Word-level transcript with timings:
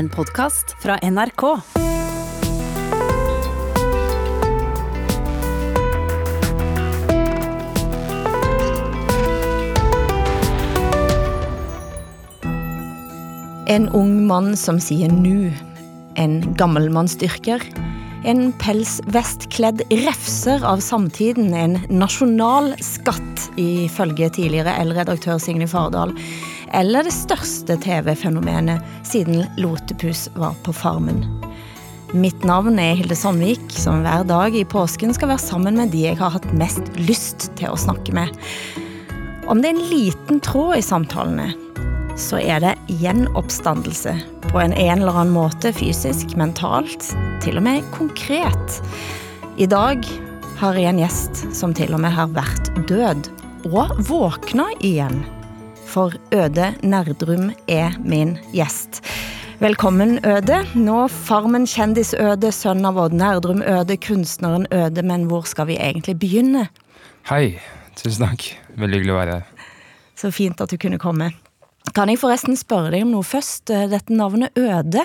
En 0.00 0.08
podkast 0.08 0.76
fra 0.80 0.94
NRK. 1.02 1.42
En 13.66 13.88
ung 13.92 14.14
mann 14.24 14.56
som 14.56 14.80
sier 14.80 15.12
nu. 15.12 15.52
En 16.16 16.54
gammelmannsdyrker. 16.56 17.60
En 18.24 18.54
pelsvestkledd 18.56 19.84
refser 20.06 20.64
av 20.64 20.80
samtiden. 20.80 21.52
En 21.52 21.76
nasjonal 21.92 22.72
skatt, 22.80 23.50
ifølge 23.60 24.32
tidligere 24.38 24.78
L-redaktør 24.86 25.36
Signe 25.44 25.68
Fardal. 25.68 26.16
Eller 26.70 27.02
det 27.02 27.14
største 27.14 27.74
TV-fenomenet 27.82 28.82
siden 29.06 29.42
Lotepus 29.58 30.28
var 30.38 30.54
på 30.62 30.74
Farmen. 30.74 31.24
Mitt 32.14 32.44
navn 32.46 32.78
er 32.82 32.96
Hilde 32.98 33.16
Sandvik, 33.18 33.62
som 33.74 34.04
hver 34.04 34.24
dag 34.26 34.54
i 34.54 34.66
påsken 34.66 35.14
skal 35.14 35.32
være 35.32 35.42
sammen 35.42 35.78
med 35.78 35.90
de 35.94 36.04
jeg 36.08 36.18
har 36.18 36.34
hatt 36.34 36.46
mest 36.58 36.86
lyst 36.98 37.50
til 37.58 37.70
å 37.70 37.78
snakke 37.78 38.14
med. 38.14 38.30
Om 39.50 39.62
det 39.62 39.70
er 39.70 39.76
en 39.76 39.90
liten 39.90 40.40
tråd 40.46 40.76
i 40.78 40.84
samtalene, 40.84 41.48
så 42.18 42.38
er 42.38 42.62
det 42.62 42.76
gjenoppstandelse. 43.00 44.14
På 44.50 44.62
en, 44.62 44.74
eller 44.74 45.14
annen 45.14 45.34
måte, 45.34 45.72
fysisk, 45.74 46.36
mentalt, 46.38 47.12
til 47.42 47.58
og 47.58 47.66
med 47.66 47.86
konkret. 47.94 48.78
I 49.58 49.66
dag 49.70 50.06
har 50.60 50.78
jeg 50.78 50.90
en 50.92 51.02
gjest 51.02 51.44
som 51.56 51.74
til 51.74 51.94
og 51.94 52.02
med 52.02 52.14
har 52.14 52.30
vært 52.34 52.72
død, 52.90 53.30
og 53.70 53.98
våkna 54.06 54.70
igjen. 54.86 55.22
For 55.90 56.14
Øde 56.30 56.68
Nerdrum 56.86 57.50
er 57.68 57.96
min 57.98 58.36
gjest. 58.54 59.00
Velkommen, 59.58 60.20
Øde. 60.22 60.60
Nå 60.78 61.08
Farmen 61.10 61.66
kjendis-Øde, 61.66 62.52
sønn 62.54 62.86
av 62.86 63.00
Odd 63.02 63.16
Nerdrum 63.18 63.58
Øde, 63.66 63.96
kunstneren 63.98 64.68
Øde. 64.70 65.02
Men 65.02 65.26
hvor 65.26 65.48
skal 65.50 65.66
vi 65.66 65.80
egentlig 65.82 66.14
begynne? 66.22 66.68
Hei. 67.26 67.58
Tusen 67.98 68.22
takk. 68.28 68.46
Veldig 68.78 69.00
hyggelig 69.00 69.16
å 69.16 69.18
være 69.18 69.40
her. 69.40 69.66
Så 70.14 70.30
fint 70.30 70.62
at 70.62 70.70
du 70.70 70.78
kunne 70.78 71.00
komme. 71.02 71.32
Kan 71.96 72.12
jeg 72.12 72.22
forresten 72.22 72.54
spørre 72.56 72.94
deg 72.94 73.08
om 73.08 73.16
noe 73.16 73.26
først? 73.26 73.74
Dette 73.90 74.14
navnet 74.14 74.54
Øde. 74.54 75.02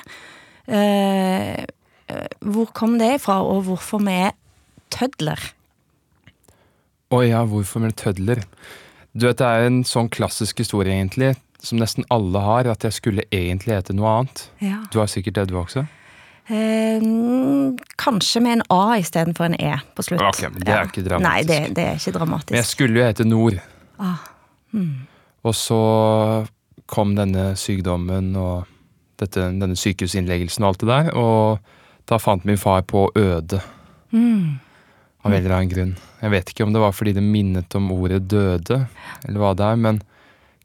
Eh, 0.70 1.66
hvor 2.46 2.70
kom 2.78 3.00
det 3.02 3.16
ifra, 3.18 3.42
og 3.42 3.66
hvorfor 3.72 4.06
med 4.06 4.38
tødler? 4.94 5.42
Å 7.10 7.26
ja, 7.26 7.42
hvorfor 7.50 7.82
med 7.82 7.98
tødler? 7.98 8.46
Du 9.16 9.28
vet, 9.28 9.38
Det 9.38 9.48
er 9.48 9.66
en 9.66 9.84
sånn 9.88 10.10
klassisk 10.12 10.60
historie, 10.60 10.92
egentlig, 10.92 11.36
som 11.64 11.80
nesten 11.80 12.04
alle 12.12 12.40
har, 12.44 12.68
at 12.68 12.84
jeg 12.84 12.94
skulle 12.94 13.24
egentlig 13.32 13.76
hete 13.78 13.94
noe 13.96 14.10
annet. 14.12 14.50
Ja. 14.62 14.82
Du 14.92 15.00
har 15.00 15.08
sikkert 15.08 15.36
det, 15.40 15.48
du 15.50 15.56
også? 15.56 15.86
Eh, 16.50 17.02
kanskje 17.98 18.42
med 18.44 18.60
en 18.60 18.64
A 18.70 18.98
istedenfor 19.00 19.46
en 19.46 19.56
E 19.58 19.78
på 19.96 20.04
slutt. 20.06 20.22
Ok, 20.22 20.44
men 20.52 20.62
det 20.62 20.76
er 20.76 20.86
ikke 20.86 21.06
dramatisk. 21.08 21.26
Nei, 21.26 21.44
det, 21.48 21.76
det 21.76 21.86
er 21.88 21.96
ikke 21.98 22.14
dramatisk. 22.20 22.52
Men 22.52 22.60
jeg 22.62 22.70
skulle 22.70 23.00
jo 23.00 23.06
hete 23.08 23.26
Nord. 23.28 23.60
Ah, 24.00 24.18
Mm. 24.76 25.08
Og 25.46 25.54
så 25.56 26.46
kom 26.86 27.14
denne 27.16 27.54
sykdommen 27.56 28.34
og 28.36 28.66
dette, 29.22 29.46
denne 29.56 29.78
sykehusinnleggelsen 29.80 30.66
og 30.66 30.74
alt 30.74 30.82
det 30.84 30.90
der, 30.90 31.10
og 31.16 31.60
da 32.10 32.18
fant 32.20 32.44
min 32.46 32.58
far 32.60 32.82
på 32.82 33.06
øde. 33.16 33.62
Hmm. 34.12 34.60
Av 35.26 35.34
en 35.34 35.40
eller 35.42 35.56
annen 35.56 35.72
grunn. 35.72 35.96
Jeg 36.22 36.34
vet 36.36 36.52
ikke 36.52 36.68
om 36.68 36.74
det 36.76 36.84
var 36.84 36.94
fordi 36.94 37.16
det 37.18 37.24
minnet 37.26 37.76
om 37.78 37.90
ordet 37.96 38.28
døde, 38.30 38.84
eller 39.26 39.42
hva 39.42 39.56
det 39.58 39.66
er, 39.66 39.80
men 39.82 40.04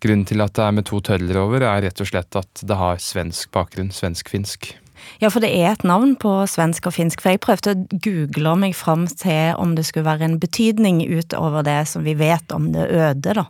grunnen 0.05 0.27
til 0.29 0.45
at 0.45 0.53
det 0.57 0.67
er 0.67 0.77
med 0.77 0.87
to 0.89 1.01
tødler 1.05 1.41
over, 1.41 1.65
er 1.65 1.85
rett 1.87 2.01
og 2.05 2.09
slett 2.09 2.37
at 2.37 2.63
det 2.65 2.77
har 2.77 3.01
svensk 3.01 3.51
bakgrunn. 3.57 3.93
Svensk-finsk. 3.95 4.75
Ja, 5.21 5.31
for 5.33 5.41
det 5.45 5.51
er 5.57 5.73
et 5.73 5.85
navn 5.89 6.15
på 6.21 6.33
svensk 6.49 6.89
og 6.89 6.97
finsk. 6.97 7.23
For 7.25 7.35
jeg 7.35 7.43
prøvde 7.45 7.75
å 7.75 8.01
google 8.05 8.55
meg 8.61 8.77
fram 8.77 9.07
til 9.09 9.57
om 9.61 9.75
det 9.77 9.87
skulle 9.89 10.09
være 10.09 10.29
en 10.29 10.41
betydning 10.43 11.03
utover 11.09 11.65
det 11.67 11.83
som 11.89 12.05
vi 12.05 12.17
vet 12.21 12.53
om 12.57 12.71
det 12.75 12.85
øde, 12.89 13.37
da. 13.41 13.47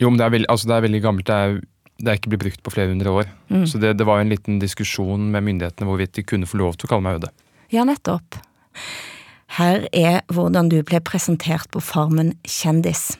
Jo, 0.00 0.08
men 0.08 0.18
det 0.18 0.26
er, 0.26 0.34
veld, 0.34 0.48
altså 0.50 0.70
det 0.70 0.76
er 0.76 0.86
veldig 0.86 1.02
gammelt. 1.04 1.28
Det 1.28 1.36
er, 1.36 1.60
det 2.00 2.10
er 2.10 2.18
ikke 2.18 2.32
blitt 2.32 2.44
brukt 2.46 2.64
på 2.66 2.74
flere 2.74 2.94
hundre 2.94 3.14
år. 3.22 3.30
Mm. 3.52 3.66
Så 3.68 3.78
det, 3.82 3.94
det 4.00 4.08
var 4.08 4.18
jo 4.18 4.26
en 4.26 4.34
liten 4.34 4.58
diskusjon 4.62 5.30
med 5.34 5.46
myndighetene 5.46 5.88
hvorvidt 5.90 6.16
de 6.18 6.26
kunne 6.26 6.48
få 6.48 6.62
lov 6.62 6.78
til 6.78 6.88
å 6.88 6.94
kalle 6.94 7.06
meg 7.06 7.20
Øde. 7.20 7.32
Ja, 7.70 7.86
nettopp. 7.86 8.40
Her 9.50 9.86
er 9.92 10.20
hvordan 10.30 10.68
du 10.70 10.76
ble 10.86 11.00
presentert 11.02 11.66
på 11.74 11.80
Farmen 11.82 12.36
kjendis. 12.46 13.16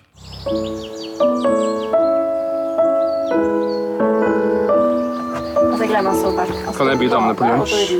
Altså, 5.75 6.75
Kan 6.77 6.89
jeg 6.89 6.99
by 7.01 7.09
damene 7.11 7.35
på 7.35 7.49
lunsj? 7.51 7.97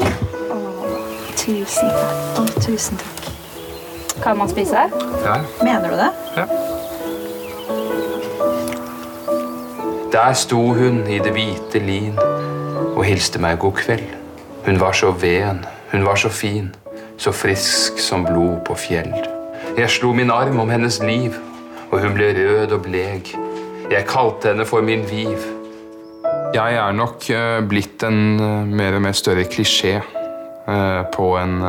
Tusen 1.41 1.91
takk. 1.91 2.39
Å, 2.39 2.45
tusen 2.63 3.01
takk. 3.03 3.27
Kan 4.23 4.39
man 4.39 4.53
spise? 4.53 4.87
Ja. 5.25 5.41
Mener 5.67 5.91
du 5.91 5.97
det? 5.99 6.11
Ja. 6.37 6.47
Der 10.15 10.33
sto 10.39 10.61
hun 10.79 11.03
i 11.11 11.19
det 11.19 11.33
hvite 11.35 11.83
lin 11.83 12.15
og 12.95 13.03
hilste 13.09 13.43
meg 13.43 13.59
god 13.59 13.75
kveld. 13.83 14.07
Hun 14.67 14.79
var 14.79 14.95
så 14.95 15.11
ven, 15.11 15.65
hun 15.91 16.07
var 16.07 16.21
så 16.21 16.31
fin, 16.31 16.71
så 17.21 17.33
frisk 17.37 17.99
som 18.01 18.25
blod 18.25 18.63
på 18.65 18.75
fjell. 18.81 19.13
Jeg 19.77 19.93
slo 19.93 20.15
min 20.17 20.33
arm 20.33 20.61
om 20.63 20.71
hennes 20.73 21.01
liv, 21.05 21.37
og 21.91 22.01
hun 22.01 22.15
ble 22.17 22.31
rød 22.37 22.73
og 22.73 22.85
blek. 22.87 23.35
Jeg 23.91 24.07
kalte 24.09 24.55
henne 24.55 24.65
for 24.65 24.81
min 24.87 25.05
viv. 25.11 25.37
Jeg 26.55 26.79
er 26.81 26.95
nok 26.97 27.29
eh, 27.31 27.59
blitt 27.69 28.03
en 28.07 28.41
eh, 28.41 28.71
mer 28.73 28.97
og 28.97 29.05
mer 29.05 29.15
større 29.15 29.45
klisjé 29.53 29.99
eh, 30.01 31.03
på 31.15 31.29
en 31.39 31.61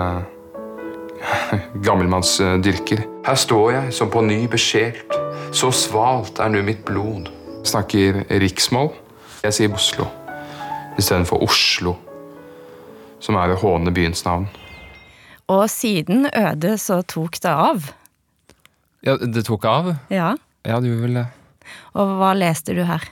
gammelmannsdyrker. 1.86 3.04
Her 3.28 3.38
står 3.38 3.68
jeg 3.76 3.94
som 4.00 4.10
på 4.10 4.24
ny 4.26 4.46
besjelt, 4.50 5.14
så 5.52 5.70
svalt 5.76 6.40
er 6.40 6.50
nå 6.54 6.64
mitt 6.66 6.82
blod. 6.88 7.30
Snakker 7.68 8.24
riksmål. 8.42 8.90
Jeg 9.44 9.58
sier 9.58 9.76
Oslo 9.76 10.08
istedenfor 11.00 11.40
Oslo, 11.44 11.96
som 13.24 13.38
er 13.40 13.54
å 13.54 13.62
håne 13.62 13.94
byens 13.96 14.26
navn. 14.28 14.50
Og 15.52 15.66
siden 15.72 16.30
Øde 16.32 16.78
så 16.80 17.02
tok 17.04 17.40
det 17.44 17.52
av. 17.52 17.92
Ja, 19.04 19.18
Det 19.18 19.44
tok 19.48 19.66
av? 19.66 19.96
Ja. 20.14 20.36
Ja, 20.64 20.80
det 20.80 20.92
gjorde 20.92 21.08
vel 21.08 21.18
det. 21.20 21.28
Og 21.98 22.16
hva 22.20 22.32
leste 22.38 22.76
du 22.78 22.84
her? 22.86 23.04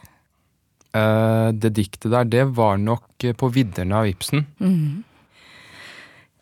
Eh, 0.95 1.49
det 1.53 1.73
diktet 1.77 2.11
der, 2.13 2.25
det 2.25 2.45
var 2.57 2.77
nok 2.81 3.25
eh, 3.25 3.35
på 3.37 3.49
vidderne 3.53 3.97
av 3.99 4.07
Ibsen. 4.09 4.45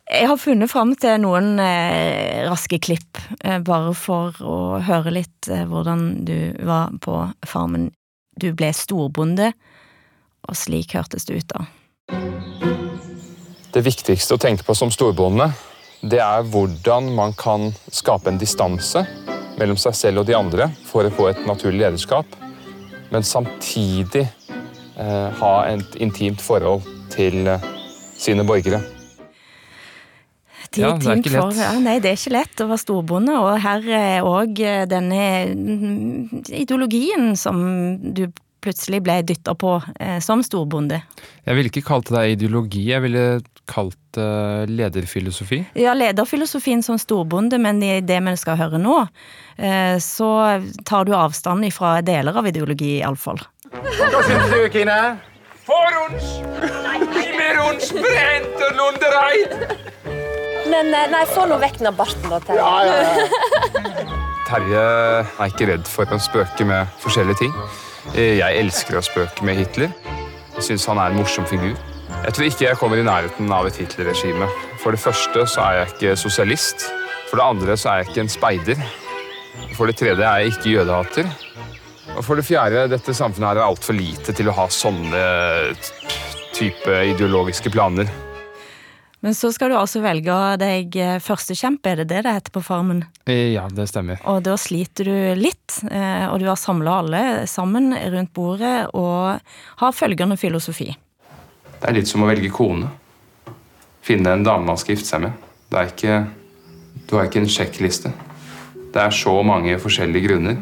Jeg 0.07 0.27
har 0.31 0.39
funnet 0.39 0.71
fram 0.71 0.93
til 0.95 1.17
noen 1.23 1.57
eh, 1.59 2.45
raske 2.47 2.79
klipp, 2.79 3.19
eh, 3.43 3.59
bare 3.59 3.91
for 3.97 4.37
å 4.39 4.79
høre 4.87 5.11
litt 5.17 5.49
eh, 5.51 5.65
hvordan 5.67 6.25
du 6.27 6.37
var 6.67 6.93
på 7.03 7.25
farmen. 7.47 7.89
Du 8.39 8.53
ble 8.55 8.69
storbonde, 8.75 9.51
og 10.47 10.55
slik 10.55 10.95
hørtes 10.95 11.27
det 11.27 11.41
ut 11.41 11.51
da. 11.51 11.65
Det 13.75 13.83
viktigste 13.83 14.37
å 14.37 14.41
tenke 14.41 14.63
på 14.63 14.75
som 14.77 14.91
storbonde, 14.93 15.49
det 16.01 16.19
er 16.21 16.45
hvordan 16.45 17.09
man 17.15 17.33
kan 17.37 17.71
skape 17.89 18.29
en 18.29 18.37
distanse 18.41 19.01
mellom 19.57 19.79
seg 19.81 19.95
selv 19.97 20.21
og 20.21 20.27
de 20.29 20.35
andre 20.37 20.69
for 20.85 21.07
å 21.07 21.13
få 21.13 21.31
et 21.31 21.39
naturlig 21.49 21.81
lederskap, 21.81 22.37
men 23.09 23.25
samtidig 23.25 24.27
eh, 24.27 25.29
ha 25.41 25.55
et 25.71 25.97
intimt 26.03 26.43
forhold 26.43 26.85
til 27.13 27.49
eh, 27.49 27.67
sine 28.17 28.45
borgere. 28.45 28.83
De 30.75 30.83
Ja, 30.83 30.93
det 30.99 31.07
er 31.07 31.21
ikke 31.21 31.31
lett. 31.31 31.41
For, 31.41 31.61
ja, 31.63 31.73
nei, 31.81 31.97
det 32.03 32.11
er 32.11 32.19
ikke 32.19 32.35
lett 32.35 32.61
å 32.61 32.67
være 32.69 32.83
storbonde, 32.83 33.37
og 33.39 33.61
her 33.63 33.87
er 33.97 34.27
òg 34.27 34.59
denne 34.91 35.21
mm, 35.55 36.43
ideologien 36.51 37.31
som 37.39 37.63
du 38.13 38.27
plutselig 38.61 38.99
ble 39.05 39.21
dytta 39.25 39.55
på 39.57 39.77
eh, 40.01 40.17
som 40.23 40.43
storbonde. 40.45 40.99
Jeg 41.47 41.57
ville 41.57 41.71
ikke 41.71 41.85
kalt 41.87 42.11
det 42.13 42.25
ideologi, 42.35 42.89
jeg 42.91 43.05
ville 43.05 43.23
kalt 43.69 43.97
det 44.17 44.69
lederfilosofi. 44.71 45.59
Ja, 45.77 45.93
lederfilosofien 45.97 46.81
som 46.85 46.97
storbonde, 47.01 47.59
men 47.61 47.81
i 47.83 47.99
det 48.01 48.17
vi 48.25 48.35
skal 48.39 48.57
høre 48.59 48.79
nå, 48.81 48.99
eh, 49.57 49.97
så 50.01 50.29
tar 50.87 51.05
du 51.05 51.13
avstand 51.17 51.67
fra 51.75 51.97
deler 52.01 52.37
av 52.37 52.47
ideologi, 52.49 52.97
iallfall. 53.01 53.41
Hva 53.71 54.23
syns 54.25 54.53
du, 54.53 54.61
Kine? 54.73 54.99
For 55.67 55.91
Gi 57.11 57.33
mer 57.35 57.57
ons 57.65 57.89
brent 57.91 58.61
og 58.69 58.77
lundereid! 58.79 59.57
Men 60.71 60.93
eh, 60.95 61.09
nei, 61.11 61.25
få 61.31 61.43
nå 61.47 61.57
vekk 61.61 61.81
den 61.83 61.95
barten, 61.95 62.31
da. 62.31 62.39
Terje. 62.47 64.07
Terje 64.47 64.85
er 65.27 65.51
ikke 65.51 65.67
redd 65.73 65.87
for 65.91 66.07
å 66.15 66.19
spøke 66.23 66.67
med 66.67 66.87
forskjellige 67.03 67.41
ting. 67.43 67.53
Eh, 68.15 68.37
Jeg 68.39 68.61
elsker 68.63 68.99
å 68.99 69.03
spøke 69.03 69.43
med 69.47 69.59
Hitler. 69.59 69.91
Jeg 70.57 70.63
syns 70.71 70.87
han 70.89 70.99
er 71.03 71.11
en 71.11 71.19
morsom 71.19 71.45
figur. 71.51 71.75
Jeg 72.07 72.33
tror 72.33 72.47
ikke 72.47 72.65
jeg 72.65 72.79
kommer 72.79 72.99
i 72.99 73.05
nærheten 73.05 73.51
av 73.51 73.67
et 73.67 73.77
Hitler-regime. 73.81 74.47
For 74.81 74.95
det 74.95 75.01
første 75.03 75.43
så 75.49 75.63
er 75.65 75.79
jeg 75.79 75.93
ikke 75.93 76.15
sosialist. 76.19 76.87
For 77.27 77.39
det 77.39 77.47
andre 77.47 77.75
så 77.79 77.91
er 77.91 78.01
jeg 78.01 78.09
ikke 78.11 78.23
en 78.23 78.31
speider. 78.31 78.83
For 79.75 79.89
det 79.89 79.97
tredje 79.99 80.23
er 80.23 80.43
jeg 80.45 80.53
ikke 80.55 80.75
jødehater. 80.77 81.31
Og 82.15 82.23
for 82.25 82.39
det 82.39 82.47
fjerde, 82.47 82.87
dette 82.93 83.15
samfunnet 83.15 83.51
her 83.51 83.59
er 83.59 83.67
altfor 83.67 83.97
lite 83.97 84.33
til 84.35 84.47
å 84.49 84.55
ha 84.55 84.69
sånne 84.71 85.25
type 86.55 87.01
ideologiske 87.11 87.71
planer. 87.73 88.09
Men 89.25 89.33
så 89.35 89.49
skal 89.51 89.73
du 89.73 89.77
altså 89.79 89.99
velge 90.03 90.35
deg 90.61 90.93
førstekjempe, 91.25 91.89
er 91.89 92.03
det 92.03 92.07
det 92.11 92.21
det 92.27 92.35
heter 92.37 92.53
på 92.53 92.61
Farmen? 92.63 93.01
Ja, 93.27 93.65
det 93.73 93.89
stemmer. 93.89 94.21
Og 94.29 94.43
da 94.45 94.53
sliter 94.61 95.09
du 95.09 95.41
litt, 95.41 95.79
eh, 95.89 96.27
og 96.29 96.37
du 96.39 96.45
har 96.47 96.59
samla 96.59 96.99
alle 97.01 97.23
sammen 97.49 97.91
rundt 97.97 98.31
bordet 98.37 98.75
og 98.93 99.41
har 99.81 99.97
følgende 99.97 100.37
filosofi. 100.39 100.91
Det 101.77 101.89
er 101.89 101.97
litt 101.99 102.09
som 102.09 102.23
å 102.25 102.29
velge 102.29 102.49
kone. 102.53 102.89
Finne 104.05 104.33
en 104.33 104.45
dame 104.45 104.65
man 104.65 104.79
skal 104.79 104.95
gifte 104.95 105.11
seg 105.11 105.25
med. 105.27 105.35
Det 105.69 105.77
er 105.79 105.91
ikke, 105.91 106.17
du 107.05 107.15
har 107.17 107.27
ikke 107.27 107.43
en 107.43 107.51
sjekkliste. 107.51 108.13
Det 108.93 109.03
er 109.03 109.13
så 109.13 109.35
mange 109.45 109.75
forskjellige 109.81 110.29
grunner 110.29 110.57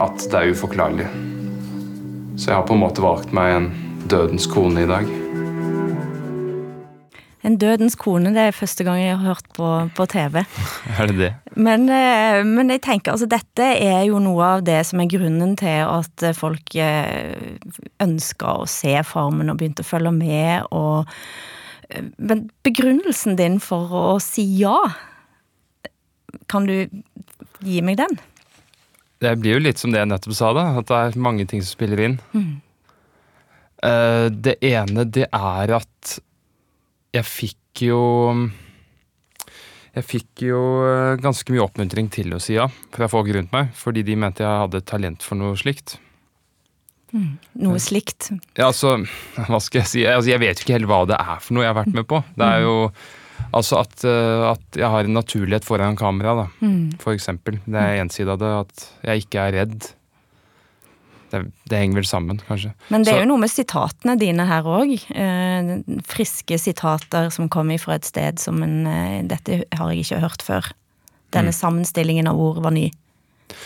at 0.00 0.24
det 0.30 0.40
er 0.40 0.54
uforklarlig. 0.54 1.06
Så 2.34 2.50
jeg 2.50 2.56
har 2.56 2.66
på 2.66 2.74
en 2.74 2.82
måte 2.82 3.04
valgt 3.04 3.34
meg 3.36 3.52
en 3.54 3.68
dødens 4.10 4.48
kone 4.50 4.82
i 4.82 4.90
dag. 4.90 5.06
En 7.44 7.58
dødens 7.60 7.92
kone, 8.00 8.30
det 8.32 8.40
er 8.40 8.56
første 8.56 8.86
gang 8.86 9.02
jeg 9.02 9.18
har 9.18 9.34
hørt 9.34 9.48
på, 9.52 9.68
på 9.92 10.06
TV. 10.08 10.40
Er 10.98 11.10
det 11.10 11.16
det? 11.18 11.32
Men, 11.60 11.84
eh, 11.92 12.40
men 12.46 12.72
jeg 12.72 12.80
tenker, 12.86 13.12
altså 13.12 13.28
dette 13.28 13.66
er 13.84 14.06
jo 14.08 14.20
noe 14.22 14.46
av 14.56 14.64
det 14.64 14.80
som 14.88 15.02
er 15.02 15.10
grunnen 15.12 15.52
til 15.60 15.84
at 15.84 16.24
folk 16.38 16.74
eh, 16.80 17.60
ønsker 18.00 18.64
å 18.64 18.70
se 18.70 18.96
Farmen 19.04 19.52
og 19.52 19.60
begynte 19.60 19.84
å 19.84 19.90
følge 19.90 20.14
med. 20.16 20.70
Og, 20.72 21.12
eh, 21.90 22.08
men 22.16 22.46
begrunnelsen 22.64 23.36
din 23.36 23.60
for 23.60 23.92
å 23.92 24.06
si 24.24 24.46
ja, 24.62 24.78
kan 26.48 26.64
du 26.70 26.88
gi 27.60 27.84
meg 27.84 28.00
den? 28.00 28.16
Det 29.20 29.36
blir 29.40 29.58
jo 29.58 29.64
litt 29.68 29.80
som 29.80 29.92
det 29.92 30.00
jeg 30.00 30.14
nettopp 30.14 30.40
sa, 30.40 30.56
da. 30.56 30.70
At 30.80 30.88
det 30.88 30.96
er 31.00 31.24
mange 31.28 31.44
ting 31.48 31.60
som 31.60 31.76
spiller 31.76 32.08
inn. 32.08 32.20
Mm. 32.32 32.54
det 34.32 34.54
ene, 34.64 35.04
det 35.04 35.26
er 35.28 35.70
at 35.76 36.20
jeg 37.14 37.26
fikk 37.28 37.84
jo 37.88 38.00
Jeg 39.94 40.06
fikk 40.08 40.46
jo 40.48 40.60
eh, 40.88 41.16
ganske 41.22 41.54
mye 41.54 41.62
oppmuntring 41.62 42.08
til 42.12 42.34
å 42.34 42.40
si 42.42 42.56
ja 42.56 42.66
fra 42.94 43.06
folk 43.10 43.30
rundt 43.34 43.52
meg, 43.54 43.70
fordi 43.78 44.02
de 44.06 44.16
mente 44.18 44.42
jeg 44.42 44.62
hadde 44.64 44.82
talent 44.88 45.22
for 45.22 45.38
noe 45.38 45.54
slikt. 45.58 46.00
Noe 47.14 47.78
slikt. 47.78 48.32
Ja, 48.58 48.72
altså, 48.72 48.96
hva 49.48 49.60
skal 49.62 49.84
jeg 49.84 49.90
si? 49.92 50.02
Altså, 50.08 50.32
jeg 50.32 50.42
vet 50.42 50.58
jo 50.58 50.66
ikke 50.66 50.78
helt 50.80 50.90
hva 50.90 51.04
det 51.06 51.20
er 51.20 51.38
for 51.38 51.54
noe 51.54 51.62
jeg 51.62 51.70
har 51.70 51.78
vært 51.78 51.94
med 51.94 52.08
på. 52.10 52.18
Det 52.34 52.48
er 52.56 52.64
jo 52.66 52.74
altså 53.54 53.78
at, 53.84 53.94
eh, 54.02 54.46
at 54.50 54.80
jeg 54.80 54.90
har 54.96 55.06
en 55.06 55.18
naturlighet 55.20 55.66
foran 55.66 55.98
kamera, 55.98 56.34
da. 56.42 56.48
For 57.02 57.14
eksempel. 57.14 57.60
Det 57.62 57.78
er 57.78 58.02
en 58.02 58.10
side 58.10 58.34
av 58.34 58.42
det. 58.42 58.50
At 58.64 58.88
jeg 59.06 59.28
ikke 59.28 59.46
er 59.46 59.56
redd. 59.60 59.92
Det, 61.34 61.40
det 61.70 61.80
henger 61.82 61.98
vel 62.00 62.06
sammen, 62.08 62.38
kanskje. 62.46 62.70
Men 62.94 63.02
det 63.02 63.10
er 63.12 63.18
Så- 63.18 63.24
jo 63.24 63.28
noe 63.32 63.42
med 63.42 63.50
sitatene 63.52 64.14
dine 64.20 64.46
her 64.46 64.62
òg. 64.70 64.94
Eh, 65.10 66.00
friske 66.06 66.58
sitater 66.62 67.30
som 67.34 67.48
kommer 67.50 67.78
fra 67.82 67.96
et 67.98 68.06
sted 68.06 68.38
som 68.38 68.62
en 68.62 68.86
eh, 68.86 69.22
Dette 69.26 69.64
har 69.74 69.90
jeg 69.90 70.04
ikke 70.06 70.20
hørt 70.22 70.42
før. 70.46 70.70
Denne 71.34 71.50
Mm. 71.50 71.58
sammenstillingen 71.58 72.28
av 72.30 72.38
ord 72.38 72.62
var 72.62 72.70
ny. 72.70 72.90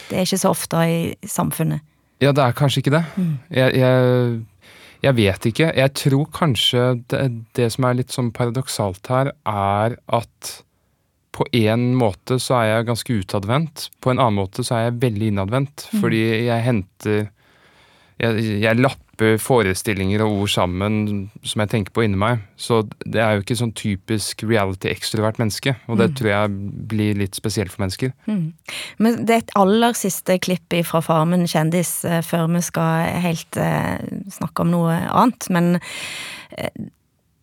Det 0.08 0.16
er 0.18 0.24
ikke 0.24 0.40
så 0.40 0.50
ofte 0.50 0.76
i 0.88 1.14
samfunnet. 1.28 1.80
Ja, 2.20 2.32
det 2.32 2.42
er 2.42 2.52
kanskje 2.56 2.80
ikke 2.82 2.94
det. 2.96 3.04
Jeg, 3.54 3.74
jeg, 3.78 4.40
jeg 5.04 5.14
vet 5.14 5.46
ikke. 5.52 5.68
Jeg 5.76 5.92
tror 5.94 6.24
kanskje 6.34 7.04
det, 7.08 7.44
det 7.54 7.68
som 7.72 7.84
er 7.84 7.94
litt 8.00 8.10
sånn 8.10 8.32
paradoksalt 8.34 9.06
her, 9.12 9.30
er 9.46 9.96
at 10.08 10.62
på 11.38 11.44
en 11.54 11.92
måte 11.94 12.40
så 12.42 12.56
er 12.58 12.70
jeg 12.72 12.86
ganske 12.88 13.18
utadvendt. 13.22 13.90
På 14.02 14.10
en 14.10 14.18
annen 14.18 14.40
måte 14.40 14.64
så 14.66 14.74
er 14.74 14.88
jeg 14.90 14.98
veldig 15.04 15.28
innadvendt. 15.30 15.84
Fordi 16.00 16.22
jeg 16.48 16.64
henter 16.64 17.28
jeg, 18.18 18.44
jeg 18.64 18.78
lapper 18.80 19.38
forestillinger 19.42 20.22
og 20.24 20.42
ord 20.42 20.50
sammen 20.50 20.98
som 21.46 21.62
jeg 21.62 21.70
tenker 21.72 21.94
på 21.94 22.04
inni 22.06 22.18
meg. 22.18 22.42
Så 22.58 22.80
det 23.06 23.22
er 23.22 23.36
jo 23.36 23.44
ikke 23.44 23.56
sånn 23.58 23.74
typisk 23.78 24.42
reality-ekstrovert 24.46 25.38
menneske. 25.42 25.76
Og 25.86 26.00
det 26.00 26.10
tror 26.18 26.30
jeg 26.32 26.52
blir 26.90 27.18
litt 27.18 27.38
spesielt 27.38 27.74
for 27.74 27.84
mennesker. 27.84 28.14
Men 28.26 29.22
det 29.26 29.34
er 29.34 29.44
et 29.44 29.56
aller 29.58 29.94
siste 29.98 30.38
klipp 30.42 30.74
fra 30.86 31.02
Farmen 31.04 31.46
kjendis 31.50 32.00
eh, 32.04 32.20
før 32.26 32.48
vi 32.52 32.62
skal 32.66 33.22
helt 33.24 33.58
eh, 33.62 34.02
snakke 34.34 34.66
om 34.66 34.74
noe 34.74 34.98
annet. 35.08 35.48
Men 35.54 35.78
eh, 35.78 36.70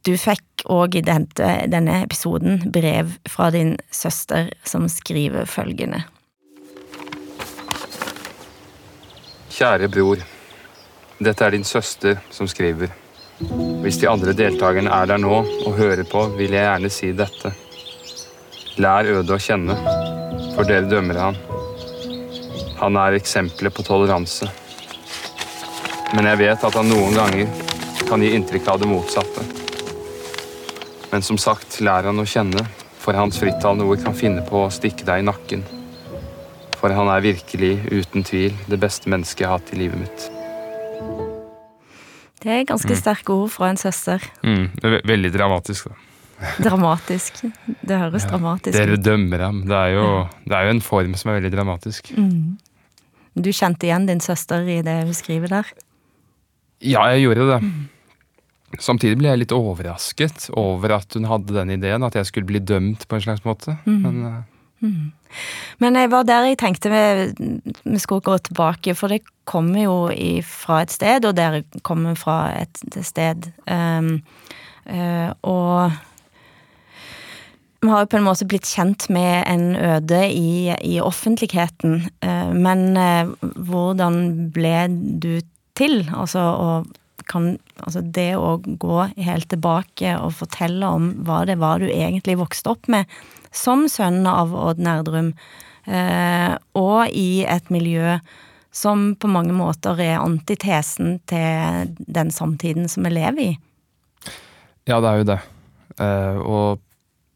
du 0.06 0.14
fikk 0.20 0.68
òg 0.72 1.00
i 1.00 1.06
denne 1.06 1.96
episoden 2.04 2.68
brev 2.72 3.16
fra 3.30 3.50
din 3.56 3.76
søster 3.94 4.52
som 4.68 4.90
skriver 4.92 5.48
følgende. 5.50 6.04
Kjære 9.56 9.88
bror. 9.88 10.35
Dette 11.16 11.46
er 11.46 11.54
din 11.56 11.64
søster 11.64 12.18
som 12.30 12.48
skriver. 12.48 12.92
Hvis 13.84 14.02
de 14.02 14.10
andre 14.12 14.34
deltakerne 14.36 14.92
er 14.92 15.08
der 15.08 15.22
nå 15.24 15.38
og 15.38 15.78
hører 15.78 16.04
på, 16.04 16.26
vil 16.36 16.52
jeg 16.52 16.68
gjerne 16.68 16.92
si 16.92 17.12
dette. 17.16 17.54
Lær 18.84 19.08
Øde 19.08 19.38
å 19.38 19.40
kjenne, 19.40 19.78
for 20.58 20.68
dere 20.68 20.90
dømmer 20.92 21.22
han. 21.22 21.40
Han 22.82 23.00
er 23.00 23.16
eksempelet 23.16 23.72
på 23.72 23.88
toleranse. 23.88 24.50
Men 26.12 26.28
jeg 26.34 26.42
vet 26.44 26.68
at 26.68 26.76
han 26.76 26.92
noen 26.92 27.16
ganger 27.16 27.48
kan 28.10 28.24
gi 28.24 28.36
inntrykk 28.36 28.68
av 28.74 28.84
det 28.84 28.92
motsatte. 28.92 29.48
Men 31.14 31.24
som 31.24 31.40
sagt, 31.40 31.80
lær 31.80 32.12
han 32.12 32.20
å 32.20 32.28
kjenne, 32.28 32.68
for 33.00 33.16
hans 33.16 33.40
frittalende 33.40 33.88
ord 33.88 34.04
kan 34.04 34.20
finne 34.20 34.44
på 34.44 34.66
å 34.66 34.72
stikke 34.74 35.08
deg 35.08 35.24
i 35.24 35.30
nakken. 35.32 35.64
For 36.76 36.92
han 36.92 37.08
er 37.08 37.24
virkelig, 37.32 37.78
uten 37.88 38.28
tvil, 38.28 38.56
det 38.68 38.84
beste 38.84 39.08
mennesket 39.08 39.46
jeg 39.46 39.54
har 39.54 39.62
hatt 39.62 39.72
i 39.72 39.86
livet 39.86 40.04
mitt. 40.04 40.35
Det 42.46 42.54
er 42.54 42.66
ganske 42.70 42.94
sterke 43.00 43.34
ord 43.34 43.50
fra 43.50 43.72
en 43.74 43.80
søster. 43.82 44.22
Mm, 44.46 44.68
det 44.78 44.90
er 44.92 45.08
veldig 45.10 45.32
dramatisk, 45.34 45.88
da. 45.90 45.96
Dramatisk. 46.62 47.40
Det 47.82 47.98
høres 47.98 48.28
dramatisk 48.30 48.76
Dere 48.76 48.98
ut. 49.00 49.04
dømmer 49.06 49.42
ham. 49.48 49.64
Det 49.66 49.78
er, 49.80 49.94
jo, 49.96 50.06
det 50.46 50.54
er 50.58 50.68
jo 50.68 50.76
en 50.76 50.82
form 50.84 51.16
som 51.18 51.32
er 51.32 51.40
veldig 51.40 51.52
dramatisk. 51.56 52.12
Du 53.36 53.50
kjente 53.50 53.88
igjen 53.88 54.06
din 54.08 54.22
søster 54.22 54.68
i 54.70 54.82
det 54.86 54.98
hun 55.08 55.16
skriver 55.18 55.54
der? 55.58 55.72
Ja, 56.86 57.08
jeg 57.16 57.26
gjorde 57.26 57.48
det. 57.50 57.60
Samtidig 58.84 59.18
ble 59.22 59.32
jeg 59.32 59.42
litt 59.46 59.56
overrasket 59.56 60.50
over 60.60 60.98
at 61.00 61.16
hun 61.16 61.26
hadde 61.32 61.56
den 61.56 61.72
ideen, 61.78 62.04
at 62.04 62.18
jeg 62.20 62.28
skulle 62.30 62.50
bli 62.52 62.60
dømt 62.60 63.08
på 63.08 63.18
en 63.18 63.26
slags 63.26 63.46
måte. 63.48 63.78
Men 63.88 64.44
Men 64.84 65.98
jeg 66.00 66.12
var 66.12 66.26
der 66.28 66.50
jeg 66.50 66.60
tenkte 66.62 66.92
vi, 66.92 67.04
vi 67.84 68.00
skulle 68.02 68.26
gå 68.26 68.38
tilbake, 68.38 68.96
for 68.96 69.12
det 69.12 69.24
kommer 69.48 69.86
jo 69.86 69.96
fra 70.48 70.82
et 70.86 70.94
sted, 70.94 71.26
og 71.26 71.36
dere 71.38 71.64
kommer 71.84 72.18
fra 72.20 72.50
et 72.62 73.00
sted. 73.06 73.50
Um, 73.70 74.20
uh, 74.90 75.32
og 75.44 75.96
vi 77.86 77.92
har 77.92 78.06
jo 78.06 78.10
på 78.10 78.18
en 78.18 78.26
måte 78.26 78.48
blitt 78.50 78.70
kjent 78.70 79.08
med 79.14 79.44
en 79.52 79.76
øde 79.76 80.22
i, 80.32 80.74
i 80.82 81.00
offentligheten, 81.02 82.08
Uh, 82.26 82.54
men 82.54 82.98
uh, 82.98 83.34
hvordan 83.68 84.50
ble 84.54 84.88
du 85.22 85.42
til? 85.78 86.06
Altså, 86.16 86.40
og 86.40 86.88
kan, 87.30 87.56
altså 87.84 88.02
det 88.02 88.32
å 88.38 88.56
gå 88.62 88.98
helt 89.18 89.50
tilbake 89.52 90.16
og 90.20 90.36
fortelle 90.40 90.90
om 90.98 91.12
hva 91.26 91.44
det 91.50 91.58
var 91.62 91.82
du 91.82 91.88
egentlig 91.90 92.38
vokste 92.40 92.74
opp 92.74 92.90
med, 92.92 93.10
som 93.56 93.88
sønn 93.92 94.26
av 94.30 94.54
Odd 94.56 94.82
Nerdrum, 94.84 95.34
eh, 95.88 96.56
og 96.78 97.16
i 97.16 97.46
et 97.48 97.72
miljø 97.74 98.18
som 98.76 99.14
på 99.16 99.30
mange 99.32 99.56
måter 99.56 100.00
er 100.04 100.20
antitesen 100.20 101.20
til 101.32 101.94
den 101.98 102.32
samtiden 102.36 102.90
som 102.92 103.08
vi 103.08 103.14
lever 103.16 103.46
i. 103.46 103.54
ja, 104.86 105.00
det 105.00 105.10
er 105.10 105.18
jo 105.22 105.30
det. 105.32 105.40
Eh, 106.04 106.40
og 106.44 106.82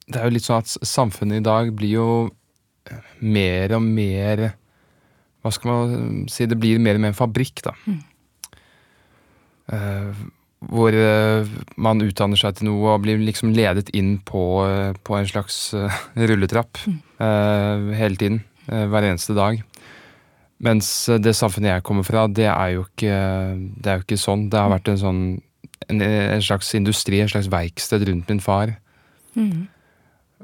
det 0.09 0.19
er 0.19 0.27
jo 0.27 0.35
litt 0.35 0.45
sånn 0.45 0.63
at 0.65 0.73
samfunnet 0.85 1.39
i 1.39 1.45
dag 1.45 1.71
blir 1.75 1.95
jo 1.95 2.09
mer 3.19 3.75
og 3.77 3.83
mer 3.85 4.49
Hva 5.39 5.51
skal 5.55 5.69
man 5.69 6.23
si? 6.31 6.47
Det 6.49 6.57
blir 6.59 6.81
mer 6.83 6.97
og 6.97 7.03
mer 7.03 7.13
en 7.13 7.15
fabrikk, 7.15 7.61
da. 7.63 7.71
Eh, 9.71 10.23
hvor 10.59 10.91
eh, 10.91 11.47
man 11.79 12.01
utdanner 12.03 12.35
seg 12.39 12.57
til 12.59 12.67
noe 12.67 12.95
og 12.97 13.03
blir 13.05 13.21
liksom 13.23 13.53
ledet 13.55 13.89
inn 13.95 14.17
på, 14.27 14.41
eh, 14.67 14.91
på 15.07 15.15
en 15.15 15.27
slags 15.29 15.73
eh, 15.77 15.99
rulletrapp 16.19 16.81
eh, 16.85 17.85
hele 17.99 18.15
tiden. 18.19 18.41
hver 18.69 19.01
eneste 19.07 19.33
dag. 19.33 19.63
Mens 20.61 20.87
det 21.23 21.31
samfunnet 21.33 21.71
jeg 21.71 21.83
kommer 21.87 22.03
fra, 22.05 22.27
det 22.27 22.45
er 22.51 22.73
jo 22.75 22.83
ikke, 22.85 23.15
det 23.79 23.87
er 23.89 23.95
jo 23.97 24.03
ikke 24.03 24.17
sånn. 24.19 24.43
Det 24.51 24.59
har 24.59 24.69
vært 24.69 24.91
en 24.91 24.99
sånn 25.01 25.21
en, 25.89 26.01
en 26.03 26.43
slags 26.43 26.69
industri, 26.77 27.21
en 27.23 27.31
slags 27.31 27.47
verksted 27.49 28.03
rundt 28.05 28.29
min 28.29 28.43
far. 28.43 28.75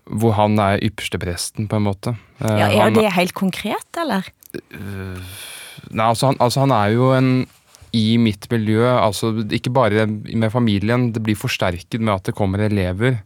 Hvor 0.06 0.34
han 0.40 0.58
er 0.64 0.82
ypperstepresten, 0.88 1.68
på 1.70 1.78
en 1.78 1.86
måte. 1.86 2.16
Ja, 2.40 2.70
han- 2.72 2.96
er 2.96 2.96
det 2.98 3.12
helt 3.14 3.34
konkret, 3.38 3.86
eller? 4.02 4.26
Nei, 5.92 6.06
altså 6.08 6.32
han, 6.32 6.38
altså 6.40 6.64
han 6.66 6.72
er 6.72 6.94
jo 6.96 7.12
en 7.14 7.30
i 7.96 8.18
mitt 8.20 8.48
miljø, 8.52 8.84
altså 8.92 9.32
ikke 9.56 9.72
bare 9.74 10.06
med 10.10 10.52
familien, 10.54 11.10
det 11.16 11.24
blir 11.24 11.38
forsterket 11.40 12.02
med 12.02 12.14
at 12.18 12.28
det 12.30 12.36
kommer 12.38 12.66
elever. 12.66 13.22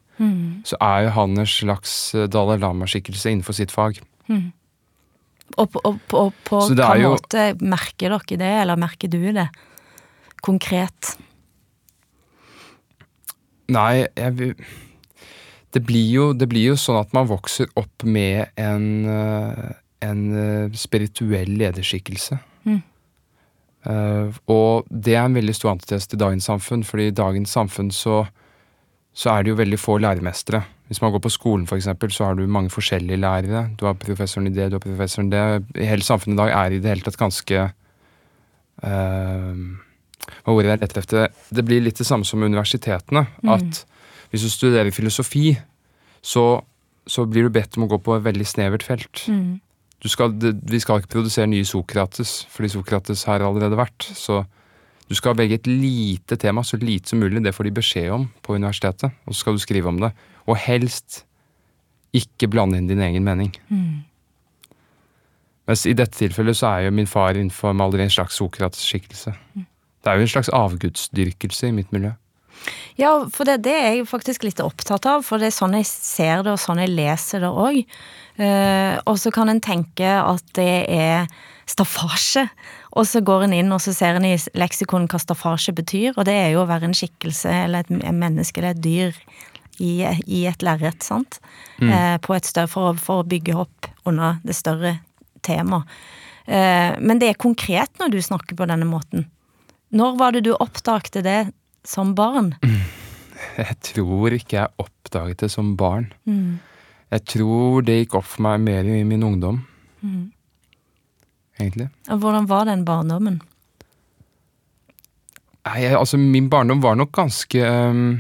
Så 0.67 0.75
er 0.83 1.05
jo 1.05 1.11
han 1.15 1.37
en 1.39 1.47
slags 1.47 1.93
eh, 2.13 2.25
Dalai 2.27 2.57
Lama-skikkelse 2.59 3.31
innenfor 3.31 3.55
sitt 3.55 3.71
fag. 3.71 4.01
Og 5.57 5.69
på, 5.71 5.79
og 5.87 5.95
på, 6.11 6.19
og 6.25 6.33
på 6.45 6.59
hvilken 6.67 7.01
jo- 7.05 7.13
måte 7.15 7.45
merker 7.63 8.11
dere 8.17 8.37
det, 8.43 8.51
eller 8.65 8.77
merker 8.77 9.09
du 9.09 9.21
det? 9.33 9.47
Konkret. 10.43 11.15
Nei, 13.69 14.05
jeg 14.17 14.55
det 15.73 15.83
blir, 15.85 16.05
jo, 16.09 16.23
det 16.33 16.47
blir 16.49 16.71
jo 16.71 16.77
sånn 16.81 16.97
at 16.99 17.11
man 17.13 17.27
vokser 17.29 17.69
opp 17.77 18.03
med 18.03 18.49
en, 18.57 18.85
eh, 19.05 19.73
en 20.01 20.23
eh, 20.33 20.77
spirituell 20.77 21.51
lederskikkelse. 21.61 22.39
Mm. 22.65 22.79
Uh, 23.87 24.35
og 24.51 24.89
det 24.91 25.15
er 25.15 25.23
en 25.25 25.37
veldig 25.37 25.55
stor 25.55 25.71
antitest 25.71 26.11
til 26.11 26.19
dagens 26.19 26.49
samfunn, 26.49 26.83
fordi 26.83 27.09
i 27.09 27.15
dagens 27.15 27.53
samfunn 27.55 27.91
så, 27.95 28.25
så 29.15 29.31
er 29.33 29.43
det 29.43 29.53
jo 29.53 29.59
veldig 29.61 29.79
få 29.79 29.97
læremestere. 30.03 30.63
Hvis 30.89 31.01
man 31.03 31.13
går 31.13 31.21
på 31.23 31.31
skolen, 31.31 31.67
eksempel, 31.71 32.11
så 32.11 32.25
har 32.25 32.35
du 32.35 32.47
mange 32.47 32.73
forskjellige 32.73 33.21
lærere. 33.21 33.69
Du 33.79 33.85
har 33.85 33.93
professoren 33.93 34.49
i 34.49 34.53
det, 34.55 34.71
du 34.71 34.79
har 34.79 34.83
professoren 34.83 35.29
i 35.29 35.35
det. 35.35 35.85
Hele 35.85 36.05
samfunnet 36.05 36.35
i 36.35 36.41
dag 36.41 36.55
er 36.57 36.73
i 36.73 36.81
det 36.81 36.89
hele 36.89 37.05
tatt 37.05 37.19
ganske 37.19 37.67
uh, 38.83 39.53
Hva 40.43 40.55
ordet 40.55 40.73
er 40.73 40.81
rett 40.81 40.97
etter? 40.97 41.29
Det 41.53 41.65
blir 41.65 41.85
litt 41.85 42.01
det 42.01 42.09
samme 42.09 42.25
som 42.27 42.41
universitetene. 42.43 43.27
Mm. 43.45 43.53
At 43.53 43.85
hvis 44.29 44.45
du 44.45 44.49
studerer 44.49 44.91
filosofi, 44.93 45.53
så, 46.21 46.45
så 47.07 47.25
blir 47.29 47.47
du 47.47 47.53
bedt 47.53 47.77
om 47.77 47.85
å 47.85 47.91
gå 47.93 48.01
på 48.03 48.17
et 48.17 48.25
veldig 48.25 48.49
snevert 48.49 48.85
felt. 48.85 49.23
Mm. 49.29 49.61
Skal, 50.07 50.31
vi 50.63 50.79
skal 50.79 51.01
ikke 51.01 51.11
produsere 51.17 51.49
nye 51.51 51.65
Sokrates, 51.67 52.45
fordi 52.53 52.69
Sokrates 52.71 53.25
har 53.27 53.43
allerede 53.43 53.75
vært. 53.75 54.05
Så 54.15 54.45
du 55.09 55.15
skal 55.17 55.35
velge 55.35 55.57
et 55.59 55.67
lite 55.67 56.37
tema, 56.39 56.63
så 56.63 56.77
lite 56.79 57.11
som 57.11 57.19
mulig. 57.19 57.43
Det 57.43 57.51
får 57.55 57.67
de 57.67 57.73
beskjed 57.81 58.13
om 58.15 58.29
på 58.45 58.55
universitetet, 58.55 59.11
og 59.25 59.33
så 59.33 59.41
skal 59.41 59.57
du 59.57 59.63
skrive 59.63 59.91
om 59.91 59.99
det. 59.99 60.13
Og 60.47 60.55
helst 60.61 61.25
ikke 62.15 62.47
blande 62.47 62.79
inn 62.79 62.87
din 62.87 63.03
egen 63.03 63.25
mening. 63.25 63.51
Mm. 63.67 64.05
Mens 65.69 65.83
i 65.85 65.93
dette 65.93 66.17
tilfellet 66.17 66.57
så 66.57 66.71
er 66.71 66.87
jo 66.87 66.95
min 66.95 67.09
far 67.09 67.37
innenfor 67.37 67.75
maleri 67.77 68.07
en 68.07 68.13
slags 68.13 68.39
Sokrates-skikkelse. 68.39 69.35
Det 69.99 70.09
er 70.09 70.17
jo 70.17 70.25
en 70.25 70.31
slags 70.31 70.49
avgudsdyrkelse 70.55 71.69
i 71.69 71.75
mitt 71.75 71.91
miljø. 71.93 72.15
Ja, 72.99 73.13
for 73.31 73.47
det, 73.47 73.61
det, 73.67 73.75
er 73.75 73.93
jeg 73.95 74.07
faktisk 74.09 74.43
litt 74.43 74.59
opptatt 74.63 75.07
av, 75.07 75.23
for 75.25 75.39
det 75.39 75.49
er 75.49 75.55
sånn 75.55 75.77
jeg 75.77 75.87
ser 75.87 76.43
det, 76.43 76.55
og 76.55 76.61
sånn 76.61 76.81
jeg 76.83 76.91
leser 76.91 77.45
det 77.45 77.51
òg. 77.51 77.79
Uh, 78.39 78.95
og 79.07 79.15
så 79.19 79.31
kan 79.35 79.51
en 79.51 79.61
tenke 79.63 80.07
at 80.07 80.43
det 80.55 80.73
er 80.91 81.29
staffasje, 81.69 82.45
og 82.97 83.05
så 83.05 83.21
går 83.21 83.45
en 83.45 83.55
inn 83.55 83.71
og 83.75 83.81
så 83.83 83.93
ser 83.93 84.17
en 84.17 84.25
i 84.25 84.33
leksikon 84.57 85.07
hva 85.11 85.19
staffasje 85.21 85.75
betyr, 85.77 86.15
og 86.15 86.25
det 86.27 86.35
er 86.35 86.53
jo 86.53 86.63
å 86.63 86.69
være 86.69 86.89
en 86.89 86.97
skikkelse 86.97 87.51
eller 87.65 87.85
et 87.85 87.91
menneske 88.15 88.61
eller 88.61 88.73
et 88.73 88.83
dyr 88.83 89.19
i, 89.79 89.91
i 90.25 90.45
et 90.49 90.65
lerret, 90.65 91.03
sant. 91.05 91.39
Mm. 91.79 91.91
Uh, 91.91 92.15
på 92.23 92.35
et 92.35 92.47
større, 92.47 92.71
for, 92.71 92.99
for, 92.99 93.23
å 93.23 93.29
bygge 93.29 93.55
opp 93.59 93.91
under 94.09 94.41
det 94.43 94.57
større 94.57 94.97
temaet. 95.45 95.87
Uh, 96.49 96.97
men 96.99 97.21
det 97.21 97.29
er 97.29 97.39
konkret 97.39 97.91
når 98.01 98.15
du 98.15 98.19
snakker 98.25 98.57
på 98.57 98.67
denne 98.67 98.87
måten. 98.89 99.27
Når 99.95 100.17
var 100.19 100.33
det 100.35 100.47
du 100.47 100.53
oppdagte 100.55 101.21
det 101.25 101.39
som 101.87 102.15
barn? 102.15 102.55
Jeg 103.59 103.75
tror 103.83 104.33
ikke 104.35 104.57
jeg 104.57 104.71
oppdaget 104.79 105.41
det 105.43 105.49
som 105.51 105.73
barn. 105.79 106.09
Mm. 106.27 106.59
Jeg 107.09 107.23
tror 107.33 107.83
det 107.87 107.95
gikk 107.97 108.17
opp 108.19 108.27
for 108.29 108.43
meg 108.45 108.59
mer 108.63 108.87
i 108.87 109.03
min 109.07 109.23
ungdom. 109.25 109.61
Mm. 110.03 110.31
Egentlig. 111.59 111.89
Og 112.11 112.19
hvordan 112.21 112.47
var 112.49 112.67
den 112.69 112.85
barndommen? 112.87 113.41
Nei, 115.67 115.85
altså 115.91 116.17
min 116.19 116.49
barndom 116.49 116.81
var 116.81 116.95
nok 116.95 117.11
ganske 117.13 117.59
uh, 117.59 118.15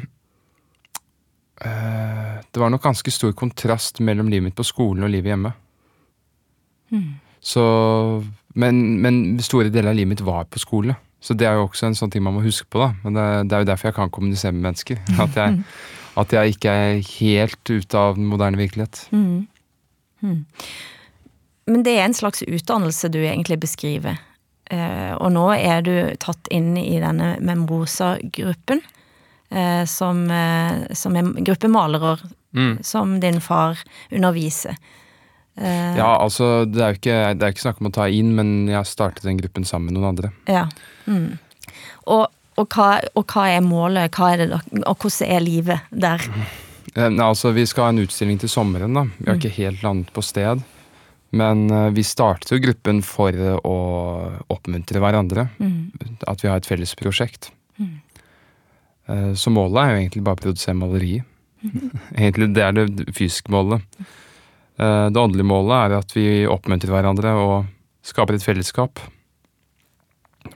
Det 2.43 2.59
var 2.61 2.69
nok 2.73 2.83
ganske 2.83 3.11
stor 3.13 3.31
kontrast 3.37 3.99
mellom 4.03 4.27
livet 4.31 4.49
mitt 4.49 4.59
på 4.59 4.67
skolen 4.67 5.07
og 5.07 5.13
livet 5.13 5.33
hjemme. 5.33 5.53
Mm. 6.91 7.13
Så 7.39 7.63
men, 8.59 9.01
men 9.01 9.39
store 9.45 9.69
deler 9.71 9.93
av 9.93 9.99
livet 9.99 10.15
mitt 10.15 10.25
var 10.25 10.49
på 10.51 10.59
skole. 10.59 10.95
Så 11.19 11.35
det 11.35 11.47
er 11.47 11.57
jo 11.57 11.67
også 11.67 11.89
en 11.89 11.97
sånn 11.97 12.11
ting 12.13 12.23
man 12.23 12.37
må 12.37 12.43
huske 12.45 12.67
på, 12.71 12.81
da. 12.81 12.93
Men 13.03 13.17
det, 13.17 13.25
det 13.49 13.57
er 13.57 13.63
jo 13.63 13.69
derfor 13.71 13.89
jeg 13.89 13.97
kan 13.97 14.13
kommunisere 14.13 14.55
med 14.55 14.69
mennesker. 14.69 15.01
At 15.25 15.35
jeg, 15.39 15.59
at 16.19 16.33
jeg 16.35 16.55
ikke 16.55 16.71
er 16.75 17.01
helt 17.19 17.71
ute 17.71 17.99
av 17.99 18.15
den 18.17 18.25
moderne 18.27 18.59
virkelighet. 18.59 19.05
Mm. 19.15 19.47
Mm. 20.25 20.39
Men 21.69 21.83
det 21.85 21.93
er 21.95 22.07
en 22.07 22.17
slags 22.17 22.41
utdannelse 22.43 23.11
du 23.13 23.19
egentlig 23.21 23.59
beskriver. 23.61 24.17
Eh, 24.69 25.13
og 25.15 25.31
nå 25.31 25.45
er 25.55 25.83
du 25.85 25.93
tatt 26.19 26.49
inn 26.53 26.73
i 26.79 26.97
denne 26.99 27.35
Memrosa-gruppen. 27.45 28.81
Eh, 29.49 29.85
som, 29.85 30.25
eh, 30.31 30.93
som 30.93 31.15
er 31.17 31.31
gruppe 31.41 31.71
malere 31.71 32.17
mm. 32.53 32.83
som 32.85 33.19
din 33.19 33.41
far 33.41 33.79
underviser. 34.11 34.75
Eh, 35.59 35.97
ja, 35.97 36.09
altså, 36.15 36.63
det 36.65 36.81
er 36.81 36.93
jo 36.93 36.99
ikke, 37.01 37.19
det 37.35 37.45
er 37.45 37.53
ikke 37.53 37.65
snakk 37.65 37.81
om 37.83 37.89
å 37.89 37.95
ta 37.97 38.07
inn, 38.07 38.31
men 38.37 38.69
jeg 38.69 38.77
har 38.79 38.87
startet 38.87 39.27
den 39.27 39.39
gruppen 39.41 39.67
sammen 39.67 39.89
med 39.89 39.99
noen 39.99 40.11
andre. 40.13 40.31
Ja. 40.47 40.65
Mm. 41.09 41.35
Og, 42.07 42.25
og, 42.55 42.65
hva, 42.71 42.89
og, 43.11 43.25
hva, 43.27 43.45
er 43.51 43.65
målet, 43.65 44.15
hva 44.15 44.31
er 44.33 44.43
det, 44.45 44.49
og 44.79 44.95
hvordan 44.95 45.35
er 45.35 45.45
livet 45.45 45.93
der? 46.07 46.25
Eh, 46.97 47.05
nei, 47.05 47.21
altså, 47.21 47.51
Vi 47.53 47.61
skal 47.69 47.85
ha 47.85 47.89
en 47.93 48.01
utstilling 48.01 48.39
til 48.41 48.49
sommeren. 48.49 48.95
da. 48.97 49.03
Vi 49.19 49.27
har 49.27 49.35
mm. 49.35 49.39
ikke 49.43 49.57
helt 49.59 49.83
landet 49.85 50.07
på 50.09 50.23
sted. 50.25 50.63
Men 51.37 51.59
uh, 51.69 51.91
vi 51.93 52.01
startet 52.01 52.49
jo 52.49 52.57
gruppen 52.63 53.03
for 53.05 53.29
å 53.61 53.75
oppmuntre 54.49 54.97
hverandre. 54.97 55.43
Mm. 55.61 56.17
At 56.25 56.41
vi 56.41 56.49
har 56.49 56.57
et 56.57 56.65
felles 56.65 56.95
prosjekt. 56.97 57.51
Mm. 57.77 57.93
Så 59.37 59.53
målet 59.53 59.83
er 59.83 59.91
jo 59.91 59.99
egentlig 60.01 60.25
bare 60.25 60.41
å 60.41 60.43
produsere 60.47 60.79
malerier. 60.81 61.21
Mm. 61.61 61.93
egentlig 62.17 62.49
det 62.57 62.65
er 62.65 62.75
det 62.79 63.05
fysiske 63.13 63.53
målet. 63.53 63.85
Det 64.79 65.19
åndelige 65.19 65.47
målet 65.47 65.75
er 65.75 65.97
at 65.97 66.13
vi 66.15 66.25
oppmuntrer 66.47 66.93
hverandre 66.93 67.33
og 67.35 67.55
skaper 68.05 68.37
et 68.37 68.45
fellesskap. 68.45 69.01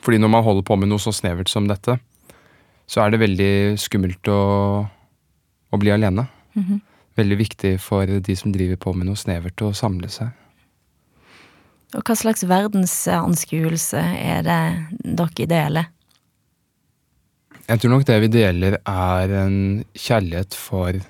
Fordi 0.04 0.20
når 0.22 0.32
man 0.32 0.46
holder 0.46 0.66
på 0.68 0.78
med 0.80 0.92
noe 0.92 1.02
så 1.04 1.12
snevert 1.16 1.52
som 1.52 1.68
dette, 1.68 1.98
så 2.88 3.04
er 3.04 3.14
det 3.14 3.22
veldig 3.24 3.54
skummelt 3.80 4.28
å, 4.32 4.40
å 5.72 5.80
bli 5.80 5.92
alene. 5.92 6.28
Mm 6.56 6.64
-hmm. 6.64 6.80
Veldig 7.16 7.38
viktig 7.38 7.82
for 7.82 8.06
de 8.06 8.36
som 8.36 8.52
driver 8.52 8.76
på 8.76 8.94
med 8.94 9.08
noe 9.08 9.16
snevert, 9.16 9.62
å 9.62 9.74
samle 9.74 10.10
seg. 10.10 10.30
Og 11.94 12.02
hva 12.04 12.16
slags 12.16 12.44
verdensanskuelse 12.44 14.02
er 14.02 14.42
det 14.42 14.88
dere 15.04 15.46
deler? 15.46 15.86
Jeg 17.68 17.80
tror 17.80 17.92
nok 17.92 18.06
det 18.06 18.20
vi 18.22 18.28
deler, 18.28 18.78
er 18.86 19.30
en 19.30 19.86
kjærlighet 19.94 20.54
for 20.54 20.92
mennesket 20.92 21.10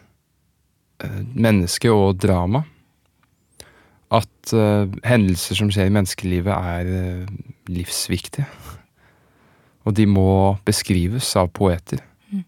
menneske 1.03 1.91
og 1.91 2.17
drama. 2.22 2.63
At 4.13 4.53
uh, 4.53 4.86
hendelser 5.08 5.58
som 5.58 5.72
skjer 5.74 5.89
i 5.89 5.93
menneskelivet, 5.96 6.53
er 6.53 6.89
uh, 7.25 7.53
livsviktige. 7.72 8.46
Og 9.84 9.96
de 9.98 10.05
må 10.08 10.55
beskrives 10.67 11.32
av 11.39 11.50
poeter. 11.55 12.03
Mm. 12.29 12.46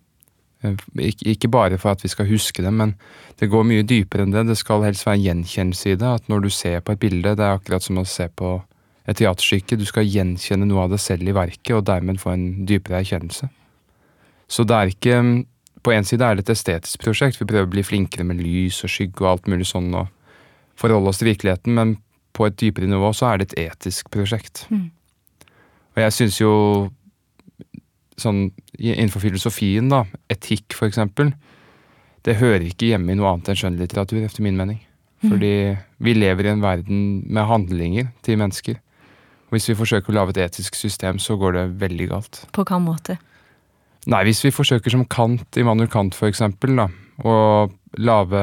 Ik 1.03 1.25
ikke 1.25 1.49
bare 1.51 1.79
for 1.81 1.95
at 1.95 2.05
vi 2.05 2.11
skal 2.11 2.29
huske 2.29 2.63
dem, 2.63 2.77
men 2.79 2.93
det 3.39 3.49
går 3.51 3.65
mye 3.67 3.87
dypere 3.87 4.23
enn 4.23 4.35
det. 4.35 4.45
Det 4.47 4.59
skal 4.59 4.85
helst 4.85 5.07
være 5.07 5.19
en 5.19 5.25
gjenkjennelse 5.25 5.91
i 5.91 5.97
det. 5.99 6.13
At 6.21 6.31
når 6.31 6.45
du 6.45 6.49
ser 6.53 6.79
på 6.79 6.95
et 6.95 7.01
bilde, 7.01 7.35
det 7.35 7.43
er 7.43 7.57
akkurat 7.57 7.83
som 7.83 7.99
å 7.99 8.07
se 8.07 8.29
på 8.29 8.55
et 9.05 9.19
teaterstykke. 9.19 9.77
Du 9.77 9.85
skal 9.89 10.07
gjenkjenne 10.07 10.67
noe 10.69 10.85
av 10.85 10.95
det 10.95 11.01
selv 11.03 11.27
i 11.27 11.35
verket, 11.35 11.75
og 11.75 11.85
dermed 11.89 12.21
få 12.21 12.33
en 12.33 12.47
dypere 12.69 13.01
erkjennelse. 13.03 13.49
Så 14.47 14.63
det 14.63 14.77
er 14.77 14.93
ikke 14.93 15.45
På 15.85 15.91
en 15.93 16.03
side 16.03 16.25
er 16.25 16.33
det 16.33 16.47
et 16.47 16.55
estetisk 16.55 17.03
prosjekt. 17.03 17.37
Vi 17.37 17.45
prøver 17.45 17.67
å 17.67 17.69
bli 17.69 17.83
flinkere 17.85 18.23
med 18.25 18.39
lys 18.41 18.79
og 18.81 18.89
skygge 18.89 19.21
og 19.21 19.27
alt 19.29 19.47
mulig 19.47 19.67
sånn, 19.69 19.91
og 19.93 20.07
forholde 20.79 21.11
oss 21.11 21.21
til 21.21 21.31
virkeligheten, 21.31 21.75
men 21.77 21.95
på 22.35 22.47
et 22.49 22.57
dypere 22.59 22.89
nivå 22.91 23.11
så 23.15 23.31
er 23.31 23.41
det 23.41 23.51
et 23.51 23.71
etisk 23.71 24.09
prosjekt. 24.13 24.65
Mm. 24.69 24.89
Og 25.95 26.01
jeg 26.03 26.15
syns 26.15 26.39
jo 26.41 26.53
sånn 28.19 28.49
innenfor 28.79 29.23
filosofien, 29.23 29.87
da, 29.91 30.03
etikk 30.31 30.75
for 30.75 30.87
eksempel, 30.87 31.33
det 32.25 32.39
hører 32.39 32.65
ikke 32.67 32.89
hjemme 32.91 33.13
i 33.13 33.19
noe 33.19 33.31
annet 33.31 33.51
enn 33.51 33.59
skjønnlitteratur, 33.59 34.23
etter 34.25 34.43
min 34.43 34.57
mening. 34.57 34.81
Mm. 35.21 35.29
Fordi 35.29 35.53
vi 36.03 36.15
lever 36.17 36.47
i 36.47 36.51
en 36.55 36.63
verden 36.63 37.05
med 37.27 37.47
handlinger 37.47 38.09
til 38.25 38.39
mennesker. 38.41 38.79
Og 39.45 39.55
hvis 39.55 39.69
vi 39.69 39.77
forsøker 39.77 40.11
å 40.11 40.17
lage 40.17 40.35
et 40.35 40.41
etisk 40.47 40.77
system, 40.79 41.19
så 41.21 41.37
går 41.39 41.55
det 41.55 41.65
veldig 41.83 42.09
galt. 42.11 42.41
På 42.51 42.63
hvilken 42.63 42.87
måte? 42.87 43.17
Nei, 44.11 44.21
hvis 44.27 44.43
vi 44.45 44.53
forsøker 44.53 44.93
som 44.93 45.05
Kant, 45.09 45.47
Immanuel 45.57 45.89
Kant 45.89 46.17
for 46.17 46.29
eksempel, 46.29 46.75
da, 46.77 46.89
å 47.25 47.35
lage 48.01 48.41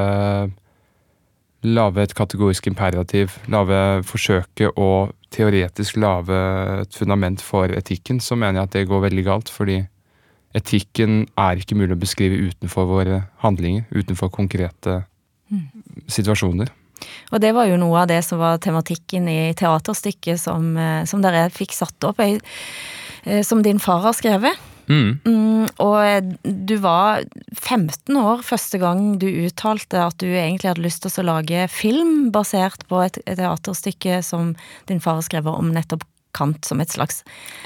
lage 1.63 2.03
et 2.03 2.13
kategorisk 2.17 2.67
imperativ, 2.67 3.37
lage 3.51 4.03
forsøke 4.07 4.69
å 4.75 5.09
teoretisk 5.33 5.97
lage 5.97 6.37
et 6.83 6.95
fundament 6.95 7.41
for 7.41 7.71
etikken, 7.73 8.19
så 8.21 8.37
mener 8.37 8.61
jeg 8.61 8.69
at 8.69 8.77
det 8.77 8.87
går 8.91 9.05
veldig 9.07 9.25
galt. 9.25 9.49
Fordi 9.49 9.79
etikken 10.53 11.23
er 11.39 11.59
ikke 11.59 11.77
mulig 11.79 11.95
å 11.95 12.03
beskrive 12.03 12.39
utenfor 12.51 12.87
våre 12.89 13.23
handlinger, 13.43 13.87
utenfor 13.95 14.31
konkrete 14.33 15.01
mm. 15.49 15.65
situasjoner. 16.11 16.71
Og 17.33 17.41
det 17.43 17.51
var 17.55 17.67
jo 17.67 17.79
noe 17.81 18.03
av 18.03 18.11
det 18.11 18.21
som 18.25 18.39
var 18.39 18.61
tematikken 18.63 19.25
i 19.31 19.39
teaterstykket 19.57 20.39
som, 20.39 20.75
eh, 20.77 21.03
som 21.09 21.23
dere 21.23 21.49
fikk 21.51 21.73
satt 21.75 22.07
opp, 22.07 22.21
eh, 22.21 23.41
som 23.43 23.63
din 23.65 23.81
far 23.81 24.03
har 24.05 24.13
skrevet. 24.13 24.59
Mm. 24.87 25.19
Mm, 25.23 25.67
og 25.79 26.33
du 26.43 26.75
var 26.83 27.23
15 27.55 28.17
år 28.19 28.43
første 28.43 28.79
gang 28.81 29.13
du 29.21 29.27
uttalte 29.45 30.01
at 30.03 30.17
du 30.19 30.27
egentlig 30.27 30.73
hadde 30.73 30.83
lyst 30.83 31.05
til 31.05 31.23
å 31.23 31.27
lage 31.29 31.67
film 31.71 32.31
basert 32.35 32.83
på 32.89 32.99
et, 33.05 33.21
teaterstykke 33.23 34.21
som 34.25 34.53
din 34.91 35.03
far 35.03 35.21
har 35.21 35.27
skrevet 35.27 35.53
om 35.53 35.71
nettopp 35.75 36.07
Kant, 36.33 36.65
som 36.65 36.79
et 36.81 36.89
slags 36.89 37.19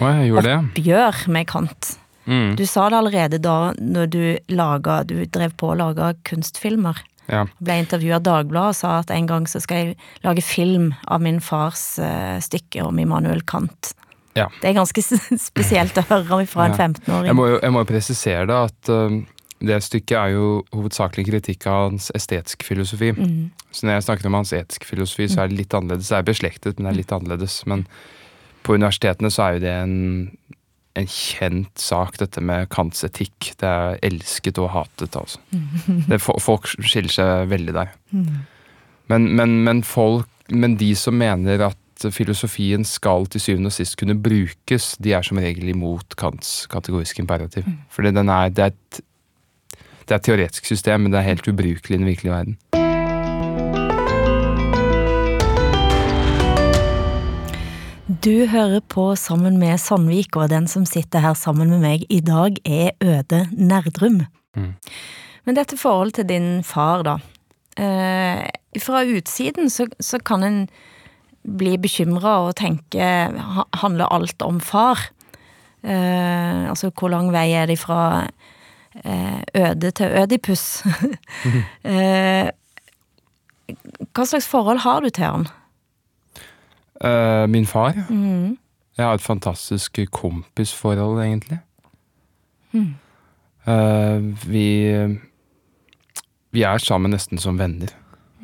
oh, 0.03 0.25
oppgjør 0.41 1.21
med 1.31 1.47
Kant. 1.47 1.93
Mm. 2.27 2.57
Du 2.59 2.65
sa 2.67 2.89
det 2.91 2.97
allerede 3.00 3.38
da 3.39 3.71
når 3.79 4.09
du 4.12 4.24
laget, 4.51 5.07
Du 5.07 5.21
drev 5.24 5.53
på 5.55 5.71
å 5.71 5.77
lage 5.79 6.09
kunstfilmer. 6.27 7.00
Ja. 7.31 7.45
Ble 7.63 7.77
intervjua 7.81 8.19
av 8.19 8.25
Dagbladet 8.27 8.74
og 8.74 8.79
sa 8.79 8.91
at 9.01 9.12
en 9.15 9.27
gang 9.27 9.47
så 9.47 9.62
skal 9.63 9.79
jeg 9.79 9.95
lage 10.24 10.43
film 10.43 10.93
av 11.07 11.24
min 11.24 11.39
fars 11.43 11.95
uh, 12.00 12.36
stykke 12.43 12.83
om 12.83 13.00
Immanuel 13.00 13.43
Kant. 13.47 13.93
Ja. 14.38 14.48
Det 14.62 14.72
er 14.72 14.77
ganske 14.77 15.03
spesielt 15.50 15.98
å 15.98 16.06
høre 16.12 16.46
fra 16.50 16.67
en 16.70 16.77
Ja. 16.77 16.88
15-åring. 16.88 17.32
Jeg 17.32 17.38
må 17.38 17.50
jo 17.50 17.58
jeg 17.63 17.75
må 17.75 17.84
presisere 17.89 18.46
det 18.50 18.60
at 18.70 18.91
uh, 18.94 19.17
det 19.58 19.79
stykket 19.82 20.17
er 20.20 20.34
jo 20.36 20.50
hovedsakelig 20.75 21.25
kritikk 21.32 21.65
av 21.70 21.88
hans 21.88 22.12
estetiske 22.17 22.65
filosofi. 22.67 23.10
Mm. 23.17 23.50
Så 23.74 23.88
når 23.88 23.98
jeg 23.98 24.06
snakker 24.08 24.29
om 24.29 24.38
hans 24.38 24.53
etiske 24.53 24.86
filosofi, 24.86 25.25
så 25.32 25.44
er 25.44 25.50
det 25.50 25.58
litt 25.63 25.74
annerledes. 25.74 26.12
Det 26.12 26.20
er 26.20 26.27
beslektet, 26.27 26.77
men 26.77 26.86
det 26.88 26.91
er 26.91 27.00
litt 27.00 27.15
annerledes. 27.15 27.56
Men 27.70 27.88
på 28.67 28.77
universitetene 28.77 29.32
så 29.34 29.48
er 29.48 29.58
jo 29.58 29.63
det 29.65 29.74
en, 29.74 29.96
en 31.01 31.10
kjent 31.10 31.82
sak, 31.82 32.20
dette 32.22 32.44
med 32.44 32.70
Kants 32.74 33.01
etikk. 33.08 33.56
Det 33.58 33.72
er 33.72 33.98
elsket 34.06 34.62
og 34.62 34.70
hatet, 34.75 35.17
altså. 35.17 35.41
Det, 36.06 36.22
folk 36.22 36.70
skiller 36.77 37.13
seg 37.17 37.50
veldig 37.50 37.77
der. 37.79 37.98
Men, 39.08 39.29
men, 39.39 39.62
men 39.63 39.86
folk 39.88 40.27
Men 40.48 40.77
de 40.79 40.94
som 40.96 41.17
mener 41.20 41.60
at 41.65 41.77
filosofien 42.13 42.86
skal 42.86 43.25
til 43.25 43.42
syvende 43.42 43.72
og 43.72 43.75
sist 43.77 43.98
kunne 43.98 44.18
brukes, 44.22 44.96
de 45.01 45.13
er 45.18 45.25
som 45.25 45.38
regel 45.42 45.70
imot 45.74 46.16
Kants 46.18 46.68
kategoriske 46.70 47.22
imperativ. 47.24 47.63
Mm. 47.66 48.13
den 48.13 48.30
er, 48.30 48.50
det, 48.50 48.63
er 48.63 48.66
et, 48.68 49.01
det 50.06 50.12
er 50.12 50.16
et 50.16 50.24
teoretisk 50.24 50.66
system, 50.66 51.01
men 51.01 51.12
det 51.12 51.20
er 51.20 51.30
helt 51.34 51.48
ubrukelig 51.48 51.96
i 51.96 51.98
den 51.98 52.06
virkelige 52.06 52.34
verden. 52.34 52.58
Du 58.08 58.46
hører 58.48 58.80
på 58.80 59.16
Sammen 59.16 59.58
med 59.58 59.77
Sandvik, 59.77 60.36
og 60.36 60.50
den 60.50 60.68
som 60.68 60.86
sitter 60.86 61.20
her 61.20 61.34
sammen 61.34 61.70
med 61.70 61.82
meg 61.84 62.06
i 62.10 62.22
dag, 62.24 62.56
er 62.66 62.94
Øde 63.04 63.48
Nerdrum. 63.51 64.22
Mm. 64.56 64.74
Men 65.46 65.56
dette 65.56 65.77
forholdet 65.77 66.22
til 66.22 66.30
din 66.30 66.63
far, 66.63 67.04
da. 67.04 67.18
Eh, 67.77 68.48
fra 68.80 69.04
utsiden 69.04 69.70
så, 69.70 69.88
så 70.00 70.20
kan 70.24 70.44
en 70.44 70.70
bli 71.48 71.77
bekymra 71.80 72.34
og 72.48 72.56
tenke 72.60 73.08
Handler 73.82 74.12
alt 74.12 74.42
om 74.44 74.60
far? 74.60 75.00
Eh, 75.84 76.70
altså, 76.70 76.92
hvor 76.92 77.12
lang 77.13 77.32
vei 77.32 77.51
er 77.56 77.70
det 77.70 77.80
fra 77.80 78.27
eh, 79.04 79.42
Øde 79.56 79.92
til 79.92 80.18
Ødipus? 80.22 80.84
eh, 81.88 82.50
hva 84.16 84.25
slags 84.25 84.48
forhold 84.48 84.82
har 84.84 85.04
du 85.04 85.10
til 85.10 85.24
han? 85.27 85.48
Eh, 87.04 87.46
min 87.50 87.66
far 87.66 87.94
Mm. 88.10 88.58
Jeg 88.98 89.06
har 89.06 89.13
et 89.13 89.22
fantastisk 89.22 90.00
kompisforhold, 90.12 91.22
egentlig. 91.22 91.60
Eh, 93.68 94.20
vi 94.50 95.20
Vi 96.51 96.63
er 96.63 96.77
sammen 96.77 97.12
nesten 97.12 97.38
som 97.38 97.60
venner. 97.60 97.88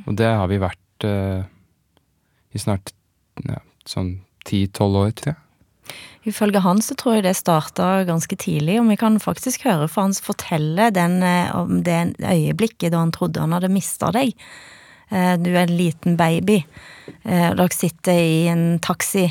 Og 0.05 0.17
det 0.17 0.27
har 0.27 0.47
vi 0.47 0.59
vært 0.59 1.05
eh, 1.07 1.43
i 2.53 2.61
snart 2.61 2.93
ja, 3.47 3.59
sånn 3.89 4.19
ti-tolv 4.45 4.99
år, 5.05 5.11
tror 5.17 5.33
jeg. 5.33 5.39
Ifølge 6.23 6.61
han 6.63 6.79
så 6.79 6.95
tror 6.95 7.17
jeg 7.17 7.25
det 7.25 7.33
starta 7.35 8.05
ganske 8.07 8.37
tidlig, 8.39 8.77
og 8.79 8.87
vi 8.87 8.95
kan 8.99 9.17
faktisk 9.19 9.65
høre 9.67 9.89
for 9.91 10.05
han 10.05 10.13
fortelle 10.15 10.87
den, 10.95 11.17
eh, 11.23 11.51
om 11.55 11.81
det 11.83 12.15
øyeblikket 12.23 12.93
da 12.93 13.01
han 13.03 13.11
trodde 13.11 13.41
han 13.43 13.51
hadde 13.51 13.71
mista 13.73 14.11
deg. 14.15 14.31
Eh, 15.11 15.35
Du 15.37 15.49
er 15.51 15.65
en 15.67 15.77
liten 15.77 16.15
baby. 16.17 16.63
og 17.25 17.57
Dere 17.57 17.75
sitter 17.75 18.13
i 18.15 18.47
en 18.47 18.79
taxi 18.79 19.25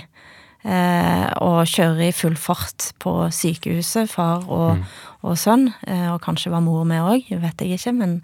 eh, 0.64 1.26
og 1.41 1.64
kjører 1.67 2.09
i 2.11 2.12
full 2.12 2.37
fart 2.37 2.93
på 3.00 3.31
sykehuset, 3.33 4.11
far 4.11 4.45
og, 4.49 4.85
og 5.23 5.38
sønn. 5.38 5.73
eh, 5.87 6.12
Og 6.12 6.21
kanskje 6.21 6.52
var 6.52 6.61
mor 6.61 6.85
med 6.85 7.00
òg, 7.00 7.33
vet 7.41 7.61
jeg 7.64 7.79
ikke, 7.81 7.93
men, 7.97 8.23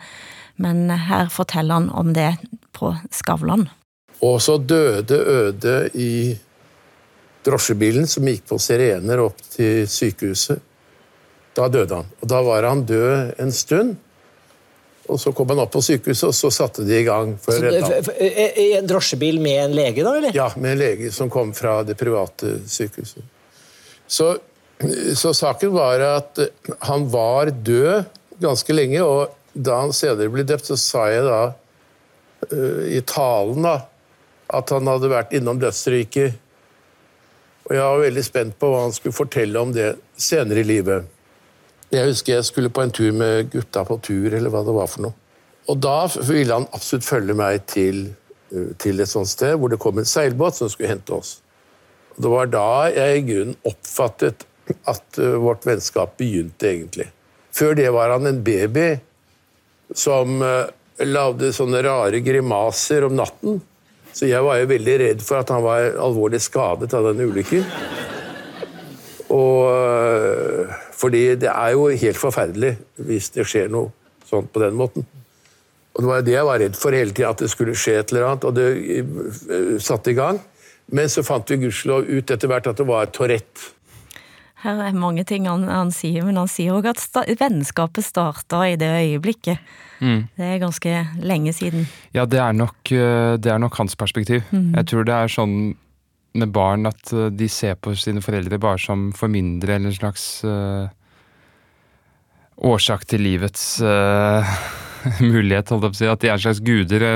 men 0.58 0.90
her 0.90 1.28
forteller 1.32 1.80
han 1.80 1.90
om 1.90 2.12
det 2.12 2.36
på 2.76 2.92
Skavlan. 3.10 3.70
Og 4.24 4.40
så 4.42 4.56
døde 4.58 5.18
Øde 5.18 5.76
i 5.94 6.36
drosjebilen 7.46 8.06
som 8.10 8.26
gikk 8.28 8.44
på 8.50 8.58
sirener 8.60 9.22
opp 9.22 9.38
til 9.52 9.86
sykehuset. 9.88 10.60
Da 11.56 11.68
døde 11.72 12.00
han. 12.00 12.10
Og 12.20 12.30
da 12.30 12.42
var 12.46 12.66
han 12.68 12.84
død 12.86 13.40
en 13.40 13.52
stund. 13.54 13.96
Og 15.08 15.20
så 15.20 15.32
kom 15.32 15.48
han 15.48 15.62
opp 15.62 15.72
på 15.72 15.80
sykehuset, 15.82 16.26
og 16.28 16.36
så 16.36 16.50
satte 16.52 16.84
de 16.84 16.98
i 16.98 17.06
gang 17.06 17.32
for 17.40 17.56
Så, 17.56 17.62
redde 17.64 17.80
ham. 17.80 18.10
I 18.60 18.66
en 18.76 18.90
drosjebil 18.90 19.40
med 19.40 19.62
en 19.62 19.76
lege, 19.78 20.04
da? 20.04 20.12
eller? 20.18 20.36
Ja, 20.36 20.50
med 20.56 20.74
en 20.74 20.82
lege 20.82 21.12
som 21.14 21.30
kom 21.32 21.54
fra 21.56 21.80
det 21.86 21.96
private 21.98 22.58
sykehuset. 22.68 23.24
Så, 24.08 24.34
så 25.16 25.32
saken 25.36 25.72
var 25.72 26.04
at 26.04 26.42
han 26.90 27.08
var 27.12 27.50
død 27.50 28.04
ganske 28.42 28.76
lenge, 28.76 29.00
og 29.02 29.32
da 29.56 29.80
han 29.80 29.94
senere 29.96 30.28
ble 30.32 30.44
døpt, 30.46 30.68
så 30.68 30.76
sa 30.78 31.06
jeg 31.10 31.24
da 31.26 31.40
eh, 32.52 32.98
i 32.98 33.00
talen 33.08 33.64
da, 33.64 33.78
at 34.48 34.72
han 34.72 34.88
hadde 34.88 35.10
vært 35.12 35.34
innom 35.36 35.60
dødsriket. 35.60 36.36
Og 37.68 37.74
jeg 37.76 37.84
var 37.84 38.02
veldig 38.02 38.24
spent 38.24 38.56
på 38.60 38.70
hva 38.72 38.84
han 38.86 38.94
skulle 38.96 39.16
fortelle 39.16 39.60
om 39.60 39.72
det 39.74 39.92
senere 40.16 40.64
i 40.64 40.68
livet. 40.68 41.08
Jeg 41.92 42.08
husker 42.08 42.36
jeg 42.36 42.46
skulle 42.48 42.72
på 42.72 42.84
en 42.84 42.92
tur 42.92 43.12
med 43.16 43.50
gutta 43.52 43.84
på 43.88 43.98
tur, 44.04 44.32
eller 44.32 44.52
hva 44.52 44.64
det 44.64 44.76
var 44.76 44.88
for 44.92 45.08
noe. 45.08 45.16
Og 45.68 45.76
da 45.84 45.98
ville 46.24 46.54
han 46.54 46.68
absolutt 46.72 47.04
følge 47.04 47.36
meg 47.36 47.66
til, 47.68 48.06
eh, 48.52 48.72
til 48.80 49.00
et 49.00 49.10
sånt 49.10 49.28
sted 49.28 49.56
hvor 49.56 49.68
det 49.72 49.80
kom 49.80 50.00
en 50.00 50.08
seilbåt 50.08 50.56
som 50.56 50.70
skulle 50.72 50.92
hente 50.94 51.12
oss. 51.12 51.38
Og 52.16 52.24
det 52.24 52.32
var 52.32 52.52
da 52.52 52.68
jeg 52.92 53.18
i 53.18 53.26
grunnen 53.28 53.58
oppfattet 53.68 54.46
at 54.88 55.20
eh, 55.20 55.36
vårt 55.40 55.66
vennskap 55.68 56.16
begynte, 56.20 56.72
egentlig. 56.72 57.10
Før 57.52 57.76
det 57.76 57.88
var 57.92 58.12
han 58.16 58.28
en 58.28 58.42
baby 58.44 58.88
som 59.96 60.42
uh, 60.44 60.68
lagde 61.00 61.48
sånne 61.56 61.80
rare 61.82 62.20
grimaser 62.20 63.06
om 63.06 63.16
natten. 63.16 63.60
Så 64.12 64.26
jeg 64.26 64.42
var 64.44 64.58
jo 64.58 64.70
veldig 64.70 64.96
redd 65.02 65.22
for 65.24 65.42
at 65.42 65.52
han 65.52 65.62
var 65.64 65.92
alvorlig 66.00 66.40
skadet 66.42 66.92
av 66.96 67.10
den 67.10 67.28
ulykken. 67.28 67.64
Og 69.28 70.74
fordi 70.98 71.22
det 71.44 71.50
er 71.52 71.76
jo 71.76 71.88
helt 71.92 72.18
forferdelig 72.18 72.74
hvis 73.06 73.30
det 73.36 73.46
skjer 73.46 73.70
noe 73.72 73.92
sånt 74.28 74.50
på 74.52 74.62
den 74.62 74.76
måten. 74.78 75.06
Og 75.98 76.04
det 76.04 76.10
var 76.10 76.22
det 76.22 76.34
jeg 76.36 76.46
var 76.46 76.60
redd 76.62 76.76
for 76.78 76.94
hele 76.94 77.10
tida, 77.10 77.32
at 77.32 77.40
det 77.42 77.50
skulle 77.50 77.74
skje 77.74 77.96
et 77.98 78.12
eller 78.12 78.28
annet. 78.28 78.44
Og 78.46 78.54
det 78.54 78.66
øh, 79.50 79.80
satte 79.82 80.12
i 80.12 80.18
gang. 80.18 80.38
Men 80.94 81.10
så 81.10 81.24
fant 81.26 81.50
vi 81.50 81.58
gudskjelov 81.64 82.06
ut 82.06 82.30
etter 82.30 82.50
hvert 82.50 82.68
at 82.70 82.78
det 82.78 82.86
var 82.86 83.10
Tourette. 83.10 83.74
Her 84.62 84.78
er 84.82 84.94
mange 84.98 85.22
ting 85.26 85.46
han, 85.46 85.66
han 85.70 85.90
sier, 85.94 86.24
men 86.26 86.38
han 86.38 86.50
sier 86.50 86.74
òg 86.74 86.88
at 86.90 87.02
sta 87.02 87.22
vennskapet 87.38 88.06
starta 88.06 88.64
i 88.66 88.78
det 88.78 88.88
øyeblikket. 88.90 89.58
Det 89.98 90.46
er 90.46 90.60
ganske 90.62 90.94
lenge 91.20 91.52
siden. 91.56 91.86
Ja, 92.14 92.24
det 92.24 92.38
er 92.38 92.54
nok, 92.56 92.92
eh, 92.92 93.34
det 93.36 93.52
er 93.52 93.58
nok 93.58 93.76
hans 93.80 93.96
perspektiv. 93.98 94.42
Jeg 94.52 94.86
tror 94.90 95.06
det 95.08 95.14
er 95.14 95.32
sånn 95.32 95.76
med 96.38 96.52
barn 96.54 96.86
at 96.88 97.12
eh, 97.12 97.30
de 97.34 97.48
ser 97.50 97.78
på 97.80 97.94
sine 97.98 98.22
foreldre 98.24 98.60
bare 98.62 98.80
som 98.82 99.08
formyndere 99.16 99.78
eller 99.78 99.92
en 99.92 99.96
slags 99.96 100.26
uh, 100.46 100.88
årsak 102.58 103.06
til 103.08 103.24
livets 103.26 103.80
uh, 103.82 104.46
mulighet, 105.32 105.70
holdt 105.72 105.88
jeg 105.88 105.92
på 105.92 105.96
å 105.96 106.00
si. 106.02 106.10
At 106.10 106.24
de 106.24 106.30
er 106.30 106.36
en 106.36 106.44
slags 106.46 106.62
guder. 106.64 107.06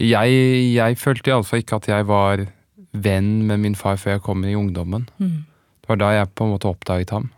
Jeg, 0.00 0.40
jeg 0.74 0.98
følte 1.00 1.32
iallfall 1.32 1.64
ikke 1.64 1.80
at 1.80 1.90
jeg 1.90 2.08
var 2.08 2.46
venn 2.90 3.32
med 3.46 3.62
min 3.62 3.78
far 3.78 4.00
før 4.00 4.16
jeg 4.16 4.24
kom 4.26 4.44
i 4.44 4.56
ungdommen. 4.58 5.06
Det 5.20 5.92
var 5.92 6.00
da 6.00 6.12
jeg 6.16 6.30
på 6.34 6.46
en 6.46 6.54
måte 6.54 6.70
oppdaget 6.70 7.12
ham. 7.14 7.28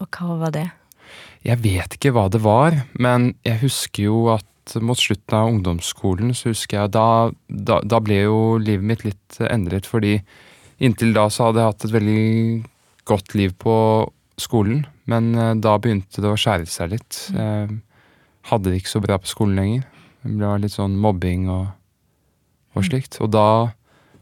Og 0.00 0.08
hva 0.18 0.38
var 0.40 0.54
det? 0.54 0.68
Jeg 1.44 1.60
vet 1.60 1.96
ikke 1.96 2.14
hva 2.16 2.28
det 2.32 2.40
var, 2.44 2.76
men 2.96 3.34
jeg 3.44 3.60
husker 3.66 4.06
jo 4.06 4.18
at 4.32 4.76
mot 4.80 4.96
slutten 4.96 5.36
av 5.36 5.50
ungdomsskolen, 5.50 6.32
så 6.32 6.54
husker 6.54 6.80
jeg 6.80 6.94
da, 6.96 7.30
da, 7.48 7.82
da 7.84 8.00
ble 8.00 8.22
jo 8.22 8.38
livet 8.56 8.86
mitt 8.88 9.04
litt 9.04 9.40
endret, 9.44 9.84
fordi 9.84 10.16
inntil 10.80 11.12
da 11.16 11.26
så 11.28 11.50
hadde 11.50 11.60
jeg 11.60 11.72
hatt 11.72 11.86
et 11.88 11.96
veldig 11.98 12.24
godt 13.04 13.36
liv 13.36 13.52
på 13.60 13.76
skolen, 14.40 14.86
men 15.10 15.34
eh, 15.36 15.52
da 15.60 15.76
begynte 15.78 16.24
det 16.24 16.32
å 16.32 16.40
skjære 16.40 16.70
seg 16.70 16.94
litt. 16.94 17.20
Jeg 17.36 17.80
hadde 18.48 18.70
det 18.70 18.80
ikke 18.80 18.94
så 18.96 19.02
bra 19.04 19.20
på 19.20 19.30
skolen 19.30 19.60
lenger. 19.60 19.86
Det 20.24 20.32
ble 20.32 20.52
litt 20.62 20.74
sånn 20.74 20.96
mobbing 21.00 21.48
og, 21.52 21.66
og 22.72 22.86
slikt. 22.88 23.20
Og 23.20 23.30
da 23.36 23.46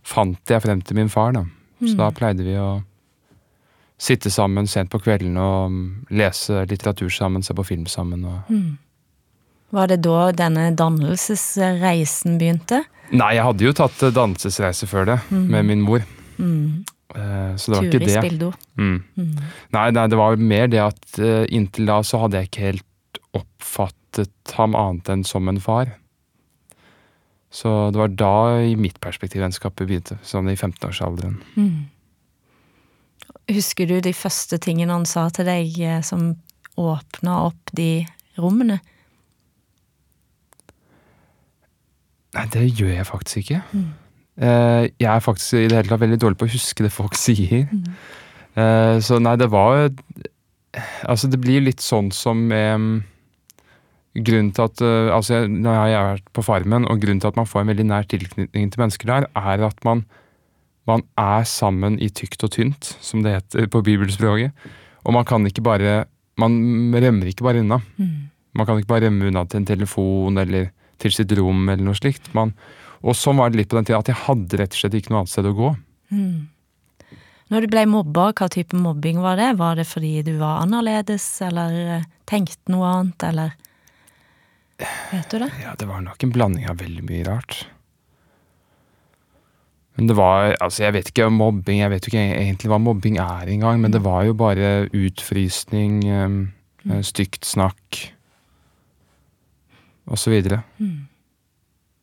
fant 0.03 0.51
jeg 0.51 0.65
frem 0.65 0.83
til 0.83 0.99
min 0.99 1.13
far, 1.13 1.35
da. 1.39 1.47
Så 1.83 1.95
da 1.99 2.11
pleide 2.15 2.45
vi 2.47 2.59
å 2.59 2.83
sitte 4.03 4.33
sammen 4.35 4.67
sent 4.71 4.91
på 4.91 5.01
kvelden 5.03 5.37
og 5.39 5.73
mm, 5.73 5.83
lese 6.19 6.65
litteratur 6.71 7.11
sammen, 7.13 7.45
se 7.47 7.55
på 7.55 7.67
film 7.67 7.87
sammen. 7.91 8.25
Og... 8.27 8.57
Var 9.73 9.93
det 9.93 10.01
da 10.05 10.31
denne 10.37 10.71
dannelsesreisen 10.79 12.41
begynte? 12.41 12.83
Nei, 13.13 13.35
jeg 13.37 13.47
hadde 13.47 13.69
jo 13.69 13.75
tatt 13.77 14.03
eh, 14.03 14.15
dannelsesreise 14.15 14.89
før 14.91 15.13
det, 15.13 15.19
med 15.31 15.69
min 15.69 15.85
mor. 15.85 16.05
Mm. 16.39 16.83
Så 17.61 17.69
det 17.69 17.77
var 17.77 17.87
ikke 17.87 18.07
det. 18.07 18.21
Bildo. 18.25 18.53
Mm. 18.81 19.03
Nei, 19.77 19.89
nei, 19.93 20.07
det 20.09 20.19
var 20.19 20.39
mer 20.41 20.71
det 20.73 20.81
at 20.81 21.19
eh, 21.21 21.45
inntil 21.53 21.91
da 21.91 21.99
så 22.07 22.23
hadde 22.23 22.41
jeg 22.41 22.49
ikke 22.49 22.69
helt 22.71 23.21
oppfattet 23.37 24.55
ham 24.57 24.77
annet 24.79 25.11
enn 25.13 25.27
som 25.29 25.51
en 25.53 25.61
far. 25.61 25.93
Så 27.53 27.69
det 27.93 28.01
var 28.01 28.15
da, 28.17 28.35
i 28.65 28.73
mitt 28.81 28.97
perspektiv, 29.05 29.43
vennskapet 29.45 29.85
begynte. 29.85 30.17
Sånn 30.25 30.49
i 30.49 30.57
15-årsalderen. 30.57 31.37
Husker 33.53 33.87
du 33.91 33.97
de 34.05 34.13
første 34.15 34.59
tingene 34.63 34.95
han 34.95 35.07
sa 35.09 35.27
til 35.35 35.49
deg 35.49 35.79
eh, 35.83 36.01
som 36.07 36.33
åpna 36.81 37.39
opp 37.49 37.73
de 37.77 38.05
rommene? 38.41 38.79
Nei, 42.33 42.47
det 42.55 42.63
gjør 42.79 42.95
jeg 42.95 43.09
faktisk 43.09 43.43
ikke. 43.43 43.63
Mm. 43.77 43.91
jeg 44.97 45.09
er 45.13 45.21
faktisk 45.21 45.59
i 45.59 45.67
det 45.69 45.77
hele 45.77 45.91
tatt 45.91 46.01
veldig 46.01 46.17
dårlig 46.23 46.39
på 46.41 46.47
å 46.49 46.53
huske 46.55 46.87
det 46.87 46.93
folk 46.95 47.17
sier. 47.27 47.67
Mm. 47.69 49.01
så 49.05 49.19
nei, 49.21 49.35
det 49.41 49.51
var 49.53 49.91
Altså, 51.05 51.29
det 51.29 51.37
blir 51.41 51.61
litt 51.61 51.83
sånn 51.85 52.09
som 52.17 52.47
mm, 52.49 53.03
Grunnen 54.25 54.51
til 54.57 54.65
at 54.65 54.81
altså, 55.13 55.43
Når 55.49 55.75
jeg- 55.77 55.97
har 55.99 56.07
vært 56.15 56.31
på 56.33 56.45
Farmen, 56.45 56.87
og 56.89 57.01
grunnen 57.01 57.21
til 57.21 57.29
at 57.29 57.37
man 57.37 57.49
får 57.49 57.61
en 57.61 57.69
veldig 57.75 57.87
nær 57.91 58.09
tilknytning 58.09 58.71
til 58.73 58.81
mennesker 58.81 59.07
der, 59.09 59.27
er 59.37 59.67
at 59.69 59.85
man, 59.85 60.05
man 60.89 61.05
er 61.21 61.45
sammen 61.47 61.99
i 62.03 62.09
tykt 62.11 62.43
og 62.43 62.53
tynt, 62.57 62.97
som 63.01 63.23
det 63.23 63.37
heter 63.37 63.69
på 63.71 63.83
bibelspråket. 63.87 64.53
Og 65.07 65.15
man 65.15 65.27
kan 65.29 65.47
ikke 65.47 65.65
bare 65.65 66.07
Man 66.41 66.95
rømmer 66.95 67.29
ikke 67.29 67.45
bare 67.45 67.61
unna. 67.61 67.77
Man 68.57 68.67
kan 68.67 68.79
ikke 68.79 68.89
bare 68.89 69.05
rømme 69.07 69.27
unna 69.29 69.45
til 69.45 69.61
en 69.61 69.67
telefon 69.69 70.39
eller 70.41 70.71
til 70.99 71.13
sitt 71.13 71.31
rom 71.37 71.69
eller 71.69 71.85
noe 71.85 71.95
slikt. 71.95 72.31
Man, 72.35 72.55
og 73.03 73.15
sånn 73.19 73.37
var 73.37 73.51
det 73.51 73.59
litt 73.61 73.69
på 73.69 73.77
den 73.77 73.85
tida, 73.85 73.99
at 74.01 74.09
jeg 74.09 74.17
hadde 74.25 74.57
rett 74.57 74.73
og 74.73 74.81
slett 74.81 74.97
ikke 74.97 75.13
noe 75.13 75.21
annet 75.21 75.33
sted 75.35 75.47
å 75.51 75.53
gå. 75.59 75.69
Når 77.53 77.67
du 77.67 77.69
ble 77.69 77.85
mobba, 77.91 78.31
hva 78.33 78.49
type 78.49 78.79
mobbing 78.81 79.21
var 79.21 79.37
det? 79.37 79.51
Var 79.61 79.77
det 79.77 79.85
fordi 79.91 80.23
du 80.25 80.39
var 80.41 80.63
annerledes, 80.63 81.27
eller 81.45 81.77
eh, 81.99 82.09
tenkte 82.25 82.73
noe 82.73 82.89
annet, 82.89 83.29
eller 83.29 83.53
Vet 85.13 85.29
du 85.31 85.39
det? 85.39 85.51
Ja, 85.63 85.77
det 85.79 85.87
var 85.87 86.01
nok 86.03 86.25
en 86.25 86.33
blanding 86.35 86.65
av 86.67 86.81
veldig 86.81 87.05
mye 87.07 87.27
rart. 87.29 87.67
Men 89.97 90.09
det 90.09 90.17
var 90.17 90.55
Altså, 90.61 90.85
jeg 90.87 90.97
vet 90.97 91.11
ikke 91.11 91.27
om 91.29 91.37
mobbing, 91.37 91.83
jeg 91.83 91.93
vet 91.93 92.07
jo 92.07 92.13
ikke 92.13 92.25
egentlig 92.41 92.73
hva 92.73 92.81
mobbing 92.81 93.19
er 93.21 93.51
engang, 93.53 93.81
men 93.81 93.93
det 93.93 94.03
var 94.05 94.25
jo 94.25 94.35
bare 94.35 94.89
utfrysning, 94.89 96.03
um, 96.09 97.03
stygt 97.05 97.45
snakk 97.47 98.01
og 100.11 100.19
så 100.19 100.33
videre. 100.33 100.63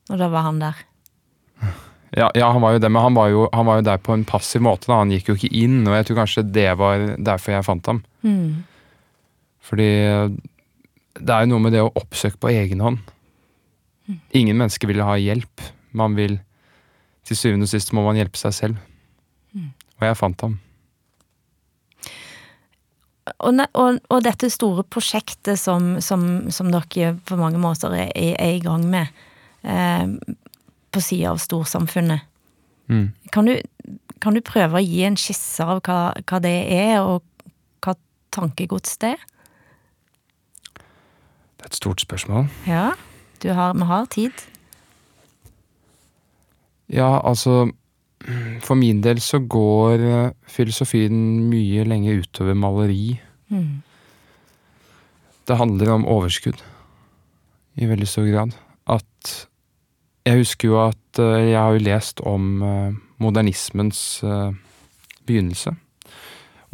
Og 0.10 0.17
da 0.17 0.30
var 0.32 0.45
han 0.47 0.62
der. 0.62 0.78
Ja, 2.15 2.30
ja, 2.34 2.47
han 2.49 2.62
var 2.63 2.73
jo 2.73 2.82
det, 2.82 2.89
men 2.89 3.04
han 3.04 3.17
var 3.17 3.30
jo, 3.30 3.43
han 3.54 3.67
var 3.67 3.80
jo 3.80 3.86
der 3.86 3.99
på 4.02 4.15
en 4.15 4.25
passiv 4.25 4.63
måte. 4.65 4.88
da, 4.89 4.97
Han 5.04 5.12
gikk 5.13 5.30
jo 5.30 5.36
ikke 5.38 5.52
inn, 5.54 5.84
og 5.86 5.93
jeg 5.93 6.08
tror 6.08 6.21
kanskje 6.23 6.45
det 6.47 6.69
var 6.80 7.04
derfor 7.21 7.54
jeg 7.54 7.67
fant 7.67 7.91
ham. 7.91 8.02
Mm. 8.25 8.63
Fordi 9.62 9.89
det 11.19 11.36
er 11.36 11.45
jo 11.45 11.52
noe 11.52 11.65
med 11.65 11.75
det 11.75 11.84
å 11.84 11.93
oppsøke 11.93 12.39
på 12.41 12.49
egen 12.54 12.82
hånd. 12.82 13.04
Ingen 14.34 14.58
mennesker 14.58 14.89
vil 14.89 15.04
ha 15.06 15.19
hjelp. 15.21 15.67
Man 15.93 16.15
vil 16.17 16.39
Til 17.27 17.38
syvende 17.38 17.67
og 17.67 17.71
sist 17.71 17.91
må 17.93 18.03
man 18.05 18.17
hjelpe 18.19 18.39
seg 18.39 18.53
selv. 18.55 18.77
Og 19.99 20.05
jeg 20.08 20.17
fant 20.17 20.41
ham. 20.45 20.60
Og, 23.39 23.60
og, 23.77 23.99
og 24.10 24.23
dette 24.25 24.49
store 24.49 24.84
prosjektet 24.89 25.60
som, 25.62 25.99
som, 26.01 26.23
som 26.51 26.71
dere 26.73 27.13
på 27.27 27.38
mange 27.38 27.60
måter 27.62 27.93
er, 27.93 28.10
er 28.15 28.55
i 28.55 28.62
gang 28.63 28.88
med, 28.89 29.12
eh, 29.62 30.08
på 30.89 31.03
sida 31.03 31.36
av 31.36 31.41
storsamfunnet, 31.43 32.25
Mm. 32.89 33.12
kan, 33.32 33.45
du, 33.45 33.60
kan 34.17 34.34
du 34.34 34.41
prøve 34.41 34.79
å 34.79 34.82
gi 34.82 35.03
en 35.05 35.13
skisse 35.13 35.62
av 35.62 35.77
hva, 35.86 35.97
hva 36.25 36.39
det 36.41 36.55
er, 36.73 37.03
og 37.05 37.21
hva 37.86 37.93
tankegods 38.34 38.95
det 39.03 39.12
er? 39.13 39.25
Det 40.73 41.67
er 41.67 41.69
et 41.69 41.77
stort 41.77 42.01
spørsmål. 42.01 42.47
Ja, 42.65 42.95
du 43.43 43.51
har, 43.53 43.75
vi 43.77 43.86
har 43.91 44.10
tid. 44.10 44.41
Ja, 46.89 47.19
altså 47.23 47.69
For 48.65 48.75
min 48.75 48.99
del 49.02 49.21
så 49.23 49.39
går 49.39 50.02
eh, 50.04 50.32
filosofien 50.52 51.15
mye 51.47 51.86
lenger 51.88 52.19
utover 52.25 52.58
maleri. 52.58 53.13
Mm. 53.47 53.80
Det 55.47 55.56
handler 55.58 55.93
om 55.93 56.04
overskudd 56.06 56.60
i 57.80 57.88
veldig 57.88 58.10
stor 58.12 58.28
grad. 58.28 58.58
At 58.91 59.47
Jeg 60.28 60.41
husker 60.41 60.67
jo 60.67 60.82
at 60.84 61.21
eh, 61.23 61.54
jeg 61.54 61.56
har 61.56 61.78
jo 61.78 61.86
lest 61.88 62.19
om 62.28 62.62
eh, 62.62 62.99
modernismens 63.23 64.19
begynnelse. 65.25 65.71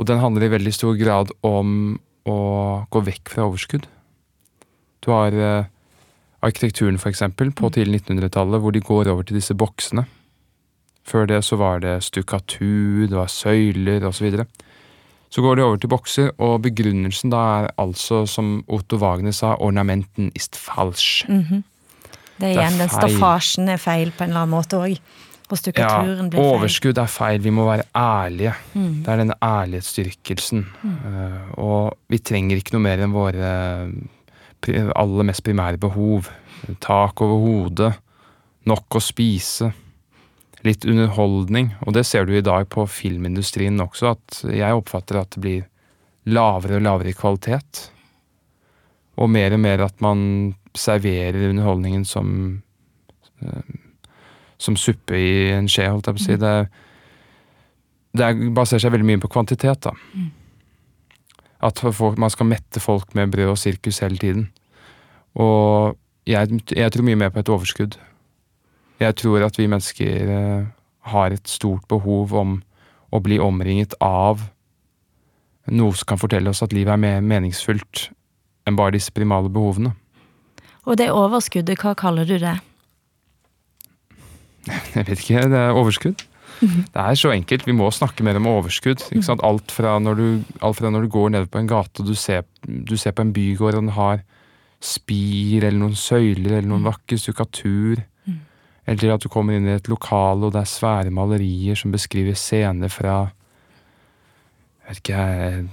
Og 0.02 0.10
den 0.10 0.20
handler 0.20 0.48
i 0.48 0.54
veldig 0.58 0.74
stor 0.74 0.98
grad 0.98 1.30
om 1.46 2.00
å 2.26 2.40
gå 2.90 3.06
vekk 3.06 3.30
fra 3.30 3.46
overskudd. 3.46 3.86
Du 5.06 5.14
har 5.14 5.70
arkitekturen, 6.44 7.00
eksempel, 7.00 7.52
på 7.52 7.70
tidlig 7.70 8.02
1900-tallet, 8.04 8.62
hvor 8.62 8.72
de 8.72 8.82
går 8.82 9.08
over 9.12 9.24
til 9.24 9.36
disse 9.40 9.54
boksene. 9.54 10.06
Før 11.06 11.28
det 11.30 11.44
så 11.46 11.56
var 11.56 11.80
det 11.80 12.04
stukkatur, 12.04 13.06
det 13.08 13.16
var 13.16 13.28
søyler 13.30 14.06
osv. 14.08 14.18
Så, 14.18 14.24
videre. 14.26 14.46
så 15.30 15.42
går 15.42 15.56
de 15.56 15.64
over 15.64 15.78
til 15.78 15.90
bokser, 15.90 16.32
og 16.40 16.62
begrunnelsen 16.62 17.30
da 17.30 17.38
er 17.38 17.70
altså, 17.78 18.26
som 18.26 18.64
Otto 18.68 18.98
Wagner 18.98 19.32
sa, 19.32 19.56
ornamenten 19.60 20.32
ist 20.36 20.56
falsch. 20.56 21.26
Det 21.28 21.38
er 21.38 21.62
Det 22.40 22.48
er 22.48 22.52
igjen 22.52 22.80
den 22.80 22.90
feil. 22.90 23.00
staffasjen 23.00 23.70
er 23.70 23.78
feil 23.78 24.12
på 24.12 24.24
en 24.24 24.30
eller 24.30 24.42
annen 24.42 24.58
måte 24.58 24.82
òg. 24.82 25.00
Og 25.46 25.60
Ja, 25.78 26.02
blir 26.02 26.18
feil. 26.18 26.26
Mm. 26.26 26.40
overskudd 26.42 26.98
er 26.98 27.06
feil. 27.06 27.40
Vi 27.40 27.52
må 27.54 27.66
være 27.70 27.84
ærlige. 27.96 28.54
Det 28.74 29.08
er 29.08 29.18
denne 29.18 29.36
ærlighetsstyrkelsen. 29.44 30.66
Mm. 30.82 30.96
Uh, 31.06 31.60
og 31.62 31.98
vi 32.10 32.18
trenger 32.18 32.58
ikke 32.58 32.74
noe 32.74 32.82
mer 32.82 32.98
enn 33.06 33.14
våre 33.14 33.52
aller 34.70 35.28
mest 35.28 35.44
primære 35.46 35.80
behov. 35.82 36.30
Tak 36.84 37.22
over 37.22 37.42
hodet, 37.44 37.92
nok 38.66 38.98
å 38.98 39.04
spise, 39.04 39.72
litt 40.66 40.86
underholdning. 40.90 41.74
Og 41.86 41.94
det 41.98 42.06
ser 42.10 42.26
du 42.26 42.36
i 42.36 42.46
dag 42.46 42.68
på 42.72 42.88
filmindustrien 42.90 43.80
også, 43.84 44.16
at 44.16 44.42
jeg 44.50 44.78
oppfatter 44.80 45.22
at 45.22 45.36
det 45.36 45.44
blir 45.44 45.66
lavere 46.26 46.80
og 46.80 46.86
lavere 46.88 47.12
i 47.14 47.18
kvalitet. 47.18 47.90
Og 49.22 49.30
mer 49.32 49.54
og 49.56 49.62
mer 49.62 49.86
at 49.86 50.02
man 50.04 50.56
serverer 50.76 51.52
underholdningen 51.52 52.04
som 52.08 52.32
som 54.58 54.78
suppe 54.80 55.18
i 55.20 55.52
en 55.54 55.68
skje, 55.70 55.88
holdt 55.92 56.10
jeg 56.10 56.18
på 56.18 56.22
å 56.22 56.26
si. 56.26 56.38
Det, 56.42 56.54
det 58.16 58.28
er, 58.28 58.42
baserer 58.56 58.86
seg 58.86 58.96
veldig 58.96 59.10
mye 59.12 59.24
på 59.24 59.32
kvantitet, 59.36 59.88
da. 59.88 59.94
At 61.64 61.80
folk, 61.80 62.18
man 62.18 62.30
skal 62.30 62.50
mette 62.50 62.80
folk 62.84 63.16
med 63.16 63.32
brød 63.32 63.54
og 63.54 63.58
sirkus 63.58 64.02
hele 64.04 64.18
tiden. 64.18 64.50
Og 65.36 65.96
jeg, 66.28 66.60
jeg 66.76 66.92
tror 66.92 67.06
mye 67.08 67.20
mer 67.20 67.30
på 67.30 67.40
et 67.40 67.50
overskudd. 67.50 67.98
Jeg 69.00 69.16
tror 69.16 69.46
at 69.46 69.58
vi 69.60 69.68
mennesker 69.68 70.32
eh, 70.36 70.66
har 71.12 71.32
et 71.32 71.48
stort 71.48 71.88
behov 71.92 72.34
om 72.34 72.60
å 73.12 73.22
bli 73.24 73.40
omringet 73.40 73.96
av 74.04 74.48
noe 75.72 75.96
som 75.98 76.12
kan 76.12 76.22
fortelle 76.22 76.52
oss 76.52 76.64
at 76.64 76.74
livet 76.76 76.94
er 76.94 77.02
mer 77.02 77.26
meningsfullt 77.26 78.10
enn 78.66 78.78
bare 78.78 78.96
disse 78.98 79.14
primale 79.14 79.50
behovene. 79.52 79.94
Og 80.86 80.98
det 81.00 81.10
overskuddet, 81.14 81.82
hva 81.82 81.96
kaller 81.98 82.28
du 82.30 82.38
det? 82.42 82.56
Jeg 84.96 85.08
vet 85.08 85.20
ikke, 85.20 85.46
det 85.50 85.60
er 85.60 85.78
overskudd. 85.78 86.26
Det 86.62 87.02
er 87.02 87.18
så 87.20 87.32
enkelt. 87.34 87.66
Vi 87.68 87.76
må 87.76 87.90
snakke 87.94 88.24
mer 88.26 88.40
om 88.40 88.48
overskudd. 88.48 89.04
Alt, 89.36 89.74
fra 89.74 89.98
du, 90.00 90.26
alt 90.62 90.80
fra 90.80 90.92
når 90.94 91.06
du 91.06 91.12
går 91.12 91.30
nede 91.36 91.52
på 91.52 91.62
en 91.62 91.70
gate 91.70 92.02
og 92.02 92.10
du 92.10 92.16
ser, 92.16 92.46
du 92.66 92.96
ser 92.98 93.16
på 93.16 93.26
en 93.26 93.34
bygård 93.36 93.76
og 93.76 93.86
den 93.86 93.96
har 93.98 94.24
spir 94.86 95.64
eller 95.64 95.80
noen 95.82 95.98
søyler 95.98 96.58
eller 96.58 96.70
noen 96.70 96.86
vakker 96.88 97.20
stukkatur. 97.20 98.04
Eller 98.86 99.16
at 99.16 99.24
du 99.24 99.32
kommer 99.34 99.58
inn 99.58 99.68
i 99.68 99.78
et 99.80 99.90
lokale 99.90 100.46
og 100.46 100.54
det 100.54 100.62
er 100.62 100.70
svære 100.70 101.14
malerier 101.14 101.78
som 101.80 101.94
beskriver 101.94 102.38
scener 102.38 102.92
fra 102.94 103.24
vet 104.86 105.02
ikke, 105.02 105.22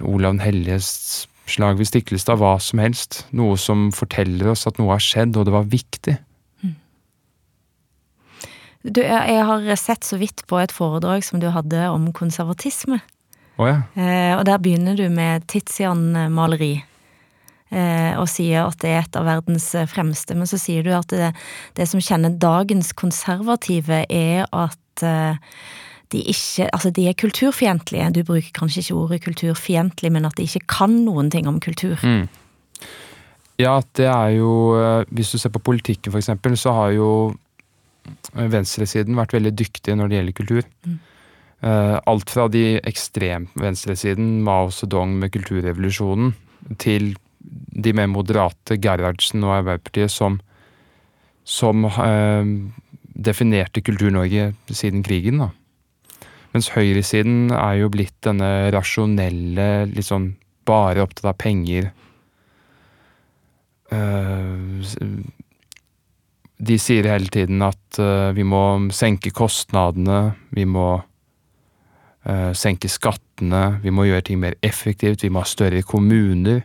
Olav 0.09 0.33
den 0.33 0.41
helliges 0.41 0.89
slag 1.51 1.77
ved 1.77 1.91
Stiklestad, 1.91 2.41
hva 2.41 2.57
som 2.63 2.81
helst. 2.81 3.27
Noe 3.37 3.59
som 3.61 3.91
forteller 3.93 4.53
oss 4.53 4.65
at 4.69 4.79
noe 4.81 4.95
har 4.95 5.03
skjedd, 5.05 5.37
og 5.37 5.49
det 5.49 5.55
var 5.55 5.69
viktig. 5.69 6.17
Du, 8.83 9.01
jeg 9.03 9.43
har 9.47 9.67
sett 9.79 10.05
så 10.05 10.19
vidt 10.19 10.45
på 10.51 10.59
et 10.59 10.73
foredrag 10.75 11.25
som 11.25 11.41
du 11.43 11.49
hadde 11.55 11.87
om 11.91 12.09
konservatisme. 12.17 12.99
Oh, 13.61 13.69
ja. 13.69 13.83
Eh, 13.95 14.33
og 14.35 14.47
der 14.49 14.59
begynner 14.63 14.97
du 14.99 15.07
med 15.13 15.47
Tizian-maleri. 15.51 16.75
Eh, 17.73 18.19
og 18.21 18.27
sier 18.29 18.67
at 18.67 18.83
det 18.83 18.91
er 18.91 19.05
et 19.05 19.17
av 19.17 19.29
verdens 19.29 19.71
fremste. 19.89 20.37
Men 20.37 20.51
så 20.51 20.59
sier 20.61 20.85
du 20.85 20.91
at 20.97 21.13
det, 21.15 21.31
det 21.79 21.87
som 21.89 22.03
kjenner 22.03 22.35
dagens 22.43 22.93
konservative, 22.99 24.03
er 24.11 24.45
at 24.51 25.07
eh, 25.07 25.39
de 26.13 26.21
ikke 26.29 26.69
Altså, 26.73 26.91
de 26.91 27.07
er 27.09 27.17
kulturfiendtlige. 27.17 28.11
Du 28.13 28.23
bruker 28.29 28.51
kanskje 28.53 28.83
ikke 28.83 28.99
ordet 28.99 29.23
kulturfiendtlig, 29.25 30.13
men 30.13 30.29
at 30.29 30.37
de 30.37 30.45
ikke 30.45 30.67
kan 30.69 31.05
noen 31.07 31.31
ting 31.33 31.49
om 31.49 31.61
kultur. 31.61 31.97
Ja, 33.61 33.79
det 33.97 34.09
er 34.09 34.29
jo 34.37 34.53
eh, 34.77 35.05
Hvis 35.09 35.33
du 35.33 35.39
ser 35.39 35.53
på 35.55 35.63
politikken, 35.63 36.15
eksempel, 36.17 36.57
så 36.59 36.73
har 36.77 36.93
jo 36.97 37.09
venstresiden 38.35 39.19
vært 39.19 39.35
veldig 39.37 39.53
dyktige 39.59 39.97
når 39.99 40.11
det 40.11 40.19
gjelder 40.19 40.39
kultur. 40.39 40.69
Eh, 41.63 41.97
Alt 42.11 42.31
fra 42.35 42.49
de 42.51 42.81
ekstremvenstresiden, 42.83 44.41
Mao 44.43 44.71
Zedong 44.75 45.15
med 45.21 45.33
kulturrevolusjonen, 45.35 46.35
til 46.83 47.15
de 47.43 47.93
mer 47.95 48.09
moderate 48.11 48.79
Gerhardsen 48.83 49.43
og 49.47 49.57
Arbeiderpartiet 49.61 50.11
som, 50.11 50.41
som 51.45 51.87
eh, 51.87 52.53
definerte 53.13 53.83
Kultur-Norge 53.85 54.53
siden 54.71 55.03
krigen. 55.07 55.43
da. 55.43 55.51
Mens 56.53 56.69
høyresiden 56.75 57.53
er 57.55 57.79
jo 57.81 57.91
blitt 57.93 58.19
denne 58.27 58.71
rasjonelle, 58.75 59.89
sånn 60.05 60.33
bare 60.69 61.05
opptatt 61.05 61.31
av 61.31 61.39
penger. 61.41 61.93
Eh, 63.93 64.83
de 66.63 66.79
sier 66.79 67.07
hele 67.11 67.31
tiden 67.33 67.63
at 67.67 67.99
uh, 67.99 68.31
vi 68.37 68.45
må 68.47 68.63
senke 68.95 69.33
kostnadene, 69.35 70.35
vi 70.55 70.67
må 70.69 70.89
uh, 71.03 72.53
senke 72.55 72.91
skattene, 72.91 73.81
vi 73.83 73.95
må 73.95 74.07
gjøre 74.07 74.27
ting 74.29 74.43
mer 74.43 74.59
effektivt, 74.63 75.25
vi 75.25 75.33
må 75.33 75.43
ha 75.43 75.49
større 75.49 75.83
kommuner, 75.87 76.63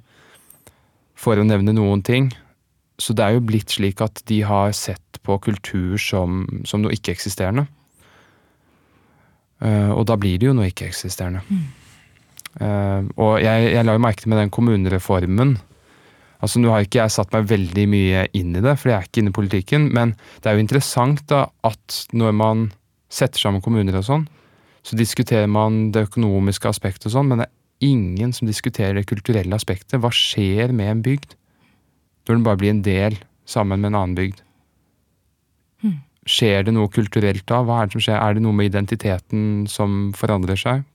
for 1.17 1.39
å 1.39 1.47
nevne 1.47 1.73
noen 1.73 2.03
ting. 2.05 2.29
Så 3.01 3.15
det 3.17 3.25
er 3.25 3.38
jo 3.38 3.45
blitt 3.45 3.73
slik 3.73 4.01
at 4.05 4.21
de 4.29 4.43
har 4.45 4.73
sett 4.77 5.21
på 5.25 5.38
kultur 5.41 5.97
som, 6.01 6.45
som 6.65 6.81
noe 6.81 6.93
ikke-eksisterende. 6.93 7.65
og 9.97 10.03
da 10.05 10.15
blir 10.17 10.38
det 10.38 10.47
jo 10.47 10.53
noe 10.53 10.69
ikke-eksisterende. 10.69 11.41
Mm. 11.49 13.10
og 13.17 13.33
jeg, 13.41 13.65
jeg 13.73 13.86
la 13.86 13.93
jo 13.93 14.01
merke 14.01 14.23
til 14.23 14.31
med 14.33 14.39
den 14.41 14.53
kommunereformen 14.53 15.57
Altså 16.43 16.62
Nå 16.62 16.69
har 16.69 16.86
ikke 16.86 17.02
jeg 17.02 17.13
satt 17.15 17.34
meg 17.34 17.47
veldig 17.50 17.86
mye 17.89 18.26
inn 18.38 18.56
i 18.58 18.63
det, 18.63 18.76
for 18.78 18.91
jeg 18.91 18.97
er 18.97 19.08
ikke 19.08 19.23
inne 19.23 19.34
i 19.34 19.38
politikken, 19.38 19.88
men 19.95 20.13
det 20.43 20.50
er 20.50 20.58
jo 20.58 20.65
interessant 20.65 21.23
da 21.32 21.47
at 21.65 22.02
når 22.13 22.36
man 22.38 22.67
setter 23.10 23.41
sammen 23.41 23.63
kommuner 23.63 23.97
og 23.97 24.06
sånn, 24.06 24.28
så 24.86 24.97
diskuterer 25.00 25.50
man 25.52 25.88
det 25.95 26.06
økonomiske 26.08 26.69
aspektet 26.69 27.10
og 27.10 27.17
sånn, 27.17 27.32
men 27.32 27.41
det 27.41 27.47
er 27.47 27.89
ingen 27.89 28.34
som 28.36 28.50
diskuterer 28.50 29.00
det 29.00 29.08
kulturelle 29.10 29.58
aspektet. 29.58 30.00
Hva 30.02 30.12
skjer 30.13 30.73
med 30.76 30.91
en 30.91 31.06
bygd 31.06 31.34
når 32.28 32.36
den 32.36 32.45
bare 32.45 32.60
blir 32.62 32.73
en 32.76 32.84
del 32.86 33.17
sammen 33.47 33.82
med 33.82 33.91
en 33.91 34.00
annen 34.02 34.17
bygd? 34.17 34.43
Hmm. 35.84 35.97
Skjer 36.28 36.67
det 36.67 36.76
noe 36.76 36.91
kulturelt 36.91 37.45
da? 37.50 37.63
Hva 37.65 37.82
er 37.82 37.89
det 37.89 37.97
som 37.97 38.06
skjer? 38.08 38.21
Er 38.21 38.38
det 38.38 38.45
noe 38.45 38.56
med 38.56 38.69
identiteten 38.69 39.65
som 39.71 40.13
forandrer 40.17 40.60
seg? 40.60 40.86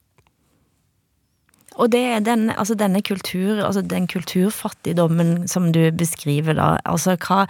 Og 1.80 1.92
det 1.92 2.02
er 2.16 2.24
den, 2.24 2.50
altså 2.50 2.74
denne 2.74 3.02
kultur, 3.02 3.62
altså 3.64 3.82
den 3.82 4.06
kulturfattigdommen 4.06 5.48
som 5.48 5.72
du 5.72 5.90
beskriver 5.90 6.58
da, 6.58 6.76
altså 6.84 7.16
hva 7.16 7.46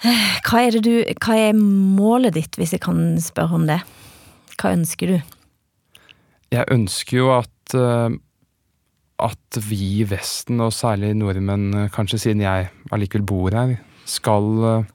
hva 0.00 0.62
er, 0.64 0.78
du, 0.80 1.02
hva 1.20 1.36
er 1.36 1.56
målet 1.56 2.32
ditt, 2.38 2.56
hvis 2.56 2.72
jeg 2.72 2.80
kan 2.86 3.18
spørre 3.20 3.58
om 3.58 3.66
det? 3.68 3.82
Hva 4.56 4.72
ønsker 4.72 5.12
du? 5.12 5.34
Jeg 6.50 6.64
ønsker 6.72 7.18
jo 7.18 7.28
at, 7.34 7.74
eh, 7.76 8.16
at 9.20 9.60
vi 9.68 10.00
i 10.00 10.06
Vesten, 10.08 10.62
og 10.64 10.72
særlig 10.72 11.12
nordmenn, 11.20 11.68
eh, 11.76 11.92
kanskje 11.92 12.22
siden 12.24 12.40
jeg 12.46 12.70
allikevel 12.90 13.26
bor 13.28 13.52
her, 13.54 13.76
skal 14.08 14.48
eh, 14.70 14.88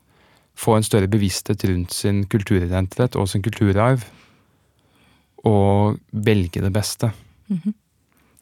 få 0.57 0.79
en 0.79 0.87
større 0.87 1.11
bevissthet 1.11 1.67
rundt 1.69 1.93
sin 1.93 2.25
kulturidentitet 2.25 3.15
og 3.15 3.29
sin 3.29 3.45
kulturarv. 3.45 4.09
Og 5.45 5.99
velge 6.09 6.61
det 6.61 6.73
beste. 6.73 7.11
Mm 7.47 7.61
-hmm. 7.61 7.73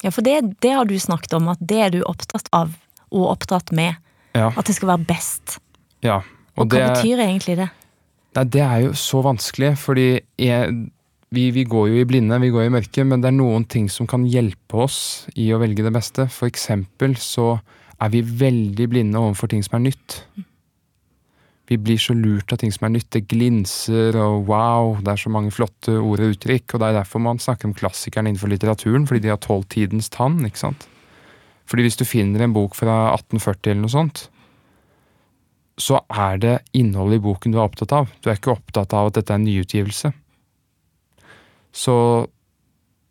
Ja, 0.03 0.11
for 0.11 0.25
det, 0.25 0.39
det, 0.63 0.73
har 0.75 0.87
du 0.87 0.97
snakket 0.99 1.35
om, 1.37 1.47
at 1.53 1.61
det 1.63 1.79
er 1.79 1.93
du 1.93 2.01
opptatt 2.03 2.49
av 2.55 2.73
og 3.13 3.29
opptatt 3.29 3.71
med. 3.75 3.95
Ja. 4.33 4.49
At 4.57 4.67
det 4.67 4.75
skal 4.75 4.95
være 4.95 5.07
best. 5.07 5.59
Ja. 6.03 6.21
Og, 6.57 6.65
og 6.65 6.73
hva 6.73 6.81
det, 6.81 6.89
betyr 6.97 7.23
egentlig 7.23 7.57
det? 7.61 7.69
Nei, 8.33 8.45
Det 8.49 8.63
er 8.65 8.79
jo 8.87 8.93
så 8.97 9.21
vanskelig, 9.25 9.75
fordi 9.79 10.07
jeg, 10.41 10.73
vi, 11.33 11.45
vi, 11.53 11.65
går 11.69 11.91
jo 11.91 12.01
i 12.01 12.07
blinde, 12.09 12.39
vi 12.41 12.51
går 12.53 12.67
i 12.67 12.73
mørket, 12.73 13.05
men 13.09 13.23
det 13.23 13.29
er 13.29 13.37
noen 13.37 13.67
ting 13.69 13.87
som 13.93 14.09
kan 14.09 14.25
hjelpe 14.25 14.83
oss 14.85 14.99
i 15.39 15.51
å 15.53 15.61
velge 15.61 15.85
det 15.85 15.93
beste. 15.93 16.27
For 16.33 16.49
eksempel 16.49 17.15
så 17.21 17.55
er 18.01 18.11
vi 18.13 18.23
veldig 18.25 18.89
blinde 18.89 19.21
overfor 19.21 19.53
ting 19.53 19.63
som 19.65 19.79
er 19.79 19.87
nytt. 19.91 20.23
Mm. 20.35 20.49
Vi 21.71 21.78
blir 21.80 21.99
så 22.02 22.13
lurt 22.13 22.52
av 22.52 22.60
ting 22.60 22.73
som 22.76 22.89
er 22.89 22.95
nytt. 22.97 23.10
Det 23.15 23.23
glinser 23.32 24.17
og 24.19 24.49
wow, 24.49 24.97
det 24.99 25.13
er 25.13 25.21
så 25.21 25.32
mange 25.32 25.54
flotte 25.56 25.95
ord 25.95 26.23
og 26.23 26.36
uttrykk. 26.36 26.73
Og 26.73 26.82
det 26.82 26.89
er 26.89 26.97
derfor 26.99 27.23
man 27.23 27.39
snakker 27.39 27.69
om 27.69 27.78
klassikerne 27.78 28.32
innenfor 28.32 28.52
litteraturen, 28.52 29.08
fordi 29.08 29.23
de 29.23 29.32
har 29.32 29.39
tålt 29.43 29.69
tidens 29.71 30.12
tann. 30.12 30.41
ikke 30.43 30.65
sant? 30.65 30.88
Fordi 31.69 31.86
hvis 31.88 31.99
du 31.99 32.04
finner 32.06 32.43
en 32.43 32.56
bok 32.56 32.76
fra 32.76 33.13
1840 33.15 33.71
eller 33.71 33.86
noe 33.86 33.93
sånt, 33.93 34.26
så 35.80 36.04
er 36.12 36.38
det 36.38 36.58
innholdet 36.78 37.21
i 37.21 37.23
boken 37.23 37.54
du 37.54 37.58
er 37.58 37.65
opptatt 37.65 37.95
av. 37.95 38.12
Du 38.21 38.30
er 38.30 38.38
ikke 38.38 38.54
opptatt 38.54 38.93
av 38.93 39.10
at 39.10 39.17
dette 39.17 39.34
er 39.34 39.39
en 39.39 39.47
nyutgivelse. 39.47 40.12
Så, 41.73 41.95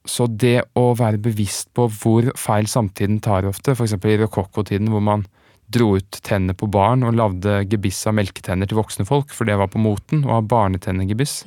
så 0.06 0.26
det 0.28 0.58
å 0.78 0.92
være 0.98 1.18
bevisst 1.24 1.72
på 1.74 1.88
hvor 1.90 2.28
feil 2.38 2.68
samtiden 2.70 3.18
tar 3.24 3.48
ofte, 3.48 3.74
f.eks. 3.74 3.96
i 3.96 4.20
rokokkotiden 4.20 4.92
hvor 4.92 5.02
man 5.02 5.26
dro 5.72 5.94
ut 5.98 6.18
tennene 6.24 6.56
på 6.58 6.68
barn 6.72 7.04
og 7.06 7.16
lagde 7.18 7.62
gebiss 7.70 8.00
av 8.10 8.16
melketenner 8.18 8.68
til 8.68 8.80
voksne 8.80 9.06
folk, 9.08 9.32
for 9.34 9.48
det 9.48 9.58
var 9.60 9.70
på 9.72 9.82
moten, 9.82 10.26
å 10.26 10.38
ha 10.38 10.42
barnetennegebiss. 10.44 11.42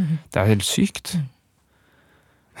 Det 0.00 0.40
er 0.40 0.48
helt 0.48 0.66
sykt. 0.66 1.14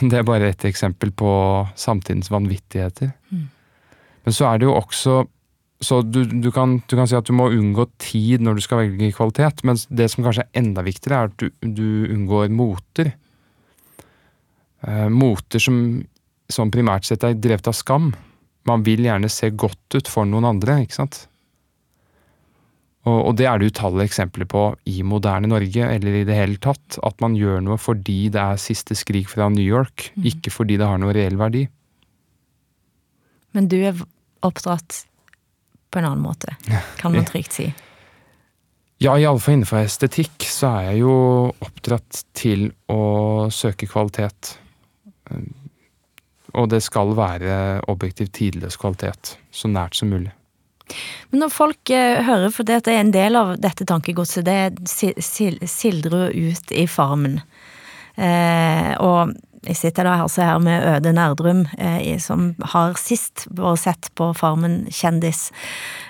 Det 0.00 0.16
er 0.16 0.26
bare 0.26 0.50
ett 0.52 0.64
eksempel 0.68 1.12
på 1.12 1.30
samtidens 1.78 2.30
vanvittigheter. 2.32 3.12
Men 3.30 4.36
så 4.36 4.50
er 4.50 4.60
det 4.60 4.68
jo 4.68 4.78
også 4.78 5.22
så 5.80 6.02
du, 6.04 6.26
du, 6.28 6.50
kan, 6.52 6.82
du, 6.84 6.92
kan, 6.92 7.06
si 7.08 7.16
at 7.16 7.24
du 7.24 7.32
må 7.32 7.46
unngå 7.56 7.86
tid 8.02 8.42
når 8.44 8.58
du 8.58 8.64
skal 8.64 8.82
velge 8.82 9.14
kvalitet, 9.16 9.62
men 9.64 9.78
det 9.88 10.10
som 10.12 10.26
kanskje 10.26 10.44
er 10.44 10.60
enda 10.60 10.84
viktigere, 10.84 11.16
er 11.16 11.30
at 11.30 11.38
du, 11.40 11.46
du 11.64 12.12
unngår 12.12 12.50
moter. 12.52 13.14
Eh, 14.84 15.06
moter 15.08 15.62
som, 15.64 15.78
som 16.52 16.72
primært 16.72 17.08
sett 17.08 17.24
er 17.24 17.38
drevet 17.40 17.72
av 17.72 17.78
skam 17.78 18.10
man 18.68 18.84
vil 18.86 19.04
gjerne 19.06 19.30
se 19.32 19.50
godt 19.50 19.96
ut 19.96 20.08
for 20.10 20.28
noen 20.28 20.48
andre, 20.48 20.82
ikke 20.84 20.98
sant? 21.00 21.24
Og, 23.08 23.16
og 23.30 23.36
det 23.40 23.46
er 23.48 23.60
det 23.60 23.70
utallige 23.72 24.10
eksempler 24.10 24.48
på 24.50 24.64
i 24.90 25.00
moderne 25.06 25.48
Norge, 25.48 25.86
eller 25.88 26.18
i 26.18 26.24
det 26.28 26.36
hele 26.36 26.60
tatt. 26.60 26.98
At 27.06 27.16
man 27.24 27.36
gjør 27.38 27.62
noe 27.64 27.78
fordi 27.80 28.28
det 28.32 28.40
er 28.42 28.60
siste 28.60 28.96
skrik 28.98 29.30
fra 29.32 29.48
New 29.52 29.64
York, 29.64 30.10
mm. 30.16 30.26
ikke 30.34 30.52
fordi 30.52 30.76
det 30.80 30.88
har 30.88 31.00
noe 31.00 31.14
reell 31.16 31.38
verdi. 31.40 31.64
Men 33.56 33.70
du 33.70 33.78
er 33.80 33.96
oppdratt 34.46 35.04
på 35.90 35.98
en 35.98 36.06
annen 36.06 36.22
måte, 36.22 36.54
kan 37.00 37.14
man 37.14 37.26
trygt 37.26 37.56
si. 37.56 37.70
Ja, 39.00 39.14
iallfall 39.16 39.56
innenfor 39.56 39.80
estetikk 39.80 40.44
så 40.44 40.74
er 40.74 40.90
jeg 40.90 41.00
jo 41.06 41.14
oppdratt 41.64 42.20
til 42.36 42.68
å 42.92 43.48
søke 43.48 43.88
kvalitet. 43.88 44.58
Og 46.54 46.70
det 46.72 46.82
skal 46.82 47.14
være 47.18 47.80
objektivt 47.90 48.34
tidløs 48.38 48.78
kvalitet. 48.80 49.36
Så 49.50 49.70
nært 49.70 49.98
som 49.98 50.10
mulig. 50.12 50.32
Men 51.30 51.44
når 51.44 51.52
folk 51.54 51.92
eh, 51.94 52.22
hører, 52.26 52.50
for 52.54 52.66
det 52.66 52.80
er 52.82 52.98
en 52.98 53.12
del 53.14 53.38
av 53.38 53.54
dette 53.62 53.86
tankegodset, 53.86 54.46
det 54.46 54.90
sildrer 55.70 56.34
ut 56.34 56.74
i 56.74 56.86
Farmen. 56.90 57.38
Eh, 58.18 58.90
og 58.98 59.36
jeg 59.60 59.76
sitter 59.76 60.06
da 60.08 60.14
altså 60.22 60.46
her 60.46 60.60
med 60.62 60.84
Øde 60.88 61.12
Nerdrum, 61.12 61.66
eh, 61.76 62.16
som 62.22 62.54
har 62.72 62.94
sist 62.98 63.44
vært 63.52 63.82
sett 63.82 64.08
på 64.16 64.30
Farmen 64.36 64.86
kjendis. 64.88 65.50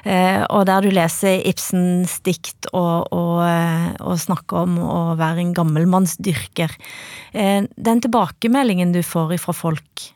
Eh, 0.05 0.44
og 0.46 0.68
der 0.70 0.87
du 0.87 0.92
leser 0.94 1.42
Ibsens 1.50 2.20
dikt 2.26 2.70
og, 2.70 3.11
og, 3.11 3.42
eh, 3.48 3.90
og, 3.98 4.20
snakker 4.22 4.62
om 4.62 4.79
å 4.85 5.00
være 5.18 5.42
en 5.42 5.53
gammelmannsdyrker. 5.59 6.79
Eh, 7.35 7.66
den 7.66 8.07
tilbakemeldingen 8.07 8.94
du 8.94 9.03
får 9.03 9.35
ifra 9.40 9.57
folk 9.57 10.07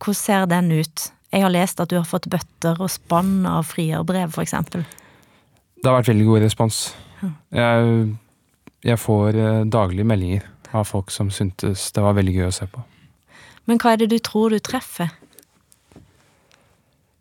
hvordan 0.00 0.18
ser 0.18 0.46
den 0.50 0.72
ut? 0.72 1.10
Jeg 1.30 1.44
har 1.44 1.52
lest 1.54 1.80
at 1.82 1.92
du 1.92 1.98
har 1.98 2.08
fått 2.08 2.26
bøtter 2.30 2.80
og 2.80 2.90
spann 2.90 3.44
av 3.46 3.68
frierbrev, 3.70 4.32
f.eks. 4.32 4.56
Det 4.72 5.86
har 5.86 6.00
vært 6.00 6.10
veldig 6.10 6.26
god 6.26 6.44
respons. 6.44 6.80
Jeg, 7.54 8.08
jeg 8.86 8.98
får 9.00 9.36
eh, 9.38 9.60
daglige 9.68 10.08
meldinger 10.08 10.48
av 10.72 10.86
folk 10.88 11.12
som 11.12 11.30
syntes 11.34 11.90
det 11.94 12.02
var 12.02 12.16
veldig 12.18 12.34
gøy 12.34 12.46
å 12.48 12.54
se 12.54 12.68
på. 12.70 12.82
Men 13.68 13.80
hva 13.80 13.94
er 13.94 14.02
det 14.02 14.10
du 14.12 14.18
tror 14.24 14.54
du 14.54 14.58
treffer? 14.64 15.12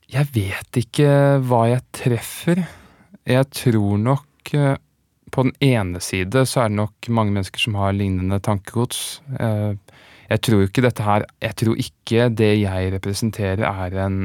Jeg 0.09 0.31
vet 0.33 0.79
ikke 0.81 1.09
hva 1.45 1.65
jeg 1.69 1.85
treffer. 1.93 2.63
Jeg 3.29 3.49
tror 3.53 3.99
nok 4.01 4.53
eh, 4.57 4.77
På 5.29 5.43
den 5.45 5.53
ene 5.61 5.99
side 6.01 6.41
så 6.49 6.63
er 6.63 6.71
det 6.71 6.79
nok 6.79 7.09
mange 7.13 7.35
mennesker 7.35 7.61
som 7.61 7.75
har 7.77 7.93
lignende 7.93 8.39
tankegods. 8.41 9.21
Eh, 9.37 9.75
jeg 10.29 10.43
tror 10.45 10.67
ikke 10.67 10.83
dette 10.85 11.05
her 11.05 11.25
Jeg 11.41 11.57
tror 11.57 11.81
ikke 11.81 12.29
det 12.29 12.51
jeg 12.61 12.93
representerer, 12.93 13.65
er 13.65 13.97
en 14.05 14.19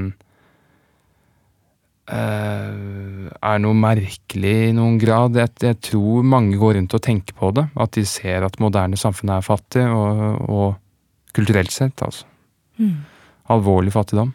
uh, 2.12 3.30
Er 3.32 3.62
noe 3.64 3.78
merkelig 3.78 4.54
i 4.68 4.76
noen 4.76 4.98
grad. 5.00 5.38
Jeg, 5.40 5.54
jeg, 5.64 5.80
tror 5.90 6.28
mange 6.28 6.60
går 6.60 6.76
rundt 6.78 6.96
og 6.96 7.04
tenker 7.04 7.36
på 7.38 7.50
det. 7.56 7.66
At 7.80 7.96
de 7.96 8.04
ser 8.08 8.44
at 8.44 8.60
moderne 8.60 9.00
samfunn 9.00 9.32
er 9.36 9.44
fattig, 9.46 9.86
og, 9.88 10.44
og 10.48 10.68
kulturelt 11.34 11.72
sett, 11.74 12.04
altså. 12.04 12.28
Mm. 12.78 13.04
Alvorlig 13.54 13.92
fattigdom. 13.94 14.32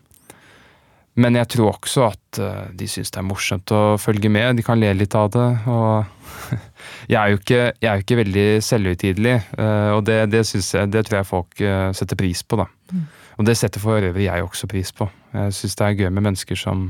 Men 1.19 1.35
jeg 1.35 1.49
tror 1.51 1.73
også 1.73 2.05
at 2.07 2.39
uh, 2.39 2.67
de 2.75 2.87
syns 2.87 3.11
det 3.11 3.19
er 3.19 3.27
morsomt 3.27 3.73
å 3.75 3.97
følge 3.99 4.31
med. 4.31 4.59
De 4.59 4.65
kan 4.65 4.79
le 4.79 4.91
litt 4.95 5.15
av 5.17 5.31
det. 5.33 5.47
Og 5.67 6.55
jeg 7.11 7.17
er 7.19 7.33
jo 7.33 7.39
ikke, 7.41 7.61
jeg 7.75 7.89
er 7.91 8.03
ikke 8.03 8.19
veldig 8.21 8.47
selvhøytidelig, 8.65 9.35
uh, 9.59 9.97
og 9.97 10.05
det, 10.07 10.21
det, 10.33 10.45
jeg, 10.47 10.91
det, 10.93 11.03
tror 11.07 11.19
jeg 11.19 11.29
folk 11.29 11.63
uh, 11.65 11.89
setter 11.97 12.19
pris 12.19 12.43
på, 12.45 12.61
da. 12.61 12.69
Mm. 12.93 13.03
Og 13.39 13.47
det 13.47 13.55
setter 13.59 13.83
for 13.83 14.03
øvrig 14.03 14.27
jeg 14.27 14.45
også 14.45 14.67
pris 14.71 14.91
på. 14.95 15.07
Jeg 15.35 15.55
syns 15.55 15.77
det 15.79 15.85
er 15.85 15.99
gøy 15.99 16.09
med 16.11 16.25
mennesker 16.27 16.59
som 16.59 16.89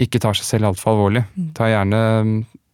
ikke 0.00 0.20
tar 0.22 0.34
seg 0.38 0.46
selv 0.46 0.72
altfor 0.72 0.94
alvorlig. 0.94 1.24
Mm. 1.34 1.48
Tar 1.54 1.70
gjerne 1.70 2.02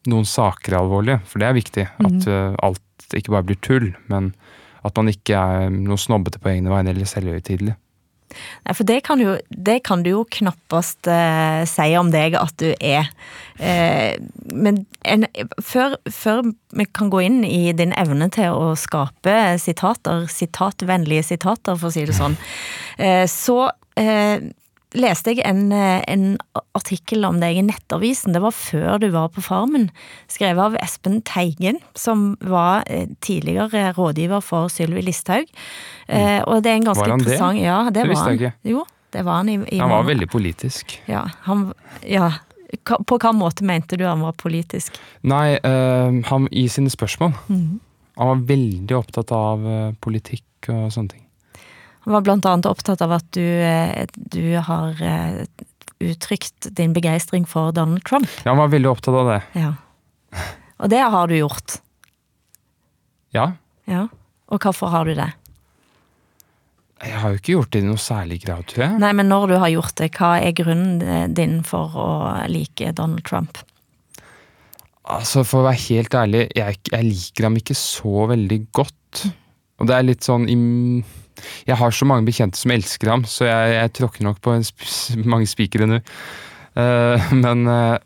noen 0.08 0.28
saker 0.28 0.78
alvorlig, 0.78 1.18
for 1.28 1.40
det 1.40 1.48
er 1.48 1.56
viktig. 1.56 1.86
At 2.00 2.24
mm. 2.24 2.56
alt 2.64 3.16
ikke 3.16 3.34
bare 3.34 3.48
blir 3.48 3.60
tull, 3.64 3.90
men 4.12 4.32
at 4.86 4.96
man 4.96 5.12
ikke 5.12 5.36
er 5.36 5.72
noe 5.72 6.00
snobbete 6.00 6.40
på 6.40 6.54
egne 6.54 6.72
vegne 6.72 6.94
eller 6.94 7.08
selvhøytidelig. 7.08 7.76
Nei, 8.64 8.74
for 8.76 8.86
det 8.88 9.00
kan, 9.06 9.20
jo, 9.22 9.36
det 9.50 9.80
kan 9.86 10.04
du 10.04 10.12
jo 10.12 10.24
knappast 10.38 11.08
eh, 11.10 11.62
si 11.68 11.88
om 11.98 12.12
deg 12.12 12.36
at 12.38 12.54
du 12.62 12.70
er. 12.74 13.10
Eh, 13.58 14.16
men 14.54 14.84
en, 15.02 15.26
før, 15.64 15.98
før, 16.06 16.52
vi 16.76 16.86
kan 16.94 17.10
gå 17.12 17.24
inn 17.26 17.42
i 17.46 17.72
din 17.76 17.94
evne 17.98 18.30
til 18.32 18.54
å 18.54 18.72
skape 18.78 19.36
sitater, 19.62 20.28
sitatvennlige 20.30 21.26
sitater, 21.32 21.76
for 21.76 21.90
å 21.90 21.94
si 21.94 22.06
det 22.08 22.16
sånn, 22.16 22.38
eh, 23.02 23.26
så 23.30 23.70
eh, 24.00 24.50
leste 24.98 25.34
jeg 25.34 25.44
en, 25.46 25.70
en, 25.72 26.24
artikkel 26.76 27.26
om 27.26 27.38
deg 27.42 27.58
i 27.58 27.64
Nettavisen. 27.66 28.34
Det 28.34 28.42
var 28.42 28.54
før 28.56 29.00
du 29.02 29.08
var 29.14 29.30
på 29.34 29.42
Farmen. 29.44 29.88
Skrevet 30.30 30.62
av 30.70 30.78
Espen 30.82 31.20
Teigen, 31.26 31.80
som 31.98 32.34
var 32.40 32.86
eh, 32.90 33.08
tidligere 33.22 33.90
rådgiver 33.96 34.42
for 34.44 34.70
Sylvi 34.72 35.04
Listhaug. 35.06 35.50
Mm. 36.10 36.42
Og 36.50 36.62
det 36.64 36.72
er 36.72 36.80
en 36.80 36.88
ganske 36.90 37.04
var 37.04 37.12
han 37.12 37.22
interessant 37.22 37.58
det? 37.58 37.66
Ja, 37.66 37.78
det, 37.86 37.94
det 37.94 38.02
var 38.02 38.12
visste 38.14 38.32
jeg 38.32 38.40
ikke. 38.40 38.52
Jo, 38.72 38.84
det 39.14 39.24
var 39.26 39.40
han 39.42 39.52
i, 39.52 39.58
i 39.76 39.78
Han 39.82 39.94
var 39.94 40.08
veldig 40.08 40.30
politisk. 40.30 40.96
Ja, 41.10 41.24
han, 41.46 41.68
ja. 42.06 42.32
På 42.86 43.18
hva 43.18 43.32
måte 43.34 43.66
mente 43.66 43.98
du 43.98 44.04
han 44.06 44.22
var 44.22 44.34
politisk? 44.38 44.98
Nei, 45.26 45.58
uh, 45.62 46.18
han 46.30 46.50
i 46.50 46.66
sine 46.70 46.90
spørsmål. 46.90 47.34
Mm. 47.50 47.80
Han 48.20 48.34
var 48.34 48.46
veldig 48.50 48.98
opptatt 48.98 49.30
av 49.34 49.66
politikk 50.02 50.70
og 50.70 50.90
sånne 50.92 51.14
ting. 51.14 51.26
Han 52.06 52.16
var 52.16 52.24
blant 52.24 52.46
annet 52.48 52.68
opptatt 52.70 53.02
av 53.04 53.12
at 53.18 53.26
du, 53.36 53.44
eh, 53.44 54.06
du 54.14 54.56
har 54.56 54.96
uttrykt 56.00 56.70
din 56.76 56.94
begeistring 56.96 57.44
for 57.48 57.74
Donald 57.76 58.04
Trump. 58.08 58.28
Ja, 58.44 58.54
han 58.54 58.62
var 58.62 58.72
veldig 58.72 58.88
opptatt 58.90 59.18
av 59.20 59.28
det. 59.28 59.40
Ja. 59.60 59.74
Og 60.80 60.88
det 60.88 61.02
har 61.12 61.28
du 61.28 61.36
gjort. 61.36 61.76
Ja. 63.36 63.52
Ja. 63.84 64.06
Og 64.50 64.64
hvorfor 64.64 64.90
har 64.94 65.04
du 65.04 65.14
det? 65.18 65.28
Jeg 67.00 67.16
har 67.16 67.32
jo 67.32 67.40
ikke 67.40 67.54
gjort 67.54 67.72
det 67.72 67.80
i 67.80 67.86
noe 67.86 68.00
særlig 68.00 68.42
grad, 68.42 68.66
tror 68.68 68.84
jeg. 68.84 69.00
Nei, 69.00 69.12
men 69.16 69.30
når 69.30 69.46
du 69.48 69.54
har 69.62 69.72
gjort 69.72 69.96
det, 70.00 70.10
hva 70.18 70.34
er 70.36 70.56
grunnen 70.56 71.32
din 71.36 71.60
for 71.64 71.96
å 71.96 72.08
like 72.52 72.92
Donald 72.96 73.24
Trump? 73.28 73.60
Altså, 75.10 75.42
For 75.48 75.62
å 75.62 75.68
være 75.70 75.80
helt 75.86 76.14
ærlig, 76.14 76.42
jeg, 76.56 76.80
jeg 76.92 77.06
liker 77.06 77.48
ham 77.48 77.56
ikke 77.60 77.76
så 77.78 78.26
veldig 78.30 78.60
godt. 78.76 79.22
Og 79.80 79.88
det 79.88 79.96
er 79.96 80.06
litt 80.06 80.26
sånn 80.26 80.46
Jeg 80.50 81.76
har 81.80 81.94
så 81.96 82.08
mange 82.08 82.28
bekjente 82.28 82.60
som 82.60 82.72
elsker 82.74 83.10
ham, 83.10 83.24
så 83.24 83.48
jeg, 83.48 83.74
jeg 83.78 83.92
tråkker 83.96 84.26
nok 84.26 84.40
på 84.44 84.54
sp 84.60 84.84
mange 85.32 85.48
spikere 85.50 85.88
nå. 85.88 86.00
Uh, 86.76 87.32
men 87.34 87.66
uh, 87.66 87.98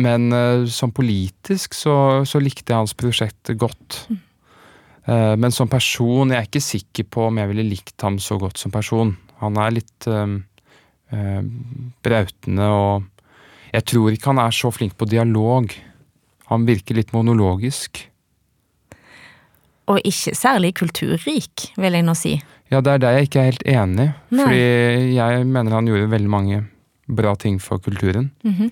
men 0.00 0.30
uh, 0.32 0.66
som 0.70 0.92
politisk 0.94 1.74
så, 1.74 2.22
så, 2.24 2.38
likte 2.40 2.70
jeg 2.72 2.78
hans 2.78 2.94
prosjekt 2.96 3.50
godt. 3.58 4.04
Mm. 4.08 4.20
men 5.42 5.50
som 5.50 5.66
person 5.66 6.30
jeg 6.30 6.38
er 6.38 6.46
ikke 6.46 6.60
sikker 6.62 7.06
på 7.10 7.22
om 7.26 7.38
jeg 7.40 7.48
ville 7.50 7.64
likt 7.66 8.02
ham 8.04 8.18
så 8.22 8.36
godt 8.38 8.60
som 8.60 8.70
person. 8.70 9.10
Han 9.40 9.56
er 9.58 9.72
litt 9.74 10.06
brautende 12.04 12.66
og 12.68 13.08
Jeg 13.72 13.86
tror 13.90 14.12
ikke 14.12 14.30
han 14.30 14.42
er 14.44 14.54
så 14.54 14.70
flink 14.70 14.94
på 14.98 15.08
dialog. 15.10 15.72
Han 16.52 16.66
virker 16.68 16.94
litt 17.00 17.12
monologisk. 17.16 18.09
Og 19.90 19.98
ikke 20.06 20.34
særlig 20.38 20.74
kulturrik, 20.78 21.70
vil 21.80 21.98
jeg 21.98 22.06
nå 22.06 22.14
si. 22.18 22.36
Ja, 22.70 22.78
det 22.78 22.92
er 22.92 23.02
der 23.02 23.16
jeg 23.18 23.28
ikke 23.28 23.40
er 23.40 23.48
helt 23.50 23.64
enig. 23.66 24.10
Nei. 24.30 24.44
Fordi 24.44 25.14
jeg 25.16 25.46
mener 25.50 25.74
han 25.74 25.90
gjorde 25.90 26.12
veldig 26.12 26.30
mange 26.30 26.60
bra 27.10 27.34
ting 27.34 27.58
for 27.62 27.82
kulturen. 27.82 28.30
Mm 28.44 28.54
-hmm. 28.54 28.70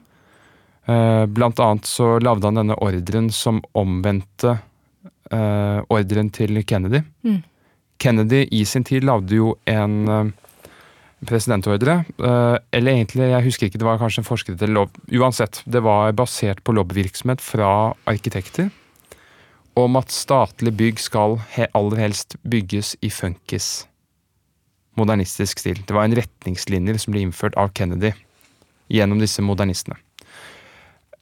Blant 1.27 1.61
annet 1.61 1.87
så 1.87 2.19
lagde 2.19 2.47
han 2.47 2.55
denne 2.55 2.75
ordren 2.75 3.31
som 3.31 3.63
omvendte 3.73 4.59
uh, 5.33 5.83
ordren 5.89 6.31
til 6.31 6.65
Kennedy. 6.65 7.03
Mm. 7.23 7.43
Kennedy 7.99 8.49
i 8.51 8.65
sin 8.65 8.85
tid 8.85 9.05
lagde 9.05 9.35
jo 9.35 9.57
en 9.67 10.09
uh, 10.09 10.31
presidentordre. 11.27 12.05
Eller 12.73 12.93
egentlig, 12.93 13.31
jeg 13.31 13.45
husker 13.45 13.67
ikke, 13.67 13.79
det 13.79 13.87
var 13.87 13.99
kanskje 13.99 14.21
en 14.21 14.25
forsker 14.25 14.57
til 14.57 14.71
lov. 14.71 14.89
Uansett, 15.13 15.63
det 15.67 15.83
var 15.83 16.13
basert 16.13 16.63
på 16.65 16.73
lobbyvirksomhet 16.73 17.41
fra 17.41 17.93
arkitekter 18.07 18.71
om 19.87 19.99
at 20.01 20.13
statlige 20.15 20.77
bygg 20.79 21.01
skal 21.03 21.39
aller 21.75 22.01
helst 22.01 22.37
bygges 22.49 22.95
i 23.05 23.11
funkis. 23.13 23.87
Modernistisk 24.99 25.61
stil. 25.63 25.83
Det 25.87 25.95
var 25.95 26.09
en 26.09 26.17
retningslinjer 26.19 26.99
som 26.99 27.15
ble 27.15 27.23
innført 27.27 27.57
av 27.61 27.71
Kennedy 27.77 28.13
gjennom 28.91 29.21
disse 29.23 29.45
modernistene. 29.45 29.99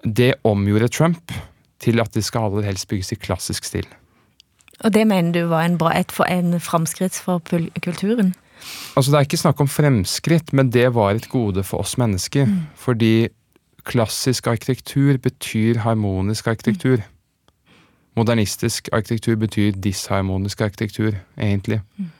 Det 0.07 0.35
omgjorde 0.47 0.89
Trump 0.93 1.33
til 1.83 2.01
at 2.01 2.15
de 2.15 2.23
skal 2.25 2.49
aller 2.49 2.69
helst 2.71 2.89
bygges 2.89 3.13
i 3.13 3.21
klassisk 3.21 3.67
stil. 3.67 3.87
Og 4.85 4.93
det 4.93 5.07
mener 5.09 5.33
du 5.33 5.49
var 5.51 5.65
en, 5.67 5.79
bra, 5.81 5.93
et, 5.97 6.13
en 6.29 6.61
framskritt 6.61 7.17
for 7.17 7.41
kulturen? 7.83 8.35
Altså 8.97 9.11
Det 9.11 9.19
er 9.19 9.27
ikke 9.27 9.41
snakk 9.41 9.61
om 9.61 9.69
fremskritt, 9.69 10.53
men 10.53 10.71
det 10.73 10.95
var 10.95 11.17
et 11.17 11.29
gode 11.33 11.65
for 11.65 11.85
oss 11.85 11.97
mennesker. 12.01 12.47
Mm. 12.49 12.63
Fordi 12.77 13.29
klassisk 13.87 14.47
arkitektur 14.51 15.19
betyr 15.23 15.83
harmonisk 15.85 16.47
arkitektur. 16.47 16.97
Mm. 16.97 17.16
Modernistisk 18.17 18.89
arkitektur 18.97 19.37
betyr 19.37 19.77
disharmonisk 19.85 20.61
arkitektur, 20.65 21.19
egentlig. 21.37 21.83
Mm. 21.99 22.13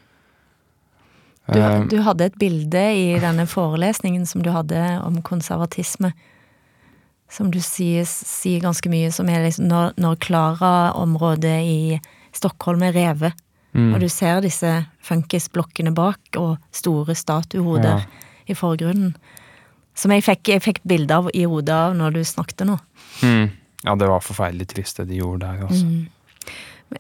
Du, 1.47 1.59
eh, 1.61 1.85
du, 1.89 2.01
hadde 2.03 2.27
et 2.27 2.39
bilde 2.39 2.83
i 2.99 3.19
denne 3.23 3.47
forelesningen 3.47 4.27
som 4.27 4.43
du 4.43 4.51
hadde 4.51 4.81
om 5.07 5.21
konservatisme, 5.23 6.11
som 7.31 7.51
du 7.55 7.61
sier, 7.63 8.07
sier 8.07 8.63
ganske 8.63 8.91
mye, 8.91 9.11
som 9.15 9.31
er 9.31 9.47
liksom 9.47 9.69
når, 9.71 9.95
når 10.01 10.19
Klara-området 10.27 11.57
i 11.67 11.99
Stockholm 12.35 12.83
er 12.87 12.97
revet, 12.99 13.39
mm. 13.73 13.95
og 13.95 14.03
du 14.03 14.09
ser 14.13 14.43
disse 14.45 14.73
funkisblokkene 15.07 15.95
bak, 15.97 16.21
og 16.37 16.57
store 16.75 17.15
statuehoder 17.17 18.03
ja. 18.03 18.25
i 18.51 18.59
forgrunnen. 18.59 19.15
Som 19.97 20.13
jeg 20.13 20.27
fikk, 20.27 20.51
jeg 20.53 20.65
fikk 20.67 20.83
bilde 20.85 21.15
av 21.15 21.31
i 21.33 21.47
hodet 21.49 21.73
av 21.73 21.95
når 21.97 22.19
du 22.19 22.25
snakket 22.27 22.67
nå. 22.69 22.77
Mm. 23.23 23.47
Ja, 23.87 23.95
det 23.95 24.09
var 24.11 24.25
forferdelig 24.25 24.69
trist 24.73 24.99
det 24.99 25.09
de 25.13 25.21
gjorde 25.21 25.47
der, 25.47 25.65
altså. 25.69 25.87
Mm. 25.87 26.13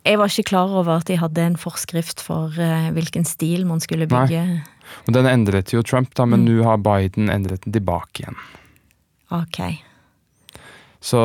Jeg 0.02 0.18
var 0.18 0.30
ikke 0.30 0.50
klar 0.50 0.72
over 0.74 1.00
at 1.00 1.06
de 1.06 1.18
hadde 1.18 1.42
en 1.42 1.58
forskrift 1.58 2.22
for 2.24 2.54
uh, 2.58 2.88
hvilken 2.94 3.26
stil 3.26 3.66
man 3.66 3.82
skulle 3.82 4.08
bygge. 4.10 4.42
Nei. 4.50 4.94
Og 5.06 5.14
den 5.14 5.28
endret 5.30 5.72
jo 5.74 5.82
Trump, 5.86 6.12
da, 6.18 6.26
men 6.26 6.42
mm. 6.42 6.46
nå 6.48 6.66
har 6.66 6.80
Biden 6.82 7.30
endret 7.30 7.66
den 7.66 7.74
tilbake 7.74 8.22
igjen. 8.24 8.40
Ok. 9.34 9.60
Så 11.02 11.20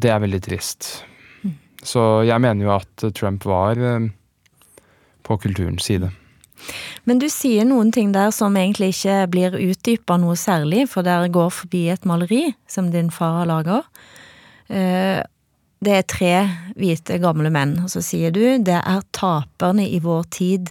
det 0.00 0.12
er 0.12 0.20
veldig 0.24 0.40
trist. 0.44 0.90
Mm. 1.44 1.56
Så 1.84 2.02
jeg 2.28 2.44
mener 2.44 2.68
jo 2.68 2.74
at 2.76 3.06
Trump 3.16 3.44
var 3.48 3.80
uh, 3.80 4.10
på 5.24 5.38
kulturens 5.40 5.88
side. 5.88 6.12
Men 7.04 7.20
du 7.20 7.26
sier 7.32 7.66
noen 7.68 7.90
ting 7.92 8.12
der 8.14 8.30
som 8.32 8.56
egentlig 8.56 8.94
ikke 8.94 9.16
blir 9.32 9.56
utdypa 9.60 10.16
noe 10.20 10.36
særlig, 10.40 10.86
for 10.92 11.04
der 11.04 11.28
går 11.32 11.50
forbi 11.52 11.86
et 11.92 12.08
maleri 12.08 12.54
som 12.68 12.88
din 12.92 13.10
far 13.12 13.42
har 13.42 13.50
laga. 13.50 13.82
Eh, 14.68 15.20
det 15.84 15.92
er 15.92 16.06
tre 16.08 16.34
hvite, 16.78 17.18
gamle 17.20 17.50
menn, 17.52 17.76
og 17.84 17.90
så 17.92 18.00
sier 18.04 18.32
du 18.32 18.40
det 18.64 18.78
er 18.78 19.02
taperne 19.16 19.84
i 19.84 20.00
vår 20.02 20.24
tid. 20.32 20.70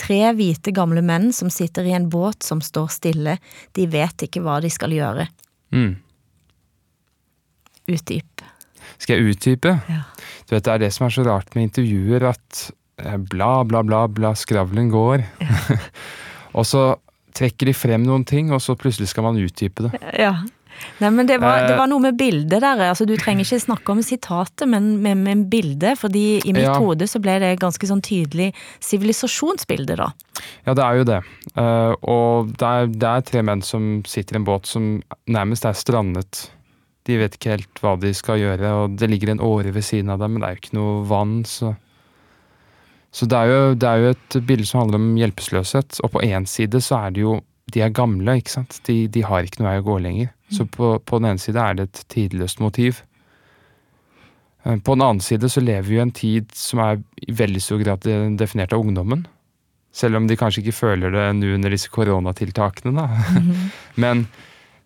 Tre 0.00 0.20
hvite, 0.36 0.74
gamle 0.76 1.02
menn 1.04 1.30
som 1.36 1.52
sitter 1.52 1.88
i 1.88 1.94
en 1.96 2.10
båt 2.12 2.44
som 2.44 2.60
står 2.64 2.90
stille. 2.92 3.38
De 3.76 3.86
vet 3.90 4.26
ikke 4.26 4.42
hva 4.44 4.58
de 4.60 4.70
skal 4.72 4.92
gjøre. 4.96 5.28
Mm. 5.72 5.94
Utdyp. 7.90 8.44
Skal 9.00 9.16
jeg 9.16 9.34
utdype? 9.34 9.76
Ja. 9.88 10.02
Du 10.48 10.56
vet, 10.56 10.64
Det 10.64 10.72
er 10.72 10.82
det 10.84 10.92
som 10.92 11.06
er 11.06 11.14
så 11.14 11.24
rart 11.24 11.54
med 11.54 11.70
intervjuer, 11.70 12.26
at 12.34 12.70
eh, 13.00 13.16
bla, 13.16 13.62
bla, 13.64 13.82
bla, 13.86 14.06
bla, 14.08 14.34
skravlen 14.36 14.90
går. 14.92 15.24
Ja. 15.40 15.78
og 16.58 16.66
så 16.68 16.84
trekker 17.36 17.70
de 17.70 17.76
frem 17.76 18.04
noen 18.04 18.26
ting, 18.28 18.52
og 18.52 18.60
så 18.60 18.76
plutselig 18.76 19.08
skal 19.12 19.24
man 19.28 19.40
utdype 19.40 19.88
det. 19.88 20.00
Ja, 20.18 20.34
Nei, 21.00 21.10
men 21.14 21.28
det 21.28 21.38
var, 21.40 21.64
det 21.68 21.76
var, 21.78 21.88
noe 21.90 22.02
med 22.04 22.16
bildet 22.20 22.60
der. 22.62 22.82
altså 22.90 23.06
Du 23.08 23.14
trenger 23.18 23.46
ikke 23.46 23.60
snakke 23.62 23.94
om 23.94 24.02
sitatet, 24.04 24.66
men 24.68 24.92
med, 25.04 25.20
med 25.24 25.46
bildet. 25.52 25.98
fordi 25.98 26.40
i 26.44 26.54
mitt 26.56 26.68
ja. 26.68 26.76
hode 26.78 27.08
så 27.08 27.20
ble 27.22 27.38
det 27.42 27.54
ganske 27.60 27.88
sånn 27.88 28.02
tydelig 28.04 28.50
sivilisasjonsbilde, 28.84 29.96
da. 30.00 30.10
Ja, 30.68 30.76
det 30.76 30.84
er 30.84 31.00
jo 31.00 31.08
det. 31.08 31.20
Uh, 31.56 31.92
og 32.00 32.54
det 32.60 32.70
er, 32.70 32.88
det 32.92 33.10
er, 33.10 33.26
tre 33.26 33.44
menn 33.46 33.64
som 33.64 34.00
sitter 34.08 34.36
i 34.36 34.40
en 34.40 34.48
båt 34.48 34.68
som 34.70 34.96
nærmest 35.30 35.68
er 35.68 35.76
strandet. 35.76 36.46
De 37.08 37.18
vet 37.20 37.36
ikke 37.36 37.54
helt 37.56 37.82
hva 37.82 37.96
de 38.00 38.12
skal 38.16 38.40
gjøre, 38.40 38.72
og 38.82 38.98
det 39.00 39.08
ligger 39.10 39.34
en 39.34 39.44
åre 39.44 39.72
ved 39.74 39.86
siden 39.86 40.12
av 40.12 40.20
dem, 40.22 40.34
men 40.34 40.42
det 40.42 40.50
er 40.50 40.56
jo 40.56 40.64
ikke 40.64 40.80
noe 40.80 40.98
vann, 41.10 41.40
så 41.48 41.76
Så 43.10 43.26
det 43.26 43.34
er 43.34 43.48
jo, 43.50 43.74
det 43.74 43.88
er 43.88 43.96
jo 43.98 44.10
et 44.14 44.34
bilde 44.46 44.64
som 44.68 44.84
handler 44.84 45.00
om 45.00 45.16
hjelpeløshet, 45.18 45.96
og 45.98 46.12
på 46.14 46.20
én 46.22 46.44
side 46.46 46.78
så 46.78 47.08
er 47.08 47.16
det 47.16 47.24
jo 47.24 47.40
De 47.74 47.84
er 47.84 47.94
gamle, 47.94 48.38
ikke 48.40 48.56
sant. 48.58 48.80
De, 48.88 49.04
de 49.12 49.22
har 49.26 49.46
ikke 49.46 49.62
noe 49.62 49.70
vei 49.70 49.82
å 49.82 49.86
gå 49.86 49.98
lenger. 50.02 50.32
Så 50.50 50.66
på, 50.66 50.96
på, 51.06 51.20
den 51.20 51.32
ene 51.32 51.42
side 51.42 51.62
er 51.62 51.78
det 51.78 51.88
et 51.88 52.02
tidløst 52.10 52.62
motiv. 52.62 53.02
Eh, 54.64 54.76
på 54.76 54.96
den 54.96 55.06
annen 55.06 55.24
side 55.24 55.50
så 55.52 55.62
lever 55.62 55.88
vi 55.88 55.98
i 55.98 56.04
en 56.04 56.14
tid 56.14 56.50
som 56.56 56.82
er 56.84 57.02
i 57.22 57.34
veldig 57.36 57.62
stor 57.62 57.82
grad 57.84 58.08
definert 58.40 58.74
av 58.76 58.82
ungdommen. 58.82 59.26
Selv 59.94 60.20
om 60.20 60.28
de 60.30 60.38
kanskje 60.38 60.62
ikke 60.62 60.76
føler 60.76 61.14
det 61.14 61.26
nå 61.38 61.56
under 61.56 61.74
disse 61.74 61.90
koronatiltakene, 61.90 62.94
da. 62.94 63.06
Mm 63.06 63.50
-hmm. 63.50 63.68
Men 64.04 64.26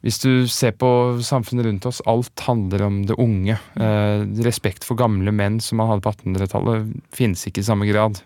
hvis 0.05 0.19
du 0.21 0.49
ser 0.49 0.75
på 0.77 0.89
samfunnet 1.25 1.65
rundt 1.65 1.87
oss, 1.89 2.03
alt 2.05 2.41
handler 2.45 2.83
om 2.83 3.07
det 3.07 3.15
unge. 3.15 3.57
Eh, 3.81 4.21
respekt 4.45 4.85
for 4.85 5.01
gamle 5.01 5.33
menn 5.33 5.61
som 5.65 5.81
man 5.81 5.89
hadde 5.89 6.05
på 6.05 6.13
1800-tallet, 6.13 6.91
finnes 7.09 7.47
ikke 7.49 7.61
i 7.61 7.65
samme 7.65 7.89
grad. 7.89 8.21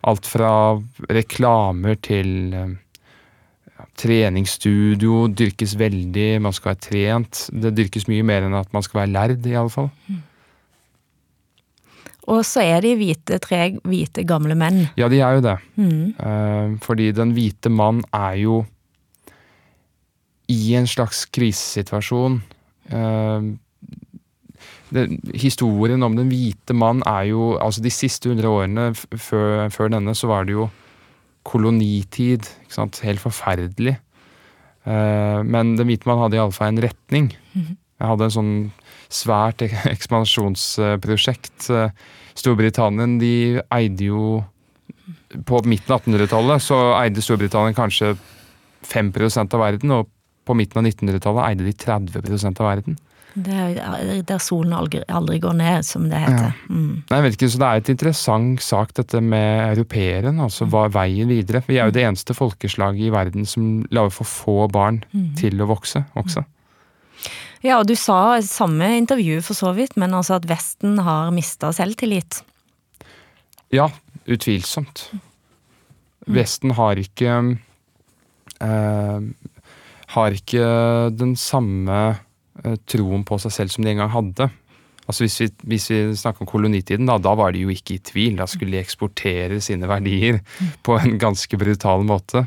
alt 0.00 0.24
fra 0.26 0.80
reklamer 1.12 1.94
til 2.00 2.54
eh, 2.54 2.70
treningsstudio 4.00 5.26
dyrkes 5.36 5.76
veldig, 5.78 6.40
man 6.42 6.56
skal 6.56 6.72
være 6.72 6.82
trent. 6.88 7.44
Det 7.52 7.74
dyrkes 7.76 8.08
mye 8.10 8.24
mer 8.26 8.48
enn 8.48 8.56
at 8.58 8.72
man 8.74 8.84
skal 8.86 9.02
være 9.02 9.12
lærd, 9.14 9.46
i 9.46 9.56
alle 9.60 9.72
fall. 9.72 9.90
Og 12.30 12.44
så 12.46 12.62
er 12.62 12.84
de 12.84 12.92
hvite, 12.98 13.40
tre 13.42 13.62
hvite 13.86 14.24
gamle 14.28 14.54
menn. 14.58 14.84
Ja, 14.98 15.08
de 15.10 15.22
er 15.24 15.38
jo 15.38 15.44
det. 15.44 15.56
Mm. 15.80 16.04
Eh, 16.14 16.76
fordi 16.84 17.10
den 17.16 17.34
hvite 17.36 17.72
mann 17.72 18.04
er 18.14 18.36
jo 18.42 18.60
i 20.50 20.74
en 20.78 20.86
slags 20.90 21.24
krisesituasjon. 21.32 22.40
Eh, 22.90 23.50
det, 24.90 25.06
historien 25.38 26.02
om 26.02 26.16
den 26.18 26.30
hvite 26.30 26.74
mann 26.74 27.04
er 27.06 27.28
jo 27.30 27.54
Altså, 27.62 27.82
de 27.82 27.92
siste 27.94 28.28
hundre 28.28 28.48
årene 28.50 28.90
før, 28.94 29.68
før 29.70 29.92
denne, 29.94 30.14
så 30.14 30.26
var 30.26 30.44
det 30.44 30.56
jo 30.58 30.68
kolonitid. 31.50 32.46
Ikke 32.64 32.76
sant? 32.78 33.00
Helt 33.06 33.22
forferdelig. 33.22 33.96
Eh, 34.88 35.40
men 35.44 35.74
den 35.78 35.88
hvite 35.88 36.08
mann 36.08 36.22
hadde 36.22 36.38
iallfall 36.38 36.72
en 36.72 36.84
retning. 36.84 37.32
Jeg 38.00 38.08
hadde 38.08 38.28
en 38.28 38.36
sånn 38.36 38.54
svært 39.12 39.64
ekspansjonsprosjekt. 39.94 41.66
Storbritannien, 41.68 43.18
Storbritannia 43.18 43.20
de 43.20 43.34
eide 43.76 44.08
jo 44.12 44.40
På 45.46 45.60
midten 45.66 45.92
av 45.94 46.00
1800-tallet 46.00 46.62
så 46.62 46.76
eide 46.98 47.22
Storbritannia 47.22 47.74
kanskje 47.76 48.14
5% 48.90 49.54
av 49.54 49.60
verden, 49.62 49.92
og 49.94 50.08
på 50.46 50.56
midten 50.58 50.80
av 50.80 50.86
1900-tallet 50.88 51.46
eide 51.50 51.66
de 51.66 51.74
30% 51.76 52.62
av 52.62 52.66
verden. 52.66 52.96
Det 53.34 53.56
er 53.78 54.22
der 54.26 54.40
solen 54.42 54.72
aldri, 54.74 55.02
aldri 55.06 55.38
går 55.42 55.54
ned, 55.58 55.86
som 55.86 56.08
det 56.10 56.18
heter. 56.18 56.54
Mm. 56.68 57.02
Nei, 57.10 57.18
jeg 57.18 57.24
vet 57.26 57.36
ikke, 57.36 57.50
så 57.52 57.60
Det 57.60 57.68
er 57.68 57.82
et 57.82 57.90
interessant 57.94 58.62
sak 58.64 58.94
dette 58.96 59.20
med 59.22 59.76
europeeren. 59.76 60.40
altså 60.40 60.66
Hva 60.66 60.86
er 60.88 60.94
veien 60.96 61.30
videre? 61.30 61.62
Vi 61.66 61.78
er 61.78 61.90
jo 61.90 61.94
det 61.94 62.06
eneste 62.08 62.34
folkeslaget 62.34 63.06
i 63.06 63.12
verden 63.14 63.46
som 63.46 63.84
lager 63.90 64.10
for 64.10 64.26
få 64.26 64.56
barn 64.72 65.04
til 65.38 65.62
å 65.62 65.68
vokse 65.70 66.04
også. 66.18 66.44
Ja, 67.60 67.76
og 67.78 67.86
du 67.90 67.94
sa 67.98 68.38
i 68.38 68.44
samme 68.46 68.88
intervju 68.96 69.42
for 69.44 69.58
så 69.58 69.74
vidt, 69.76 69.98
men 70.00 70.14
altså 70.16 70.38
at 70.38 70.48
Vesten 70.48 70.98
har 71.04 71.28
mista 71.34 71.74
selvtillit. 71.76 72.40
Ja, 73.70 73.90
utvilsomt. 74.24 75.10
Vesten 76.30 76.72
har 76.76 76.98
ikke 77.00 77.36
øh, 78.62 79.20
Har 80.10 80.34
ikke 80.34 80.64
den 81.14 81.36
samme 81.36 82.18
troen 82.90 83.22
på 83.24 83.38
seg 83.40 83.54
selv 83.54 83.72
som 83.74 83.84
de 83.86 83.92
en 83.94 84.02
gang 84.02 84.12
hadde. 84.12 84.50
Altså 85.08 85.24
Hvis 85.24 85.38
vi, 85.40 85.48
hvis 85.72 85.86
vi 85.90 85.98
snakker 86.14 86.44
om 86.44 86.50
kolonitiden, 86.50 87.08
da, 87.08 87.16
da 87.18 87.32
var 87.34 87.52
de 87.52 87.64
jo 87.64 87.72
ikke 87.72 87.96
i 87.96 88.02
tvil. 88.04 88.36
Da 88.38 88.46
skulle 88.46 88.76
de 88.76 88.82
eksportere 88.82 89.60
sine 89.64 89.88
verdier 89.90 90.38
på 90.86 90.98
en 91.00 91.16
ganske 91.18 91.58
brutal 91.58 92.04
måte. 92.06 92.44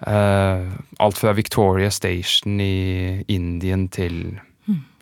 Eh, 0.00 0.64
alt 0.98 1.20
fra 1.20 1.34
Victoria 1.36 1.90
Station 1.92 2.58
i 2.64 3.20
Indien 3.28 3.86
til, 3.92 4.40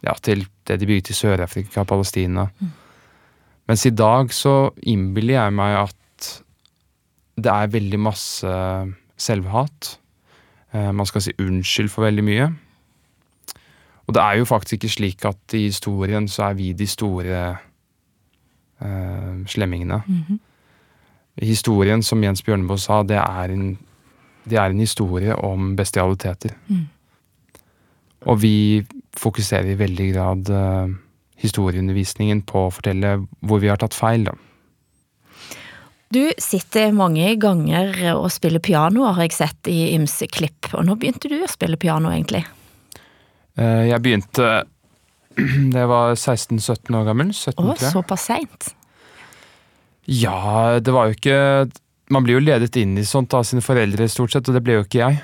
ja, 0.04 0.12
til 0.20 0.44
det 0.66 0.80
de 0.82 0.90
bygde 0.90 1.14
i 1.14 1.16
Sør-Afrika, 1.16 1.86
Palestina. 1.88 2.48
Mens 3.68 3.86
i 3.86 3.94
dag 3.94 4.32
så 4.34 4.72
innbiller 4.88 5.38
jeg 5.38 5.56
meg 5.56 5.76
at 5.86 6.30
det 7.38 7.52
er 7.54 7.70
veldig 7.70 8.00
masse 8.02 8.52
selvhat. 9.16 9.94
Eh, 10.74 10.90
Man 10.92 11.06
skal 11.06 11.24
si 11.24 11.36
unnskyld 11.38 11.92
for 11.94 12.08
veldig 12.10 12.24
mye. 12.26 12.48
Og 14.08 14.14
det 14.16 14.22
er 14.24 14.38
jo 14.40 14.48
faktisk 14.48 14.78
ikke 14.78 14.92
slik 14.94 15.24
at 15.28 15.54
i 15.56 15.66
historien 15.66 16.28
så 16.32 16.48
er 16.48 16.54
vi 16.56 16.72
de 16.72 16.86
store 16.88 17.40
eh, 18.80 19.34
slemmingene. 19.46 20.00
Historien, 21.44 22.02
som 22.02 22.22
Jens 22.24 22.42
Bjørneboe 22.42 22.80
sa, 22.80 23.02
det 23.06 23.20
er 23.20 23.52
en, 23.54 23.76
det 24.48 24.58
er 24.58 24.72
en 24.72 24.80
historie 24.80 25.36
om 25.36 25.76
bestialiteter. 25.76 26.56
Og 28.26 28.40
vi 28.42 28.82
fokuserer 29.18 29.74
i 29.74 29.78
veldig 29.78 30.08
grad 30.14 30.50
eh, 30.50 30.96
historieundervisningen 31.44 32.42
på 32.48 32.66
å 32.66 32.74
fortelle 32.74 33.18
hvor 33.44 33.60
vi 33.62 33.70
har 33.70 33.78
tatt 33.78 33.94
feil, 33.94 34.24
da. 34.30 34.34
Du 36.08 36.22
sitter 36.40 36.94
mange 36.96 37.34
ganger 37.36 38.14
og 38.14 38.30
spiller 38.32 38.62
piano, 38.64 39.04
har 39.12 39.26
jeg 39.26 39.36
sett 39.36 39.68
i 39.68 39.92
ymse 39.92 40.24
klipp. 40.32 40.70
Og 40.72 40.86
nå 40.88 40.96
begynte 40.96 41.28
du 41.28 41.36
å 41.42 41.50
spille 41.50 41.76
piano, 41.76 42.08
egentlig. 42.08 42.46
Eh, 43.58 43.84
Jeg 43.90 44.02
begynte 44.04 44.48
da 45.72 45.82
jeg 45.84 45.90
var 45.90 46.14
16-17 46.16 46.94
år 46.98 47.06
gammel. 47.10 47.32
17, 47.34 47.58
Å, 47.62 47.76
såpass 47.92 48.28
seint. 48.30 48.70
Ja, 50.08 50.78
det 50.80 50.94
var 50.94 51.10
jo 51.10 51.18
ikke 51.18 51.38
Man 52.08 52.24
blir 52.24 52.38
jo 52.38 52.40
ledet 52.46 52.72
inn 52.80 52.94
i 52.96 53.04
sånt 53.04 53.34
av 53.36 53.42
sine 53.44 53.60
foreldre, 53.60 54.06
stort 54.08 54.32
sett, 54.32 54.48
og 54.48 54.56
det 54.56 54.62
ble 54.64 54.78
jo 54.78 54.84
ikke 54.86 55.02
jeg. 55.02 55.18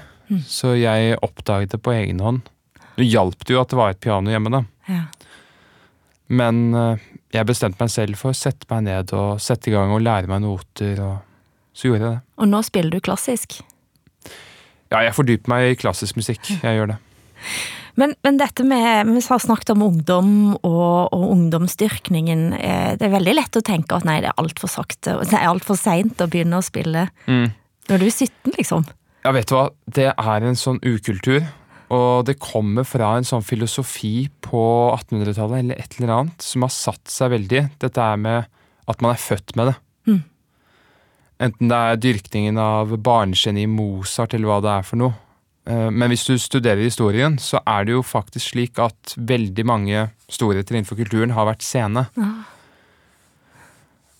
Så 0.44 0.74
jeg 0.76 1.16
oppdaget 1.24 1.72
det 1.72 1.80
på 1.84 1.94
egen 1.96 2.20
hånd. 2.20 2.42
Det 2.98 3.06
hjalp 3.08 3.40
det 3.48 3.54
jo 3.56 3.60
at 3.62 3.72
det 3.72 3.78
var 3.78 3.94
et 3.94 4.00
piano 4.04 4.30
hjemme, 4.32 4.52
da. 4.52 4.60
Ja. 4.92 5.04
Men 6.28 6.60
eh, 6.76 7.06
jeg 7.34 7.48
bestemte 7.48 7.80
meg 7.82 7.90
selv 7.92 8.20
for 8.20 8.32
å 8.34 8.36
sette 8.36 8.68
meg 8.70 8.84
ned 8.86 9.14
og 9.16 9.40
sette 9.42 9.70
i 9.70 9.74
gang 9.74 9.92
og 9.96 10.04
lære 10.04 10.28
meg 10.30 10.44
noter, 10.44 11.00
og 11.04 11.72
så 11.76 11.88
gjorde 11.88 12.02
jeg 12.04 12.10
det. 12.18 12.20
Og 12.44 12.50
nå 12.52 12.60
spiller 12.68 12.94
du 12.94 13.00
klassisk. 13.04 13.58
Ja, 14.92 15.00
jeg 15.08 15.16
fordyper 15.16 15.50
meg 15.56 15.72
i 15.72 15.78
klassisk 15.80 16.20
musikk. 16.20 16.44
Jeg 16.60 16.78
gjør 16.78 16.92
det. 16.92 16.98
Men, 17.96 18.14
men 18.26 18.38
dette 18.40 18.64
med 18.66 19.06
Vi 19.06 19.20
har 19.28 19.38
snakket 19.38 19.70
om 19.70 19.82
ungdom 19.86 20.30
og, 20.66 21.12
og 21.14 21.24
ungdomsdyrkningen. 21.36 22.52
eh, 22.58 22.96
Det 22.98 23.06
er 23.06 23.12
veldig 23.14 23.34
lett 23.38 23.56
å 23.56 23.62
tenke 23.62 23.94
at 23.96 24.04
nei, 24.08 24.20
det 24.24 24.32
er 24.32 24.40
altfor 24.42 24.68
sakte, 24.72 25.18
det 25.22 25.36
er 25.38 25.46
altfor 25.50 25.78
seint 25.78 26.18
å 26.20 26.26
begynne 26.30 26.58
å 26.58 26.64
spille 26.66 27.08
når 27.28 28.00
du 28.00 28.06
er 28.06 28.10
17, 28.10 28.54
liksom. 28.58 28.86
Ja, 29.24 29.30
vet 29.36 29.46
du 29.48 29.54
hva? 29.54 29.68
Det 29.86 30.06
er 30.16 30.44
en 30.48 30.56
sånn 30.56 30.80
ukultur. 30.82 31.44
Og 31.94 32.24
det 32.26 32.38
kommer 32.40 32.82
fra 32.88 33.10
en 33.18 33.24
sånn 33.28 33.44
filosofi 33.44 34.30
på 34.42 34.60
1800-tallet 34.96 35.58
eller 35.60 35.78
et 35.78 35.98
eller 36.00 36.14
annet 36.14 36.42
som 36.42 36.64
har 36.64 36.72
satt 36.72 37.12
seg 37.12 37.30
veldig. 37.36 37.60
Dette 37.84 38.00
er 38.00 38.16
med 38.16 38.48
at 38.88 39.00
man 39.04 39.12
er 39.14 39.20
født 39.20 39.54
med 39.56 39.68
det. 39.70 39.76
Enten 41.44 41.68
det 41.68 41.76
er 41.76 42.00
dyrkningen 42.00 42.58
av 42.62 42.92
barnegeniet 43.04 43.68
Mozart 43.68 44.34
eller 44.36 44.48
hva 44.48 44.58
det 44.64 44.72
er 44.78 44.84
for 44.86 45.00
noe. 45.00 45.14
Eh, 45.66 45.90
Men 45.90 46.10
hvis 46.12 46.26
du 46.28 46.34
studerer 46.38 46.82
historien, 46.84 47.38
så 47.40 47.60
er 47.66 47.84
det 47.88 47.92
jo 47.96 48.02
faktisk 48.04 48.52
slik 48.54 48.78
at 48.78 49.14
veldig 49.16 49.64
mange 49.64 50.10
storheter 50.28 50.74
innenfor 50.76 50.96
kulturen 51.00 51.32
har 51.32 51.46
vært 51.48 51.62
sene. 51.64 52.06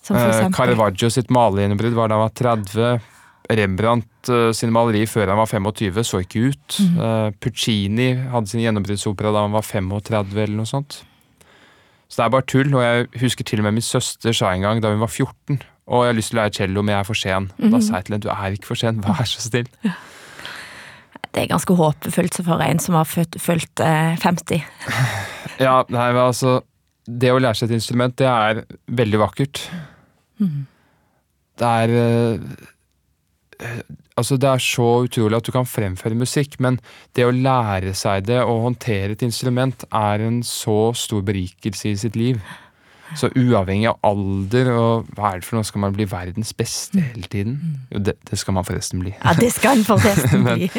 Som 0.05 0.15
for 0.15 0.21
Eh, 0.21 0.29
eksempel. 0.29 0.53
Caravaggio 0.57 1.09
sitt 1.09 1.29
malergjennombrudd 1.29 1.93
var 1.93 2.07
da 2.09 2.15
han 2.15 2.29
var 2.29 2.33
30. 2.33 3.01
Rembrandt 3.45 4.05
sin 4.25 4.53
sine 4.57 4.73
malerier 4.73 5.05
før 5.05 5.27
han 5.29 5.37
var 5.37 5.45
25 5.45 6.01
så 6.03 6.17
ikke 6.23 6.47
ut. 6.49 6.77
Mm. 6.81 7.33
Puccini 7.39 8.07
hadde 8.31 8.49
sin 8.49 8.61
gjennombruddsopera 8.63 9.31
da 9.31 9.43
han 9.45 9.53
var 9.53 9.61
35 9.61 10.33
eller 10.33 10.55
noe 10.57 10.65
sånt. 10.65 11.03
Så 12.09 12.17
det 12.17 12.25
er 12.25 12.33
bare 12.33 12.41
tull, 12.49 12.73
og 12.73 12.81
jeg 12.81 13.07
husker 13.21 13.43
til 13.45 13.59
og 13.59 13.65
med 13.67 13.73
min 13.77 13.85
søster 13.85 14.33
sa 14.33 14.49
en 14.53 14.61
gang 14.65 14.81
da 14.81 14.89
hun 14.89 14.99
var 14.99 15.09
14 15.13 15.61
og 15.85 16.01
jeg 16.01 16.09
har 16.09 16.17
lyst 16.17 16.31
til 16.31 16.39
å 16.39 16.41
lære 16.41 16.53
cello, 16.57 16.81
men 16.81 16.93
jeg 16.95 16.99
er 16.99 17.05
for 17.05 17.13
sen. 17.13 17.51
Da 17.61 17.79
sa 17.79 17.99
jeg 17.99 18.05
til 18.07 18.15
henne 18.15 18.23
du 18.25 18.29
er 18.33 18.55
ikke 18.57 18.65
for 18.71 18.75
sen, 18.81 19.01
vær 19.05 19.27
så 19.29 19.43
snill. 19.43 19.67
Det 21.35 21.43
er 21.43 21.51
ganske 21.51 21.75
håpefullt 21.75 22.37
for 22.47 22.63
en 22.63 22.79
som 22.79 22.95
har 22.95 23.07
fulgt 23.09 23.35
fylt 23.43 23.83
eh, 23.83 24.15
50. 24.23 24.63
Ja, 25.55 25.85
nei, 25.87 26.09
men 26.11 26.19
altså 26.19 26.57
Det 27.07 27.29
å 27.31 27.37
lære 27.39 27.55
seg 27.55 27.69
et 27.69 27.77
instrument, 27.77 28.15
det 28.19 28.27
er 28.27 28.63
veldig 28.91 29.19
vakkert. 29.21 29.61
Det 31.59 31.69
er 31.69 31.93
eh, 31.99 32.47
eh, 33.59 33.83
Altså, 34.15 34.37
det 34.39 34.47
er 34.47 34.61
så 34.63 34.87
utrolig 35.03 35.35
at 35.35 35.47
du 35.47 35.51
kan 35.51 35.67
fremføre 35.67 36.15
musikk, 36.15 36.53
men 36.63 36.77
det 37.15 37.25
å 37.27 37.33
lære 37.35 37.91
seg 37.99 38.29
det 38.29 38.37
og 38.45 38.61
håndtere 38.63 39.11
et 39.11 39.25
instrument 39.27 39.83
er 39.91 40.23
en 40.23 40.37
så 40.47 40.93
stor 40.95 41.25
berikelse 41.27 41.89
i 41.89 41.97
sitt 41.99 42.15
liv. 42.15 42.39
Så 43.13 43.29
uavhengig 43.37 43.87
av 43.91 43.99
alder 44.07 44.71
og 44.73 45.09
hva 45.13 45.31
er 45.31 45.41
det 45.41 45.47
for 45.47 45.59
noe, 45.59 45.67
skal 45.67 45.83
man 45.83 45.93
bli 45.93 46.07
verdens 46.09 46.55
beste 46.57 47.03
hele 47.03 47.29
tiden? 47.29 47.59
Jo, 47.93 48.01
det, 48.07 48.15
det 48.25 48.39
skal 48.41 48.57
man 48.57 48.65
forresten 48.65 49.03
bli. 49.03 49.13
Ja, 49.19 49.35
det 49.37 49.51
skal 49.53 49.77
man 49.83 50.01
forresten 50.01 50.45
bli. 50.47 50.69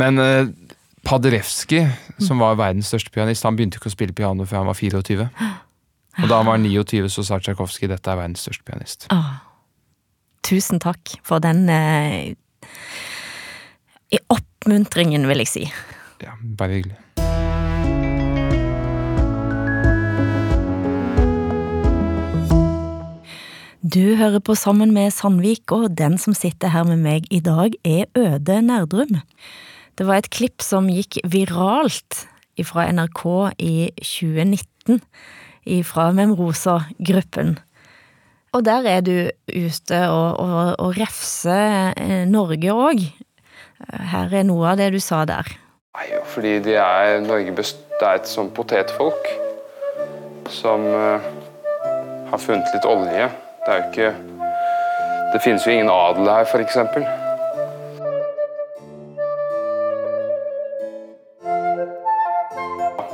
Men 0.00 0.22
uh, 0.22 0.48
Paderewski, 1.04 1.84
som 2.22 2.40
var 2.40 2.56
verdens 2.60 2.88
største 2.92 3.12
pianist, 3.12 3.44
han 3.44 3.58
begynte 3.58 3.80
ikke 3.80 3.92
å 3.92 3.94
spille 3.94 4.16
piano 4.16 4.48
før 4.48 4.62
han 4.62 4.70
var 4.72 4.80
24. 4.80 5.28
Og 6.20 6.26
da 6.28 6.40
han 6.40 6.48
var 6.48 6.58
29, 6.60 7.06
så 7.12 7.24
sa 7.26 7.38
Tsjajkovskij 7.40 7.92
dette 7.92 8.12
er 8.12 8.18
verdens 8.18 8.42
største 8.44 8.66
pianist. 8.66 9.06
Ah. 9.14 9.44
Tusen 10.46 10.80
takk 10.82 11.18
for 11.26 11.42
den 11.44 11.68
eh, 11.68 12.32
oppmuntringen, 14.32 15.28
vil 15.28 15.44
jeg 15.44 15.50
si. 15.52 15.64
Ja, 16.24 16.34
bare 16.40 16.80
hyggelig. 16.80 16.98
Du 23.90 24.14
hører 24.14 24.38
på 24.44 24.54
Sammen 24.54 24.92
med 24.94 25.08
Sandvik, 25.10 25.72
og 25.72 25.96
den 25.98 26.18
som 26.20 26.34
sitter 26.36 26.70
her 26.70 26.84
med 26.86 27.00
meg 27.00 27.24
i 27.32 27.40
dag, 27.42 27.72
er 27.82 28.04
Øde 28.14 28.58
Nerdrum. 28.62 29.16
Det 29.98 30.06
var 30.06 30.20
et 30.20 30.28
klipp 30.30 30.62
som 30.62 30.86
gikk 30.92 31.16
viralt 31.26 32.20
fra 32.68 32.84
NRK 32.92 33.24
i 33.58 33.88
2019, 33.96 35.00
fra 35.88 36.10
Memrosa-gruppen. 36.12 37.56
Og 38.52 38.64
der 38.68 38.86
er 38.92 39.00
du 39.00 39.16
ute 39.48 40.04
og, 40.12 40.38
og, 40.38 40.76
og 40.76 40.94
refser 41.00 41.90
eh, 41.96 42.24
Norge 42.30 42.76
òg. 42.76 43.04
Her 44.12 44.40
er 44.42 44.46
noe 44.46 44.70
av 44.70 44.78
det 44.78 44.92
du 44.94 45.00
sa 45.02 45.24
der. 45.26 45.50
Nei, 45.96 46.08
fordi 46.30 46.58
de 46.68 46.78
er, 46.78 47.18
Norge 47.26 47.56
det 47.58 47.70
er 48.04 48.20
et 48.20 48.30
sånn 48.30 48.54
potetfolk 48.54 49.30
som 50.62 50.86
eh, 50.86 51.30
har 52.30 52.48
funnet 52.50 52.76
litt 52.76 52.86
olje. 52.86 53.32
Det 53.70 53.76
er 53.76 53.82
jo 53.82 53.90
ikke 53.90 54.14
Det 55.32 55.40
finnes 55.44 55.66
jo 55.66 55.70
ingen 55.70 55.90
adel 55.94 56.26
her, 56.26 56.44
f.eks. 56.44 56.76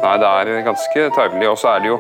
Nei, 0.00 0.14
det 0.22 0.30
er 0.30 0.62
ganske 0.64 1.02
tarvelig. 1.12 1.50
Og 1.50 1.58
så 1.60 1.74
er 1.74 1.82
det 1.84 1.90
jo 1.90 1.98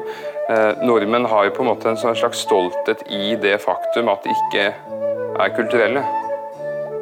eh, 0.48 0.80
Nordmenn 0.88 1.28
har 1.28 1.44
jo 1.44 1.52
på 1.58 1.66
en 1.66 1.68
måte 1.68 1.90
en 1.92 2.00
sånn 2.00 2.16
slags 2.16 2.46
stolthet 2.46 3.04
i 3.12 3.34
det 3.42 3.58
faktum 3.60 4.08
at 4.08 4.24
de 4.24 4.32
ikke 4.32 4.64
er 4.70 5.52
kulturelle. 5.58 6.06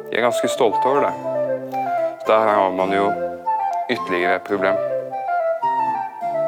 De 0.09 0.19
er 0.19 0.27
ganske 0.27 0.51
stolte 0.51 0.91
over 0.91 1.07
det. 1.07 1.13
Der 2.27 2.51
har 2.51 2.75
man 2.75 2.91
jo 2.97 3.07
ytterligere 3.95 4.41
et 4.41 4.51
problem. 4.51 4.75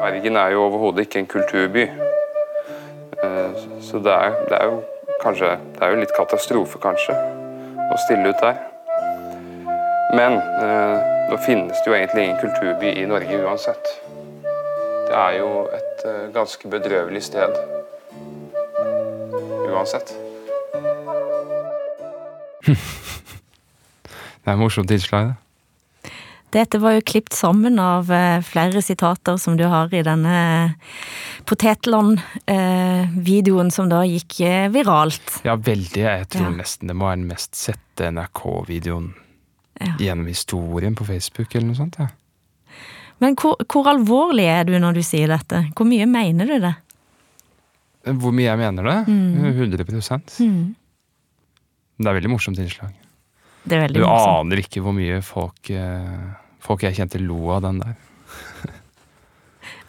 Bergen 0.04 0.36
er 0.36 0.52
jo 0.52 0.66
overhodet 0.66 1.08
ikke 1.08 1.24
en 1.24 1.32
kulturby. 1.32 1.88
Eh, 3.24 3.66
Så 3.80 3.98
det 4.04 4.12
er, 4.12 4.36
det 4.52 4.56
er 4.60 4.64
jo 4.64 4.97
kanskje 5.22 5.56
Det 5.74 5.82
er 5.82 5.92
jo 5.92 6.00
litt 6.00 6.14
katastrofe, 6.16 6.78
kanskje, 6.82 7.14
å 7.88 7.96
stille 8.04 8.32
ut 8.32 8.42
der. 8.42 8.60
Men 10.16 10.38
eh, 10.38 11.08
nå 11.30 11.36
finnes 11.44 11.80
det 11.82 11.90
jo 11.90 11.96
egentlig 11.96 12.24
ingen 12.24 12.40
kulturby 12.40 12.92
i 12.96 13.06
Norge 13.08 13.40
uansett. 13.44 13.90
Det 15.08 15.16
er 15.16 15.38
jo 15.40 15.50
et 15.72 16.06
eh, 16.08 16.24
ganske 16.34 16.70
bedrøvelig 16.70 17.22
sted. 17.30 17.58
Uansett. 19.68 20.14
Det 24.48 24.54
er 24.54 24.56
morsomt 24.56 24.90
innslag, 24.90 25.26
det. 25.28 25.47
Dette 26.50 26.78
var 26.80 26.92
jo 26.96 27.00
klipt 27.04 27.32
sammen 27.36 27.76
av 27.82 28.08
eh, 28.12 28.38
flere 28.46 28.80
sitater 28.82 29.36
som 29.36 29.56
du 29.58 29.64
har 29.68 29.92
i 29.92 30.00
denne 30.06 30.74
Potetland-videoen 31.44 33.70
som 33.74 33.88
da 33.90 34.02
gikk 34.08 34.38
eh, 34.46 34.68
viralt. 34.72 35.40
Ja, 35.44 35.56
veldig. 35.56 36.02
Jeg 36.06 36.28
tror 36.32 36.46
Ja. 36.50 36.54
nesten 36.62 36.88
det 36.88 36.96
må 36.96 37.04
være 37.10 37.16
den 37.20 37.28
mest 37.28 37.54
sette 37.58 38.08
NRK-videoen 38.12 39.10
Ja. 39.80 39.92
gjennom 40.00 40.26
historien 40.26 40.94
på 40.96 41.04
Facebook, 41.06 41.54
eller 41.54 41.66
noe 41.68 41.76
sånt. 41.76 41.96
Ja. 41.98 42.06
Men 43.20 43.34
hvor, 43.36 43.56
hvor 43.68 43.86
alvorlig 43.86 44.44
er 44.46 44.64
du 44.64 44.78
når 44.78 44.92
du 44.94 45.02
sier 45.02 45.28
dette? 45.28 45.68
Hvor 45.76 45.86
mye 45.86 46.06
mener 46.06 46.46
du 46.46 46.58
det? 46.64 46.74
Hvor 48.08 48.32
mye 48.32 48.44
jeg 48.48 48.58
mener 48.58 48.82
det? 48.82 49.06
Mm. 49.06 49.34
100 49.54 49.84
Mm. 50.40 50.74
Det 51.98 52.06
er 52.06 52.14
veldig 52.14 52.30
morsomt 52.30 52.58
innslag. 52.58 52.92
Det 53.68 53.76
er 53.76 53.82
veldig 53.86 54.00
Du 54.00 54.06
morsomt. 54.06 54.46
aner 54.46 54.62
ikke 54.62 54.80
hvor 54.84 54.94
mye 54.96 55.18
folk, 55.26 55.70
eh, 55.70 56.28
folk 56.64 56.84
jeg 56.86 56.96
kjente 56.96 57.20
lo 57.20 57.50
av 57.52 57.62
den 57.66 57.80
der. 57.84 57.96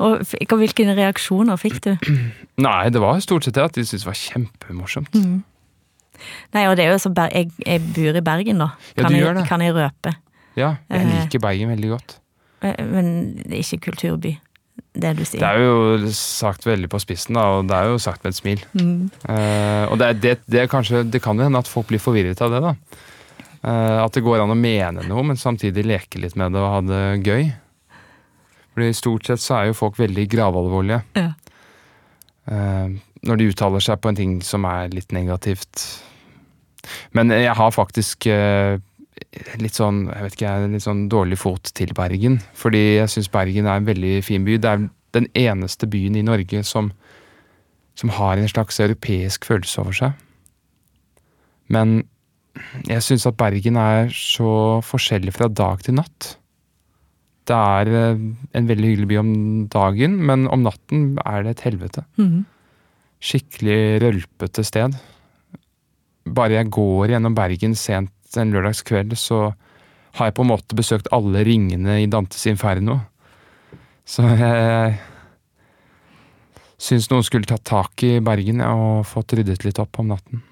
Og 0.03 0.23
hvilke 0.59 0.86
reaksjoner 0.95 1.59
fikk 1.59 1.80
du? 1.86 1.91
Nei, 2.65 2.89
det 2.91 3.01
var 3.03 3.19
stort 3.23 3.47
sett 3.47 3.55
det 3.57 3.65
at 3.65 3.75
de 3.77 3.84
syntes 3.88 4.03
det 4.05 4.09
var 4.11 4.19
kjempemorsomt. 4.19 5.15
Mm. 5.15 5.39
Nei, 6.55 6.65
og 6.67 6.75
det 6.75 6.84
er 6.86 6.91
jo 6.91 6.99
så 6.99 7.11
jeg, 7.32 7.47
jeg 7.63 7.84
bor 7.95 8.17
i 8.19 8.23
Bergen, 8.23 8.59
da. 8.59 8.73
Ja, 8.97 9.03
Kan, 9.05 9.13
du 9.15 9.19
jeg, 9.21 9.45
kan 9.47 9.61
jeg 9.63 9.75
røpe. 9.77 10.15
Ja, 10.59 10.73
jeg 10.91 11.05
Eh. 11.07 11.11
liker 11.15 11.39
Bergen 11.45 11.69
veldig 11.71 11.89
godt. 11.93 12.17
Eh, 12.61 12.75
Men 12.84 13.36
det 13.39 13.53
er 13.55 13.63
ikke 13.63 13.80
kulturby, 13.88 14.34
det 14.99 15.13
du 15.15 15.23
sier. 15.23 15.39
Det 15.39 15.47
er 15.47 15.63
jo 15.63 16.09
sagt 16.11 16.65
veldig 16.67 16.89
på 16.91 16.99
spissen, 16.99 17.36
da, 17.39 17.45
og 17.59 17.67
det 17.71 17.77
er 17.77 17.88
jo 17.93 18.01
sagt 18.03 18.23
med 18.27 18.34
et 18.36 18.39
smil. 18.41 18.65
Mm. 18.75 19.05
Uh, 19.23 19.86
og 19.93 19.95
det, 20.01 20.07
er, 20.09 20.13
det, 20.25 20.34
det, 20.51 20.65
kanskje, 20.71 21.05
det 21.07 21.21
kan 21.23 21.39
jo 21.39 21.47
hende 21.47 21.61
at 21.63 21.71
folk 21.71 21.88
blir 21.88 22.03
forvirret 22.03 22.41
av 22.43 22.51
det, 22.51 22.61
da. 22.67 22.73
Eh, 23.60 23.97
at 23.99 24.16
det 24.16 24.24
går 24.24 24.43
an 24.43 24.53
å 24.53 24.57
mene 24.57 25.03
noe, 25.07 25.24
men 25.28 25.39
samtidig 25.39 25.84
leke 25.88 26.22
litt 26.22 26.38
med 26.39 26.55
det 26.55 26.62
og 26.64 26.74
ha 26.74 26.82
det 26.86 27.03
gøy. 27.28 27.49
Fordi 28.74 28.91
stort 28.95 29.28
sett 29.28 29.43
så 29.43 29.57
er 29.57 29.70
jo 29.70 29.80
folk 29.80 29.99
veldig 29.99 30.26
gravalvorlige. 30.32 31.01
Ja. 31.20 31.34
Eh, 32.49 32.93
når 33.28 33.39
de 33.39 33.49
uttaler 33.51 33.84
seg 33.84 33.99
på 33.99 34.12
en 34.12 34.20
ting 34.20 34.38
som 34.45 34.68
er 34.70 34.93
litt 34.93 35.12
negativt. 35.12 35.84
Men 37.12 37.34
jeg 37.36 37.51
har 37.60 37.76
faktisk 37.76 38.30
eh, 38.32 38.80
litt 39.60 39.76
sånn 39.76 40.05
jeg 40.07 40.26
vet 40.26 40.38
ikke, 40.38 40.53
litt 40.72 40.86
sånn 40.86 41.03
dårlig 41.12 41.41
fot 41.41 41.74
til 41.76 41.91
Bergen. 41.97 42.39
Fordi 42.55 43.01
jeg 43.01 43.12
syns 43.12 43.32
Bergen 43.34 43.68
er 43.68 43.82
en 43.82 43.89
veldig 43.89 44.14
fin 44.24 44.47
by. 44.47 44.55
Det 44.55 44.72
er 44.72 44.88
den 45.18 45.28
eneste 45.38 45.89
byen 45.89 46.16
i 46.16 46.24
Norge 46.24 46.64
som, 46.64 46.93
som 47.99 48.14
har 48.16 48.39
en 48.39 48.51
slags 48.51 48.80
europeisk 48.80 49.49
følelse 49.49 49.84
over 49.84 49.99
seg. 49.99 50.26
Men 51.70 51.99
jeg 52.88 53.05
syns 53.05 53.26
at 53.30 53.38
Bergen 53.39 53.80
er 53.80 54.12
så 54.14 54.80
forskjellig 54.86 55.34
fra 55.36 55.49
dag 55.51 55.82
til 55.86 55.97
natt. 55.99 56.36
Det 57.49 57.57
er 57.57 57.91
eh, 57.97 58.24
en 58.57 58.70
veldig 58.70 58.91
hyggelig 58.91 59.10
by 59.10 59.20
om 59.22 59.32
dagen, 59.74 60.18
men 60.30 60.47
om 60.53 60.66
natten 60.66 61.12
er 61.26 61.45
det 61.45 61.55
et 61.55 61.66
helvete. 61.70 62.05
Mm. 62.22 62.43
Skikkelig 63.20 63.80
rølpete 64.03 64.66
sted. 64.68 64.97
Bare 66.30 66.60
jeg 66.60 66.72
går 66.76 67.16
gjennom 67.16 67.38
Bergen 67.38 67.74
sent 67.78 68.38
en 68.38 68.53
lørdagskveld, 68.53 69.16
så 69.18 69.49
har 70.18 70.30
jeg 70.30 70.36
på 70.38 70.45
en 70.45 70.51
måte 70.51 70.78
besøkt 70.78 71.10
alle 71.16 71.41
ringene 71.45 72.01
i 72.03 72.10
Dantes 72.12 72.45
Inferno. 72.49 72.99
Så 74.10 74.26
jeg 74.26 74.99
syns 76.82 77.10
noen 77.12 77.26
skulle 77.26 77.49
tatt 77.49 77.66
tak 77.68 78.05
i 78.07 78.18
Bergen 78.24 78.62
og 78.66 79.05
fått 79.10 79.36
ryddet 79.38 79.66
litt 79.66 79.82
opp 79.82 79.99
om 80.01 80.14
natten. 80.14 80.43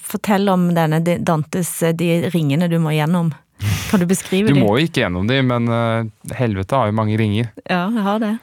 Fortell 0.00 0.48
om 0.48 0.70
denne 0.74 1.00
Dantes 1.02 1.82
eh, 1.82 1.92
de 1.96 2.28
ringene 2.32 2.68
du 2.72 2.78
må 2.82 2.94
gjennom. 2.96 3.32
Kan 3.90 4.00
du 4.00 4.06
beskrive 4.06 4.48
dem? 4.48 4.60
Du 4.60 4.64
må 4.66 4.76
jo 4.78 4.86
ikke 4.88 5.02
gjennom 5.04 5.28
dem, 5.28 5.48
men 5.50 5.68
eh, 5.68 6.34
helvete 6.38 6.76
har 6.78 6.90
jo 6.92 6.96
mange 6.96 7.18
ringer. 7.20 7.50
Ja, 7.68 7.88
jeg 7.92 8.04
har 8.06 8.22
det. 8.22 8.36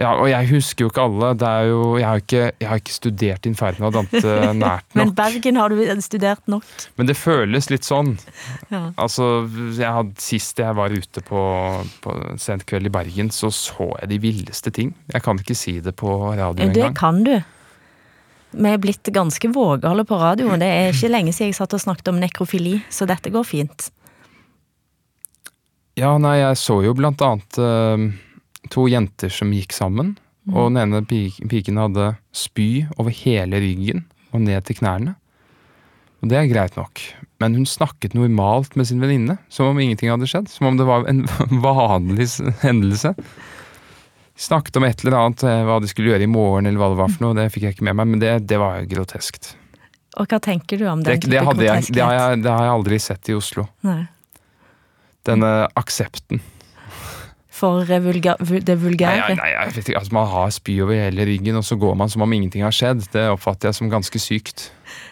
Ja, 0.00 0.14
og 0.14 0.30
jeg 0.30 0.46
husker 0.48 0.86
jo 0.86 0.88
ikke 0.92 1.02
alle. 1.02 1.30
Det 1.36 1.48
jo, 1.68 1.80
jeg, 1.98 2.06
har 2.06 2.20
ikke, 2.22 2.42
jeg 2.62 2.68
har 2.70 2.78
ikke 2.80 2.94
studert 2.94 3.46
Inferno 3.50 3.88
og 3.90 3.96
Dante 3.98 4.34
nært 4.56 4.86
nok. 4.94 5.00
Men. 5.00 5.12
Bergen 5.18 5.58
har 5.60 5.74
du 5.74 5.82
studert 6.00 6.46
nok. 6.48 6.64
Men 6.96 7.10
det 7.10 7.16
føles 7.20 7.68
litt 7.72 7.84
sånn. 7.84 8.14
Ja. 8.70 8.84
Altså, 8.94 9.26
jeg 9.76 9.90
hadde, 9.90 10.14
Sist 10.22 10.62
jeg 10.62 10.76
var 10.78 10.94
ute 10.94 11.24
på, 11.26 11.42
på 12.04 12.16
sent 12.40 12.64
kveld 12.70 12.88
i 12.88 12.94
Bergen, 12.94 13.32
så 13.34 13.50
så 13.52 13.90
jeg 14.00 14.12
de 14.14 14.20
villeste 14.22 14.72
ting. 14.72 14.94
Jeg 15.12 15.26
kan 15.26 15.42
ikke 15.42 15.58
si 15.58 15.80
det 15.84 15.96
på 16.00 16.14
radio 16.30 16.62
Det 16.62 16.70
engang. 16.70 16.96
kan 16.96 17.24
du. 17.26 17.34
Vi 18.50 18.66
er 18.66 18.80
blitt 18.82 19.06
ganske 19.14 19.50
vågale 19.54 20.04
på 20.04 20.18
radioen. 20.18 20.60
Det 20.62 20.68
er 20.68 20.90
ikke 20.90 21.12
lenge 21.12 21.34
siden 21.34 21.52
jeg 21.52 21.60
satt 21.60 21.76
og 21.76 21.82
snakket 21.82 22.10
om 22.12 22.18
nekrofili, 22.22 22.80
så 22.90 23.06
dette 23.08 23.30
går 23.30 23.46
fint. 23.46 23.90
Ja, 25.98 26.16
nei, 26.22 26.38
jeg 26.40 26.58
så 26.58 26.80
jo 26.84 26.94
blant 26.96 27.22
annet 27.22 27.60
uh, 27.60 28.10
to 28.72 28.86
jenter 28.90 29.32
som 29.32 29.52
gikk 29.54 29.74
sammen. 29.76 30.14
Mm. 30.48 30.54
Og 30.56 30.70
den 30.70 30.80
ene 30.82 31.02
piken 31.06 31.78
hadde 31.80 32.14
spy 32.34 32.86
over 32.96 33.14
hele 33.14 33.60
ryggen 33.62 34.06
og 34.34 34.46
ned 34.46 34.64
til 34.66 34.80
knærne. 34.80 35.16
Og 36.20 36.30
det 36.30 36.36
er 36.36 36.50
greit 36.50 36.76
nok. 36.76 37.00
Men 37.40 37.56
hun 37.56 37.68
snakket 37.68 38.16
normalt 38.16 38.74
med 38.76 38.88
sin 38.88 39.00
venninne, 39.00 39.38
som 39.52 39.70
om 39.70 39.78
ingenting 39.80 40.10
hadde 40.12 40.28
skjedd. 40.28 40.50
Som 40.52 40.68
om 40.70 40.80
det 40.80 40.88
var 40.88 41.06
en 41.08 41.24
vanlig 41.64 42.28
hendelse. 42.64 43.14
Snakket 44.40 44.78
om 44.80 44.86
et 44.88 45.02
eller 45.04 45.18
annet, 45.18 45.42
eh, 45.44 45.62
hva 45.68 45.80
de 45.84 45.88
skulle 45.90 46.14
gjøre 46.14 46.24
i 46.24 46.30
morgen, 46.30 46.68
eller 46.68 46.80
hva 46.80 46.94
det 46.94 47.00
var 47.02 47.10
for 47.12 47.26
noe. 47.26 47.36
Det 47.36 47.50
fikk 47.52 47.66
jeg 47.66 47.76
ikke 47.76 47.88
med 47.90 47.98
meg, 47.98 48.08
men 48.14 48.22
det, 48.22 48.30
det 48.48 48.60
var 48.60 48.86
groteskt. 48.88 49.52
Og 50.16 50.30
hva 50.30 50.40
tenker 50.42 50.80
du 50.80 50.86
om 50.88 51.02
den 51.04 51.12
det, 51.12 51.18
type 51.26 51.34
det, 51.34 51.42
har 51.44 51.58
groteskhet? 51.58 51.98
jeg, 52.00 52.40
det 52.46 52.54
har 52.54 52.64
jeg 52.64 52.72
aldri 52.78 53.00
sett 53.04 53.28
i 53.30 53.36
Oslo. 53.36 53.66
Nei. 53.84 54.00
Denne 55.28 55.52
aksepten. 55.76 56.40
For 57.60 57.84
vulga, 57.84 58.38
det 58.40 58.78
vulgære? 58.80 59.20
nei, 59.28 59.36
nei, 59.36 59.50
jeg 59.52 59.74
vet 59.76 59.88
ikke, 59.90 60.00
altså 60.00 60.16
Man 60.16 60.28
har 60.32 60.52
spy 60.56 60.78
over 60.80 60.96
hele 60.96 61.26
ryggen, 61.28 61.60
og 61.60 61.66
så 61.68 61.76
går 61.76 61.98
man 62.00 62.08
som 62.08 62.24
om 62.24 62.32
ingenting 62.32 62.64
har 62.64 62.72
skjedd. 62.72 63.04
Det 63.12 63.26
oppfatter 63.34 63.68
jeg 63.68 63.76
som 63.76 63.92
ganske 63.92 64.22
sykt. 64.22 64.70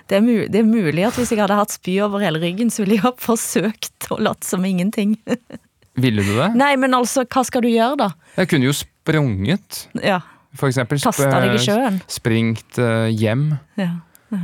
Det, 0.08 0.16
er 0.16 0.24
mu 0.24 0.46
det 0.48 0.62
er 0.62 0.68
mulig 0.68 1.04
at 1.04 1.20
hvis 1.20 1.34
jeg 1.34 1.42
hadde 1.44 1.60
hatt 1.60 1.76
spy 1.76 1.98
over 2.00 2.24
hele 2.24 2.40
ryggen, 2.40 2.72
så 2.72 2.86
ville 2.86 2.96
jeg 2.96 3.04
ha 3.04 3.12
forsøkt 3.20 4.08
å 4.08 4.22
late 4.24 4.48
som 4.48 4.64
ingenting. 4.64 5.18
Ville 5.98 6.22
du 6.24 6.32
det? 6.38 6.48
Nei, 6.58 6.72
men 6.80 6.94
altså, 6.96 7.24
hva 7.26 7.42
skal 7.46 7.64
du 7.64 7.68
gjøre, 7.72 7.96
da? 8.00 8.08
Jeg 8.38 8.48
kunne 8.52 8.68
jo 8.70 8.74
sprunget. 8.76 9.84
Ja, 10.04 10.20
For 10.56 10.70
eksempel 10.70 10.98
sp- 11.00 11.10
Kasta 11.10 11.40
deg 11.44 11.56
i 11.58 11.62
sjøen? 11.64 12.00
springt 12.08 12.78
uh, 12.80 13.08
hjem. 13.12 13.50
ja. 13.80 13.90
ja. 14.32 14.42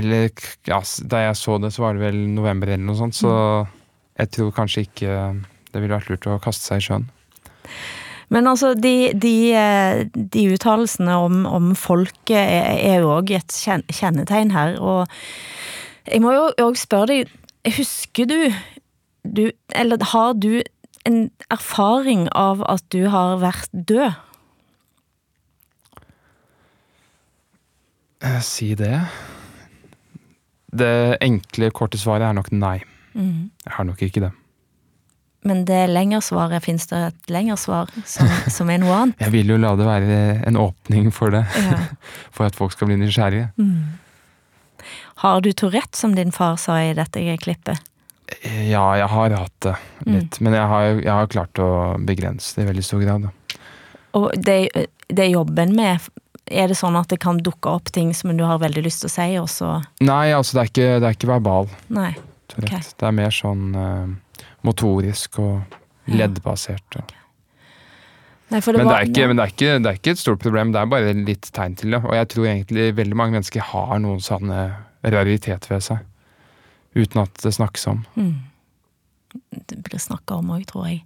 Eller 0.00 0.30
ja, 0.64 0.78
da 1.04 1.18
jeg 1.26 1.36
så 1.36 1.58
det, 1.60 1.68
så 1.74 1.82
var 1.84 1.98
det 1.98 2.00
vel 2.06 2.16
november 2.32 2.70
eller 2.72 2.80
noe 2.86 2.96
sånt, 2.96 3.12
så 3.18 3.32
Mm. 3.66 3.66
jeg 4.22 4.30
tror 4.32 4.52
kanskje 4.56 4.84
ikke 4.86 5.16
det 5.72 5.82
ville 5.82 5.92
vært 5.98 6.08
lurt 6.08 6.26
å 6.32 6.38
kaste 6.40 6.64
seg 6.64 6.80
i 6.80 6.86
sjøen. 6.86 7.04
Men 8.32 8.46
altså, 8.48 8.70
de, 8.74 9.12
de, 9.12 9.52
eh, 9.52 10.04
de 10.14 10.46
uttalelsene 10.54 11.12
om, 11.26 11.42
om 11.44 11.74
folket 11.76 12.32
er 12.40 13.02
jo 13.02 13.10
òg 13.18 13.34
et 13.36 13.52
kjennetegn 13.92 14.54
her, 14.56 14.78
og 14.80 15.04
jeg 16.08 16.22
må 16.24 16.32
jo 16.38 16.46
òg 16.64 16.80
spørre 16.80 17.12
deg, 17.12 17.28
husker 17.76 18.26
du, 18.32 18.38
du 19.24 19.52
Eller 19.74 19.98
har 20.12 20.34
du 20.34 20.62
en 21.04 21.30
erfaring 21.50 22.28
av 22.34 22.62
at 22.70 22.84
du 22.90 23.08
har 23.10 23.38
vært 23.42 23.70
død? 23.72 24.12
Eh, 28.22 28.40
Si 28.40 28.74
det. 28.74 29.00
Det 30.72 31.18
enkle, 31.20 31.70
korte 31.70 31.98
svaret 32.00 32.30
er 32.30 32.36
nok 32.38 32.52
nei. 32.52 32.78
Mm. 33.12 33.50
Jeg 33.66 33.74
har 33.76 33.84
nok 33.84 34.02
ikke 34.02 34.22
det. 34.24 34.30
Men 35.44 35.64
det 35.66 35.88
lengre 35.90 36.20
svaret, 36.22 36.62
fins 36.62 36.86
det 36.86 37.00
et 37.08 37.32
lengre 37.34 37.56
svar 37.58 37.90
som, 38.06 38.28
som 38.48 38.70
er 38.70 38.78
noe 38.78 38.94
annet? 38.94 39.18
Jeg 39.24 39.34
vil 39.34 39.50
jo 39.52 39.58
la 39.58 39.74
det 39.76 39.88
være 39.88 40.20
en 40.48 40.56
åpning 40.60 41.10
for 41.12 41.34
det. 41.34 41.42
Ja. 41.58 41.80
For 42.34 42.46
at 42.46 42.56
folk 42.56 42.72
skal 42.72 42.88
bli 42.92 43.00
nysgjerrige. 43.02 43.50
Mm. 43.58 43.98
Har 45.22 45.42
du 45.42 45.50
Tourette, 45.52 45.98
som 45.98 46.14
din 46.14 46.32
far 46.32 46.56
sa 46.62 46.78
i 46.80 46.94
dette 46.96 47.20
klippet? 47.42 47.82
Ja, 48.70 48.84
jeg 48.96 49.08
har 49.08 49.30
hatt 49.30 49.60
det 49.60 49.76
Mm. 50.06 50.14
litt. 50.18 50.40
Men 50.40 50.52
jeg 50.54 50.66
har, 50.66 50.82
jeg 51.00 51.12
har 51.12 51.26
klart 51.26 51.54
å 51.62 51.68
begrense 52.04 52.54
det 52.56 52.64
i 52.64 52.70
veldig 52.72 52.84
stor 52.84 53.00
grad. 53.04 53.28
Og 54.14 54.30
det, 54.36 54.56
det 55.08 55.28
jobben 55.30 55.74
med, 55.76 56.00
er 56.50 56.66
det 56.68 56.76
sånn 56.76 56.96
at 56.98 57.08
det 57.08 57.20
kan 57.20 57.38
dukke 57.38 57.70
opp 57.70 57.92
ting 57.92 58.12
som 58.14 58.36
du 58.36 58.44
har 58.44 58.58
veldig 58.58 58.82
lyst 58.84 59.00
til 59.04 59.08
å 59.08 59.14
si, 59.14 59.38
og 59.38 59.48
så 59.48 59.84
Nei, 60.00 60.32
altså 60.32 60.58
det 60.58 60.60
er 60.64 60.70
ikke, 60.72 61.00
det 61.00 61.08
er 61.08 61.16
ikke 61.16 61.30
verbal. 61.30 61.68
Nei. 61.88 62.10
Okay. 62.58 62.80
Det 62.98 63.06
er 63.08 63.12
mer 63.16 63.30
sånn 63.30 63.74
uh, 63.74 64.42
motorisk 64.66 65.38
og 65.38 65.62
leddbasert. 66.08 66.96
og- 66.98 67.12
Nei, 68.50 68.60
for 68.60 68.72
det 68.72 68.78
men, 68.82 68.86
det 68.88 68.92
var- 68.92 69.00
er 69.00 69.06
ikke, 69.08 69.26
men 69.28 69.36
det 69.36 69.42
er, 69.44 69.52
ikke, 69.54 69.82
det 69.82 69.86
er 69.86 69.96
ikke 69.98 70.10
et 70.10 70.18
stort 70.18 70.38
problem, 70.40 70.72
det 70.72 70.80
er 70.82 70.86
bare 70.86 71.14
litt 71.14 71.48
tegn 71.52 71.74
til 71.76 71.90
det. 71.92 72.04
Og 72.04 72.12
jeg 72.12 72.28
tror 72.28 72.44
egentlig 72.50 72.94
veldig 72.94 73.14
mange 73.16 73.32
mennesker 73.38 73.60
har 73.62 73.98
noen 73.98 74.20
sånne 74.20 74.74
raritet 75.04 75.68
ved 75.70 75.80
seg. 75.82 75.98
Uten 76.94 77.22
at 77.24 77.40
det 77.42 77.54
snakkes 77.56 77.86
om. 77.90 78.02
Mm. 78.16 78.34
Det 79.50 79.80
blir 79.86 80.02
snakka 80.02 80.40
om 80.42 80.52
òg, 80.52 80.66
tror 80.68 80.90
jeg. 80.90 81.02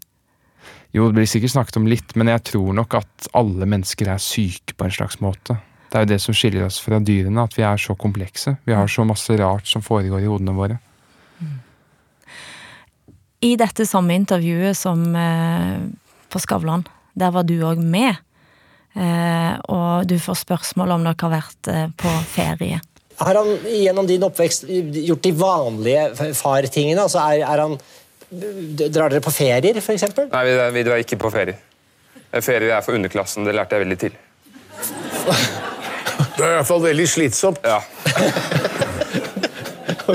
Jo, 0.97 1.07
det 1.07 1.19
blir 1.19 1.29
sikkert 1.31 1.55
snakket 1.55 1.79
om 1.79 1.87
litt, 1.91 2.15
men 2.19 2.31
jeg 2.33 2.43
tror 2.51 2.75
nok 2.75 2.97
at 2.99 3.29
alle 3.37 3.69
mennesker 3.69 4.09
er 4.11 4.23
syke 4.23 4.75
på 4.75 4.87
en 4.87 4.95
slags 4.95 5.21
måte. 5.23 5.59
Det 5.87 5.99
er 5.99 6.07
jo 6.07 6.11
det 6.15 6.21
som 6.25 6.35
skiller 6.35 6.67
oss 6.67 6.81
fra 6.83 6.99
dyrene, 6.99 7.45
at 7.45 7.55
vi 7.55 7.63
er 7.67 7.79
så 7.79 7.95
komplekse. 7.99 8.57
Vi 8.67 8.75
har 8.75 8.91
så 8.91 9.05
masse 9.07 9.37
rart 9.39 9.69
som 9.71 9.85
foregår 9.85 10.25
i 10.25 10.31
hodene 10.31 10.57
våre. 10.57 10.81
I 13.45 13.53
dette 13.61 13.85
samme 13.87 14.17
intervjuet 14.17 14.77
som 14.77 15.03
eh, 15.15 15.77
på 16.33 16.41
Skavlan, 16.43 16.87
der 17.15 17.35
var 17.35 17.45
du 17.47 17.55
òg 17.69 17.83
med. 17.85 18.17
Eh, 18.97 19.53
og 19.69 20.09
du 20.09 20.17
får 20.19 20.41
spørsmål 20.41 20.97
om 20.97 21.05
dere 21.05 21.21
har 21.21 21.35
vært 21.37 21.71
eh, 21.71 21.89
på 21.93 22.13
ferie. 22.33 22.81
Har 23.17 23.39
han 23.39 23.53
gjennom 23.65 24.07
din 24.09 24.25
oppvekst 24.27 24.67
gjort 25.07 25.23
de 25.25 25.33
vanlige 25.37 26.33
fartingene? 26.37 27.07
Altså 27.07 27.23
er, 27.25 27.47
er 27.47 27.65
han 27.65 27.79
Drar 28.27 29.13
dere 29.13 29.21
på 29.23 29.31
ferier, 29.31 29.77
f.eks.? 29.79 30.03
Nei, 30.33 30.41
vi, 30.49 30.55
vi 30.75 30.83
drar 30.83 30.99
ikke 30.99 31.19
på 31.23 31.31
ferier. 31.31 31.61
Ferier 32.43 32.73
er 32.75 32.83
for 32.83 32.99
underklassen. 32.99 33.47
Det 33.47 33.55
lærte 33.55 33.79
jeg 33.79 33.85
veldig 33.85 33.99
til. 34.01 34.17
Det 36.37 36.43
er 36.43 36.51
i 36.51 36.57
hvert 36.57 36.69
fall 36.69 36.83
veldig 36.83 37.07
slitsomt. 37.09 37.63
Ja. 37.63 37.79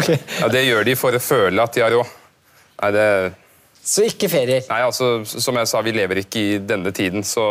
ja, 0.42 0.50
det 0.52 0.66
gjør 0.66 0.90
de 0.90 0.98
for 1.00 1.16
å 1.16 1.22
føle 1.24 1.64
at 1.64 1.78
de 1.78 1.86
har 1.86 1.96
råd. 1.96 2.12
Nei, 2.82 2.92
det... 2.98 3.08
Så 3.82 4.04
ikke 4.06 4.30
ferier? 4.30 4.68
Nei, 4.70 4.82
altså, 4.86 5.24
som 5.26 5.58
jeg 5.58 5.72
sa, 5.72 5.82
vi 5.82 5.96
lever 5.96 6.22
ikke 6.22 6.44
i 6.44 6.60
denne 6.62 6.92
tiden. 6.94 7.24
Så 7.26 7.42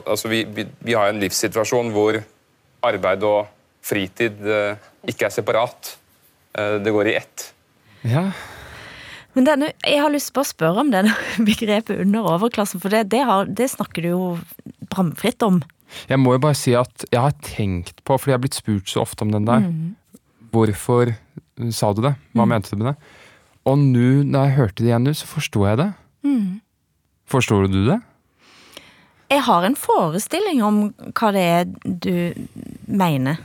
altså, 0.00 0.32
vi, 0.32 0.42
vi, 0.56 0.66
vi 0.88 0.96
har 0.98 1.12
en 1.12 1.20
livssituasjon 1.22 1.92
hvor 1.94 2.18
arbeid 2.88 3.28
og 3.28 3.57
fritid 3.88 4.42
eh, 4.46 4.76
ikke 5.08 5.28
er 5.28 5.34
separat. 5.34 5.94
Eh, 6.58 6.76
det 6.84 6.92
går 6.94 7.10
i 7.12 7.16
ett. 7.20 7.46
Ja. 8.08 8.26
Men 9.36 9.46
denne, 9.46 9.72
jeg 9.86 10.00
har 10.02 10.10
lyst 10.12 10.32
på 10.34 10.42
å 10.42 10.48
spørre 10.48 10.82
om 10.84 10.90
det 10.92 11.04
begrepet 11.50 12.00
under 12.04 12.26
overklassen, 12.36 12.80
for 12.82 12.92
det, 12.94 13.04
det, 13.12 13.22
har, 13.28 13.46
det 13.48 13.68
snakker 13.72 14.04
du 14.04 14.08
jo 14.12 14.22
bramfritt 14.92 15.42
om. 15.46 15.60
Jeg 16.10 16.20
må 16.20 16.34
jo 16.36 16.42
bare 16.44 16.56
si 16.58 16.74
at 16.76 17.04
jeg 17.08 17.20
har 17.22 17.36
tenkt 17.44 18.02
på, 18.04 18.16
fordi 18.20 18.34
jeg 18.34 18.38
har 18.38 18.44
blitt 18.44 18.58
spurt 18.58 18.90
så 18.92 19.04
ofte 19.06 19.24
om 19.24 19.32
den 19.32 19.46
der, 19.48 19.64
Mm. 19.64 19.94
hvorfor 20.52 21.14
sa 21.74 21.92
du 21.92 22.02
det? 22.04 22.14
Hva 22.34 22.44
Mm. 22.44 22.48
mente 22.52 22.70
du 22.76 22.82
med 22.82 22.92
det? 22.94 22.96
Og 23.68 23.78
nå, 23.78 24.22
når 24.24 24.46
jeg 24.48 24.56
hørte 24.56 24.76
det 24.82 24.88
igjen 24.90 25.04
nå, 25.04 25.12
så 25.16 25.26
forsto 25.28 25.64
jeg 25.68 25.76
det. 25.80 25.88
Mm. 26.24 26.60
Forstår 27.28 27.66
du 27.72 27.80
det? 27.88 27.98
Jeg 29.28 29.42
har 29.44 29.64
en 29.68 29.76
forestilling 29.76 30.62
om 30.64 30.78
hva 31.12 31.32
det 31.36 31.42
er 31.44 31.64
du 31.84 32.46
mener. 32.88 33.36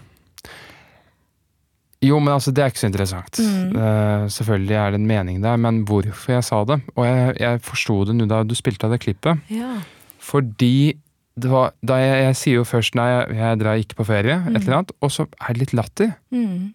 Jo, 2.04 2.18
men 2.20 2.34
altså, 2.34 2.52
det 2.52 2.64
er 2.64 2.72
ikke 2.74 2.82
så 2.84 2.90
interessant. 2.90 3.40
Mm. 3.40 3.76
Uh, 3.78 4.26
selvfølgelig 4.28 4.76
er 4.76 4.92
det 4.92 5.00
en 5.00 5.08
mening 5.08 5.42
der, 5.44 5.56
men 5.58 5.82
hvorfor 5.88 6.34
jeg 6.36 6.44
sa 6.44 6.60
det 6.68 6.82
Og 6.98 7.06
jeg, 7.08 7.36
jeg 7.40 7.62
forsto 7.64 7.96
det 8.10 8.16
nå 8.18 8.26
da 8.28 8.42
du 8.44 8.56
spilte 8.60 8.86
av 8.90 8.92
det 8.92 9.00
klippet. 9.06 9.40
Ja. 9.54 9.78
Fordi 10.20 10.98
det 11.40 11.50
var, 11.50 11.72
da 11.82 11.96
jeg, 11.98 12.18
jeg 12.28 12.36
sier 12.38 12.60
jo 12.60 12.64
først 12.68 12.94
nei, 13.00 13.08
jeg, 13.10 13.38
jeg 13.40 13.60
drar 13.64 13.80
ikke 13.82 13.96
på 14.02 14.06
ferie, 14.06 14.36
et 14.38 14.52
Mm. 14.52 14.56
eller 14.62 14.76
annet, 14.78 14.92
og 15.02 15.10
så 15.16 15.26
er 15.42 15.54
det 15.56 15.64
litt 15.64 15.74
latter. 15.74 16.12
Mm. 16.30 16.74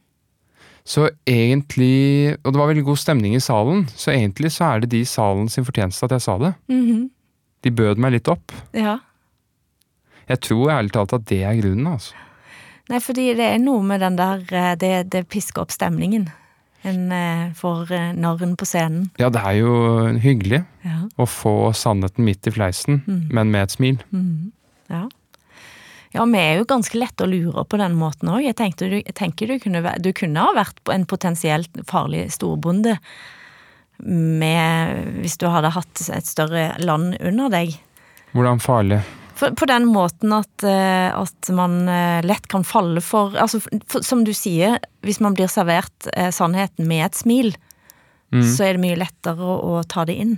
Så 0.89 1.11
egentlig 1.29 2.35
Og 2.43 2.53
det 2.55 2.59
var 2.59 2.71
veldig 2.73 2.85
god 2.89 2.97
stemning 2.99 3.35
i 3.37 3.41
salen, 3.45 3.85
så 3.95 4.11
egentlig 4.17 4.51
så 4.57 4.65
er 4.73 4.81
det 4.81 4.91
de 4.91 5.01
i 5.05 5.05
salen 5.05 5.49
sin 5.53 5.65
fortjeneste 5.69 6.05
at 6.09 6.17
jeg 6.17 6.23
sa 6.25 6.39
det. 6.39 6.55
-hmm. 6.71 7.11
De 7.63 7.71
bød 7.71 7.99
meg 7.99 8.13
litt 8.13 8.29
opp. 8.29 8.53
ja. 8.75 8.99
Jeg 10.29 10.41
tror 10.41 10.69
ærlig 10.71 10.93
talt 10.93 11.13
at 11.13 11.25
det 11.25 11.43
er 11.43 11.55
grunnen, 11.57 11.87
altså. 11.87 12.15
Nei, 12.89 12.99
fordi 13.05 13.35
det 13.37 13.45
er 13.55 13.59
noe 13.61 13.83
med 13.85 14.01
den 14.01 14.17
der 14.17 14.45
eh, 14.57 14.75
Det, 14.81 14.93
det 15.13 15.27
pisker 15.29 15.63
opp 15.67 15.71
stemningen. 15.75 16.29
En 16.89 17.13
eh, 17.13 17.51
får 17.59 17.91
eh, 17.93 18.13
narren 18.17 18.55
på 18.57 18.65
scenen. 18.69 19.11
Ja, 19.19 19.29
det 19.35 19.43
er 19.45 19.59
jo 19.61 19.73
hyggelig 20.23 20.63
Ja. 20.87 21.01
å 21.19 21.27
få 21.29 21.73
sannheten 21.77 22.25
midt 22.25 22.47
i 22.47 22.51
fleisen, 22.55 23.03
Mm. 23.07 23.29
men 23.35 23.51
med 23.51 23.63
et 23.67 23.71
smil. 23.77 23.99
Mm. 24.13 24.53
Ja. 24.89 25.09
Ja, 26.15 26.25
vi 26.25 26.39
er 26.41 26.57
jo 26.57 26.65
ganske 26.65 26.97
lette 26.97 27.27
å 27.27 27.29
lure 27.29 27.65
på 27.69 27.77
den 27.77 27.93
måten 27.99 28.31
òg. 28.33 28.41
Jeg, 28.47 28.57
tenkte 28.57 28.89
du- 28.89 29.03
jeg 29.03 29.15
tenker 29.15 29.47
du 29.51 29.59
kunne, 29.61 29.83
du 30.01 30.13
kunne 30.17 30.41
ha 30.41 30.55
vært 30.57 30.79
en 30.95 31.05
potensielt 31.05 31.69
farlig 31.85 32.31
storbonde 32.33 32.97
med, 34.01 35.21
hvis 35.23 35.37
du 35.39 35.47
hadde 35.51 35.71
hatt 35.75 36.09
et 36.15 36.25
større 36.27 36.71
land 36.79 37.17
under 37.21 37.51
deg. 37.51 37.75
Hvordan 38.33 38.61
farlig? 38.63 39.03
På 39.39 39.67
den 39.71 39.87
måten 39.87 40.33
at, 40.35 40.65
eh, 40.67 41.09
at 41.15 41.51
man 41.55 41.89
eh, 41.89 42.21
lett 42.27 42.49
kan 42.51 42.65
falle 42.67 43.01
for 43.05 43.37
Altså, 43.39 43.61
for, 43.87 44.03
som 44.03 44.25
du 44.27 44.33
sier, 44.35 44.81
hvis 45.07 45.21
man 45.23 45.37
blir 45.39 45.47
servert 45.53 46.09
eh, 46.15 46.33
sannheten 46.35 46.89
med 46.91 47.07
et 47.07 47.19
smil, 47.23 47.55
Mm. 48.29 48.43
så 48.45 48.67
er 48.67 48.77
det 48.77 48.83
mye 48.83 48.99
lettere 49.01 49.41
å, 49.41 49.55
å 49.57 49.83
ta 49.89 50.03
det 50.05 50.19
inn. 50.21 50.35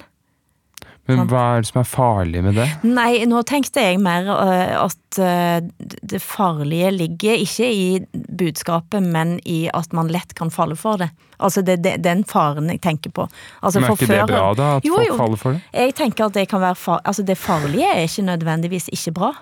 Men 1.18 1.30
hva 1.30 1.42
er 1.56 1.64
det 1.64 1.70
som 1.70 1.80
er 1.82 1.88
farlig 1.88 2.42
med 2.44 2.56
det? 2.58 2.66
Nei, 2.86 3.24
nå 3.28 3.42
tenkte 3.48 3.82
jeg 3.82 3.98
mer 4.02 4.28
øh, 4.30 4.74
at 4.84 5.18
øh, 5.18 5.68
det 6.12 6.20
farlige 6.22 6.92
ligger 6.94 7.42
ikke 7.42 7.68
i 7.72 7.88
budskapet, 8.14 9.02
men 9.02 9.38
i 9.44 9.64
at 9.74 9.92
man 9.96 10.08
lett 10.12 10.34
kan 10.38 10.52
falle 10.54 10.76
for 10.78 11.00
det. 11.02 11.11
Altså 11.40 11.62
det 11.64 11.78
er 11.86 12.00
den 12.04 12.24
faren 12.28 12.68
jeg 12.70 12.80
tenker 12.84 13.11
på. 13.16 13.28
Altså, 13.62 13.80
Men 13.80 13.90
er 13.90 13.96
ikke 13.96 14.12
det 14.12 14.26
bra, 14.28 14.54
da? 14.54 14.70
At 14.76 14.84
Jo, 14.84 14.96
folk 14.96 15.08
jo. 15.08 15.16
faller 15.16 15.40
for 15.40 15.56
det? 15.56 15.62
Jeg 15.72 15.94
tenker 15.94 16.26
at 16.28 16.34
det 16.36 16.48
kan 16.50 16.61
være 16.61 16.76
far 16.76 17.00
Altså 17.04 17.22
det 17.22 17.38
farlige 17.38 17.88
er 17.88 18.02
ikke 18.04 18.26
nødvendigvis 18.28 18.90
ikke 18.92 19.14
bra. 19.16 19.32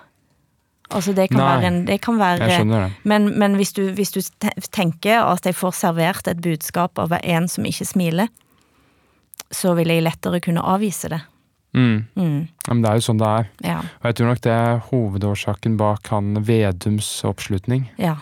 Altså 0.89 1.13
det 1.13 1.27
kan 1.29 1.37
Nei, 1.37 1.47
være 1.49 1.67
en 1.67 1.79
det 1.85 1.99
kan 2.01 2.17
være, 2.17 2.47
det. 2.65 2.93
Men, 3.03 3.27
men 3.39 3.55
hvis, 3.59 3.73
du, 3.73 3.91
hvis 3.93 4.11
du 4.11 4.21
tenker 4.71 5.21
at 5.21 5.45
jeg 5.45 5.55
får 5.55 5.75
servert 5.77 6.27
et 6.27 6.41
budskap 6.41 6.97
av 6.97 7.13
en 7.19 7.47
som 7.47 7.65
ikke 7.69 7.85
smiler, 7.85 8.31
så 9.51 9.75
vil 9.77 9.91
jeg 9.93 10.05
lettere 10.05 10.41
kunne 10.41 10.61
avvise 10.65 11.11
det. 11.13 11.21
Mm. 11.73 12.05
Mm. 12.15 12.47
Ja, 12.65 12.73
Men 12.73 12.81
det 12.81 12.89
er 12.89 12.99
jo 12.99 13.05
sånn 13.05 13.21
det 13.21 13.29
er. 13.29 13.49
Ja. 13.65 13.77
Og 14.01 14.09
jeg 14.09 14.17
tror 14.17 14.31
nok 14.31 14.41
det 14.45 14.53
er 14.55 14.81
hovedårsaken 14.89 15.77
bak 15.79 16.09
han 16.13 16.43
Vedums 16.47 17.09
oppslutning. 17.27 17.89
Ja. 18.01 18.17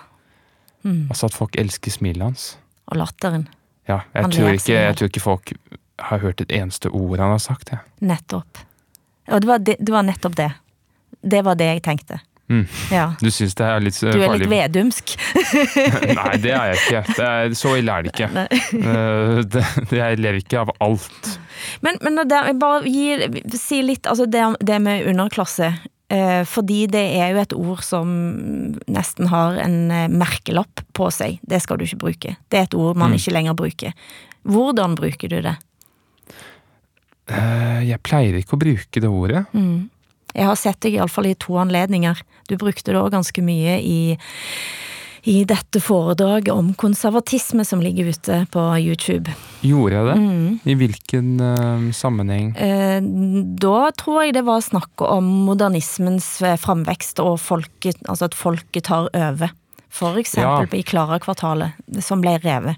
Mm. 0.83 1.07
Altså 1.09 1.29
at 1.29 1.37
folk 1.37 1.55
elsker 1.59 1.93
smilet 1.93 2.25
hans. 2.27 2.47
Og 2.91 2.99
latteren. 3.01 3.47
Ja, 3.87 4.01
jeg 4.13 4.31
tror, 4.35 4.51
ikke, 4.51 4.75
jeg 4.75 4.95
tror 4.99 5.11
ikke 5.11 5.23
folk 5.23 5.53
har 6.09 6.19
hørt 6.21 6.41
et 6.43 6.51
eneste 6.51 6.91
ord 6.91 7.19
han 7.23 7.31
har 7.31 7.43
sagt. 7.43 7.71
Ja. 7.71 7.79
Nettopp. 8.03 8.59
Og 9.31 9.43
det 9.43 9.47
var, 9.49 9.63
det, 9.63 9.77
det 9.79 9.93
var 9.95 10.05
nettopp 10.07 10.35
det. 10.39 10.51
Det 11.23 11.43
var 11.43 11.55
det 11.59 11.69
jeg 11.71 11.83
tenkte. 11.87 12.19
Mm. 12.47 12.61
Ja. 12.93 13.09
Du 13.19 13.27
syns 13.33 13.57
det 13.59 13.65
er 13.67 13.81
litt 13.83 13.97
farlig? 13.99 14.13
Du 14.15 14.23
er 14.23 14.37
litt 14.39 14.51
vedumsk. 14.53 15.15
Nei, 16.19 16.37
det 16.39 16.53
er 16.55 16.69
jeg 16.71 16.77
ikke. 16.79 17.01
Det 17.17 17.25
er, 17.27 17.55
så 17.59 17.73
ille 17.75 17.91
er 17.97 18.05
det 18.07 18.13
ikke. 18.13 18.29
Eh, 18.77 19.41
det, 19.51 19.63
jeg 19.97 20.21
lever 20.21 20.39
ikke 20.39 20.61
av 20.61 20.71
alt. 20.85 21.33
Men, 21.83 21.99
men 22.05 22.21
det, 22.29 22.39
bare 22.61 22.87
gir, 22.87 23.25
si 23.59 23.81
litt, 23.83 24.07
altså 24.07 24.29
det, 24.31 24.45
det 24.63 24.79
med 24.85 25.09
underklasse. 25.11 25.73
Eh, 26.07 26.45
fordi 26.47 26.85
det 26.87 27.03
er 27.19 27.33
jo 27.35 27.41
et 27.43 27.53
ord 27.57 27.81
som 27.83 28.07
nesten 28.87 29.27
har 29.27 29.59
en 29.65 29.75
eh, 29.91 30.05
merkelapp 30.07 30.85
på 30.95 31.09
seg. 31.11 31.41
Det 31.43 31.59
skal 31.65 31.81
du 31.81 31.83
ikke 31.83 31.99
bruke. 32.05 32.35
Det 32.47 32.61
er 32.61 32.69
et 32.69 32.77
ord 32.79 32.95
man 32.95 33.11
Mm. 33.11 33.19
ikke 33.19 33.35
lenger 33.35 33.57
bruker. 33.59 33.91
Hvordan 34.47 34.95
bruker 34.95 35.27
du 35.35 35.41
det? 35.43 35.57
Jeg 37.27 37.99
pleier 38.07 38.37
ikke 38.39 38.55
å 38.55 38.59
bruke 38.61 39.01
det 39.03 39.09
ordet. 39.11 39.43
Mm. 39.51 39.89
Jeg 40.37 40.45
har 40.45 40.59
sett 40.59 40.79
deg 40.85 40.97
iallfall 40.99 41.31
i 41.31 41.37
to 41.39 41.57
anledninger. 41.57 42.19
Du 42.49 42.57
brukte 42.61 42.93
det 42.93 42.99
òg 42.99 43.09
ganske 43.15 43.41
mye 43.41 43.79
i, 43.81 44.17
i 45.25 45.37
dette 45.49 45.81
foredraget 45.81 46.53
om 46.53 46.75
konservatisme 46.77 47.65
som 47.65 47.81
ligger 47.81 48.11
ute 48.13 48.43
på 48.53 48.65
YouTube. 48.77 49.33
Gjorde 49.65 49.97
jeg 49.97 50.09
det? 50.11 50.17
Mm. 50.21 50.59
I 50.61 50.75
hvilken 50.77 51.31
uh, 51.41 51.87
sammenheng? 51.97 52.51
Eh, 52.53 52.99
Da 53.57 53.79
tror 53.97 54.27
jeg 54.27 54.37
det 54.37 54.45
var 54.45 54.61
snakk 54.61 55.01
om 55.01 55.25
modernismens 55.47 56.29
eh, 56.45 56.59
framvekst, 56.61 57.23
og 57.25 57.39
folket, 57.41 57.97
altså 58.05 58.29
at 58.29 58.37
folket 58.37 58.85
tar 58.91 59.09
over. 59.09 59.55
For 59.89 60.19
eksempel 60.21 60.77
i 60.77 60.85
Klara-kvartalet, 60.85 61.73
som 62.05 62.21
ble 62.21 62.37
revet. 62.43 62.77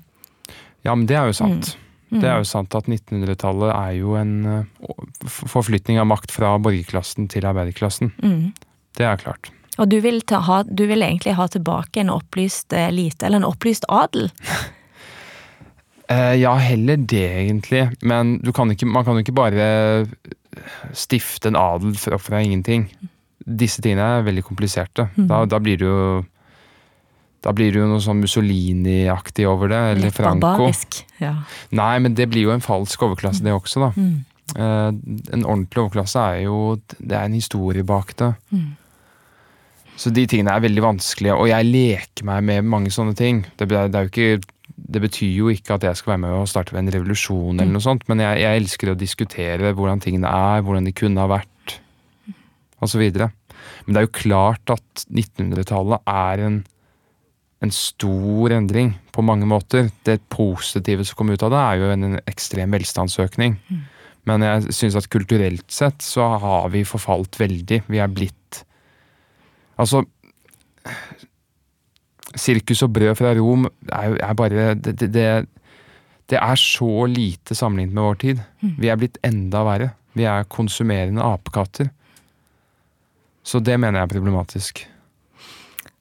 Ja, 0.87 0.95
men 0.95 1.09
det 1.09 1.17
er 1.19 1.27
jo 1.27 1.35
sant. 1.35 1.73
Det 2.09 2.25
er 2.25 2.41
jo 2.41 2.47
sant 2.49 2.73
at 2.77 2.89
1900-tallet 2.89 3.69
er 3.75 3.93
jo 3.99 4.15
en 4.17 4.33
uh, 4.45 4.89
forflytning 5.29 5.99
av 6.01 6.09
makt 6.09 6.33
fra 6.33 6.55
borgerklassen 6.57 7.29
til 7.29 7.45
arbeiderklassen. 7.45 8.13
Det 8.97 9.05
er 9.05 9.21
klart. 9.21 9.51
Og 9.79 9.87
du 9.91 9.99
vil, 10.03 10.19
ta, 10.27 10.41
ha, 10.43 10.63
du 10.65 10.83
vil 10.89 11.05
egentlig 11.05 11.37
ha 11.37 11.45
tilbake 11.47 12.01
en 12.01 12.11
opplyst 12.11 12.73
elite, 12.75 13.25
eller 13.25 13.43
en 13.43 13.49
opplyst 13.51 13.87
adel? 13.89 14.29
Eh, 16.09 16.39
ja, 16.41 16.55
heller 16.57 16.97
det, 16.97 17.27
egentlig. 17.37 17.83
Men 18.01 18.39
kan 18.57 18.71
ikke, 18.73 18.87
man 18.89 19.03
kan 19.05 19.13
jo 19.13 19.21
ikke 19.21 19.35
bare 19.37 19.65
stifte 20.97 21.51
en 21.51 21.59
adel 21.59 21.93
fra, 22.01 22.17
fra 22.17 22.39
ingenting. 22.41 22.87
Disse 23.45 23.83
tingene 23.85 24.07
er 24.17 24.25
veldig 24.25 24.41
kompliserte. 24.47 25.05
Da, 25.29 25.43
da 25.45 25.59
blir 25.61 25.77
det 25.77 25.85
jo 25.85 25.99
da 27.45 27.53
blir 27.55 27.71
det 27.71 27.79
jo 27.79 27.87
noe 27.87 28.01
sånn 28.03 28.19
Mussolini-aktig 28.19 29.45
over 29.47 29.71
det, 29.71 29.79
eller 29.93 30.09
Litt 30.09 30.17
Franco. 30.17 30.43
barbarisk. 30.43 31.03
Ja. 31.21 31.37
Nei, 31.75 31.93
men 32.03 32.17
det 32.17 32.27
blir 32.31 32.49
jo 32.49 32.51
en 32.55 32.63
falsk 32.63 33.05
overklasse, 33.07 33.43
det 33.45 33.53
også, 33.55 33.85
da. 33.87 33.91
Eh, 34.57 34.89
en 34.89 35.45
ordentlig 35.45 35.77
overklasse 35.83 36.17
er 36.17 36.39
jo 36.47 36.79
Det 36.97 37.13
er 37.13 37.27
en 37.27 37.35
historie 37.37 37.83
bak 37.85 38.15
det. 38.17 38.33
Så 39.99 40.09
de 40.15 40.23
tingene 40.31 40.53
er 40.55 40.63
veldig 40.63 40.81
vanskelige, 40.81 41.35
og 41.35 41.49
jeg 41.51 41.67
leker 41.67 42.25
meg 42.27 42.43
med 42.47 42.63
mange 42.71 42.91
sånne 42.91 43.15
ting. 43.19 43.41
Det, 43.59 43.67
det, 43.67 44.03
ikke, 44.07 44.39
det 44.71 45.01
betyr 45.03 45.33
jo 45.35 45.49
ikke 45.51 45.75
at 45.75 45.83
jeg 45.83 45.99
skal 45.99 46.13
være 46.13 46.23
med 46.23 46.35
og 46.37 46.47
starte 46.47 46.77
en 46.79 46.91
revolusjon, 46.91 47.59
eller 47.59 47.73
noe 47.73 47.83
sånt, 47.83 48.05
men 48.07 48.23
jeg, 48.23 48.39
jeg 48.45 48.61
elsker 48.61 48.93
å 48.93 48.99
diskutere 48.99 49.73
hvordan 49.75 49.99
tingene 49.99 50.31
er, 50.31 50.63
hvordan 50.63 50.87
de 50.87 50.95
kunne 50.95 51.19
ha 51.19 51.27
vært, 51.27 51.75
osv. 52.79 53.03
Men 53.11 53.91
det 53.91 53.99
er 53.99 54.07
jo 54.07 54.15
klart 54.21 54.71
at 54.71 55.03
1900-tallet 55.11 56.07
er 56.07 56.45
en 56.47 56.61
en 57.59 57.71
stor 57.75 58.53
endring 58.55 58.93
på 59.11 59.23
mange 59.25 59.47
måter. 59.49 59.89
Det 60.07 60.21
positive 60.31 61.05
som 61.07 61.19
kom 61.19 61.31
ut 61.33 61.43
av 61.43 61.51
det, 61.53 61.59
er 61.59 61.81
jo 61.81 61.91
en, 61.93 62.19
ekstrem 62.29 62.75
velstandsøkning. 62.75 63.57
Men 64.29 64.45
jeg 64.45 64.75
syns 64.75 64.97
at 64.99 65.09
kulturelt 65.11 65.67
sett 65.73 66.03
så 66.05 66.27
har 66.39 66.69
vi 66.73 66.85
forfalt 66.87 67.39
veldig. 67.39 67.83
Vi 67.87 68.01
er 68.01 68.11
blitt 68.11 68.63
Altså 69.79 70.01
Sirkus 72.35 72.81
og 72.83 72.91
brød 72.91 73.13
fra 73.15 73.31
Rom 73.37 73.63
er, 73.65 74.17
er 74.19 74.33
bare 74.37 74.73
det, 74.75 74.95
det, 74.99 75.11
det, 76.29 76.35
er 76.37 76.59
så 76.59 77.05
lite 77.07 77.55
sammenlignet 77.55 77.95
med 77.95 78.03
vår 78.03 78.19
tid. 78.21 78.41
Vi 78.77 78.91
er 78.91 78.99
blitt 78.99 79.17
enda 79.23 79.63
verre. 79.65 79.87
Vi 80.19 80.27
er 80.27 80.49
konsumerende 80.51 81.23
apekatter. 81.23 81.89
Så 83.43 83.63
det 83.63 83.79
mener 83.79 84.01
jeg 84.01 84.09
er 84.09 84.13
problematisk. 84.13 84.83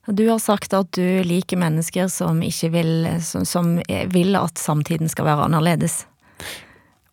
Du 0.09 0.23
har 0.29 0.39
sagt 0.41 0.73
at 0.73 0.89
du 0.97 1.21
liker 1.25 1.59
mennesker 1.61 2.07
som 2.09 2.39
ikke 2.45 2.71
vil, 2.73 2.93
som, 3.21 3.45
som 3.45 3.75
vil 4.09 4.37
at 4.39 4.57
samtiden 4.57 5.11
skal 5.11 5.27
være 5.27 5.45
annerledes. 5.49 6.01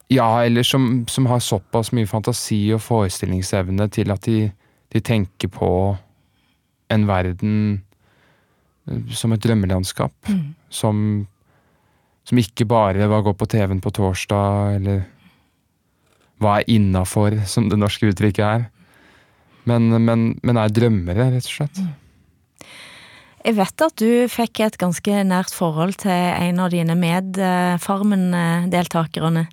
Ja, 0.08 0.44
eller 0.44 0.62
som, 0.62 1.04
som 1.10 1.26
har 1.26 1.42
såpass 1.42 1.90
mye 1.96 2.06
fantasi 2.06 2.60
og 2.74 2.80
forestillingsevne 2.84 3.88
til 3.92 4.14
at 4.14 4.22
de, 4.28 4.50
de 4.94 5.02
tenker 5.02 5.50
på 5.50 5.70
en 6.94 7.06
verden 7.08 7.56
eh, 8.86 9.02
som 9.10 9.34
et 9.34 9.42
drømmelandskap. 9.42 10.30
Som, 10.70 11.26
som 12.24 12.38
ikke 12.38 12.68
bare 12.70 13.10
hva 13.10 13.20
gå 13.26 13.34
på 13.34 13.50
TV-en 13.50 13.82
på 13.82 13.92
torsdag, 13.98 14.78
eller 14.78 15.04
hva 16.42 16.60
er 16.60 16.70
innafor, 16.70 17.40
som 17.48 17.68
det 17.72 17.78
norske 17.80 18.12
uttrykket 18.12 18.44
er. 18.46 18.66
Men, 19.66 19.90
men, 20.04 20.26
men 20.46 20.60
er 20.60 20.70
drømmere, 20.70 21.32
rett 21.34 21.48
og 21.48 21.54
slett. 21.58 21.80
Jeg 23.46 23.54
vet 23.54 23.82
at 23.84 23.94
du 24.02 24.26
fikk 24.26 24.58
et 24.64 24.74
ganske 24.80 25.20
nært 25.28 25.52
forhold 25.54 25.94
til 26.02 26.10
en 26.10 26.58
av 26.64 26.70
dine 26.72 26.96
med-Farmen-deltakerne. 26.98 29.44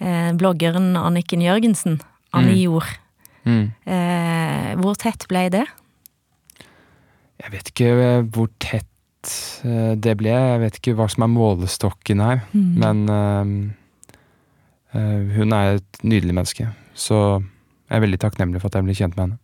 Eh, 0.00 0.30
bloggeren 0.40 0.96
Anniken 0.96 1.42
Jørgensen. 1.44 2.00
Annie 2.32 2.62
Jord. 2.62 2.88
Mm. 3.44 3.76
Eh, 3.84 4.72
hvor 4.80 4.96
tett 4.96 5.28
ble 5.28 5.52
det? 5.52 5.68
Jeg 7.40 7.48
vet 7.52 7.68
ikke 7.74 7.90
eh, 7.92 8.24
hvor 8.24 8.48
tett 8.62 8.86
det 10.00 10.14
ble. 10.16 10.32
Jeg 10.32 10.60
vet 10.62 10.76
ikke 10.80 10.96
hva 10.96 11.04
som 11.12 11.22
er 11.26 11.34
målestokken 11.34 12.20
her. 12.24 12.40
Men 12.56 13.04
eh, 13.12 13.44
eh, 14.96 15.20
hun 15.36 15.52
er 15.56 15.64
et 15.76 15.92
nydelig 16.00 16.34
menneske. 16.40 16.64
Så 16.96 17.16
jeg 17.36 17.96
er 17.98 18.04
veldig 18.06 18.22
takknemlig 18.24 18.60
for 18.62 18.68
at 18.72 18.76
jeg 18.80 18.86
ble 18.88 18.96
kjent 18.96 19.14
med 19.18 19.24
henne. 19.26 19.38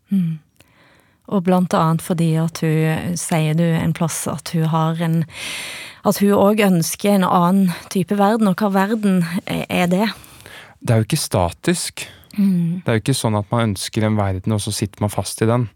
Og 1.27 1.43
blant 1.47 1.74
annet 1.74 2.05
fordi 2.05 2.33
at 2.39 2.61
hun, 2.62 3.16
sier 3.18 3.57
du 3.59 3.64
en 3.66 3.95
plass, 3.97 4.24
at 4.31 4.53
hun 4.55 4.68
har 4.70 5.01
en 5.03 5.24
At 6.07 6.20
hun 6.22 6.37
òg 6.39 6.61
ønsker 6.62 7.16
en 7.16 7.27
annen 7.27 7.72
type 7.91 8.14
verden, 8.14 8.47
og 8.47 8.61
hva 8.62 8.68
verden 8.70 9.24
er 9.47 9.89
det? 9.91 10.07
Det 10.79 10.93
er 10.93 11.01
jo 11.01 11.07
ikke 11.09 11.18
statisk. 11.18 12.05
Det 12.37 12.87
er 12.87 12.99
jo 12.99 13.03
ikke 13.03 13.16
sånn 13.16 13.35
at 13.35 13.49
man 13.51 13.72
ønsker 13.72 14.05
en 14.07 14.18
verden, 14.18 14.55
og 14.55 14.61
så 14.62 14.70
sitter 14.70 15.03
man 15.03 15.11
fast 15.11 15.43
i 15.43 15.49
den. 15.51 15.66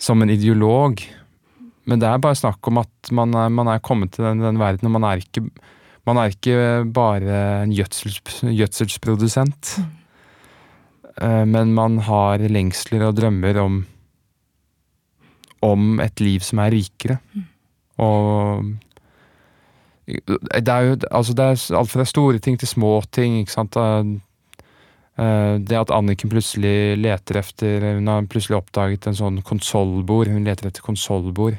Som 0.00 0.24
en 0.24 0.32
ideolog. 0.32 0.98
Men 1.86 2.02
det 2.02 2.08
er 2.08 2.18
bare 2.24 2.38
snakk 2.40 2.66
om 2.66 2.80
at 2.82 3.12
man 3.14 3.36
er, 3.36 3.52
man 3.52 3.70
er 3.70 3.84
kommet 3.84 4.16
til 4.16 4.26
den, 4.26 4.42
den 4.42 4.58
verden, 4.58 4.88
og 4.90 4.96
man 4.96 5.06
er 5.06 5.22
ikke, 5.22 5.44
man 6.08 6.18
er 6.18 6.34
ikke 6.34 6.56
bare 6.98 7.38
en 7.62 7.76
gjødsels, 7.76 8.18
gjødselsprodusent. 8.42 9.76
Mm. 9.78 9.94
Men 11.54 11.72
man 11.74 11.98
har 12.06 12.42
lengsler 12.50 13.06
og 13.06 13.16
drømmer 13.18 13.62
om 13.62 13.80
om 15.64 16.00
et 16.00 16.20
liv 16.20 16.44
som 16.44 16.60
er 16.62 16.74
rikere. 16.74 17.18
Og 17.98 18.64
det 20.08 20.68
er 20.72 20.86
jo 20.86 20.96
altså 21.10 21.34
det 21.36 21.44
er 21.44 21.76
alt 21.76 21.90
fra 21.92 22.04
store 22.08 22.38
ting 22.38 22.58
til 22.58 22.68
små 22.68 23.02
ting. 23.12 23.40
ikke 23.40 23.52
sant? 23.52 23.76
Eh, 23.76 25.58
Det 25.58 25.74
at 25.76 25.90
Anniken 25.90 26.30
plutselig 26.30 26.96
leter 26.96 27.40
etter 27.40 27.96
Hun 27.96 28.06
har 28.06 28.22
plutselig 28.30 28.56
oppdaget 28.62 29.06
en 29.06 29.18
sånn 29.18 29.42
konsollbord. 29.42 30.28
Hun 30.28 30.44
leter 30.44 30.68
etter 30.68 30.82
konsollbord 30.82 31.58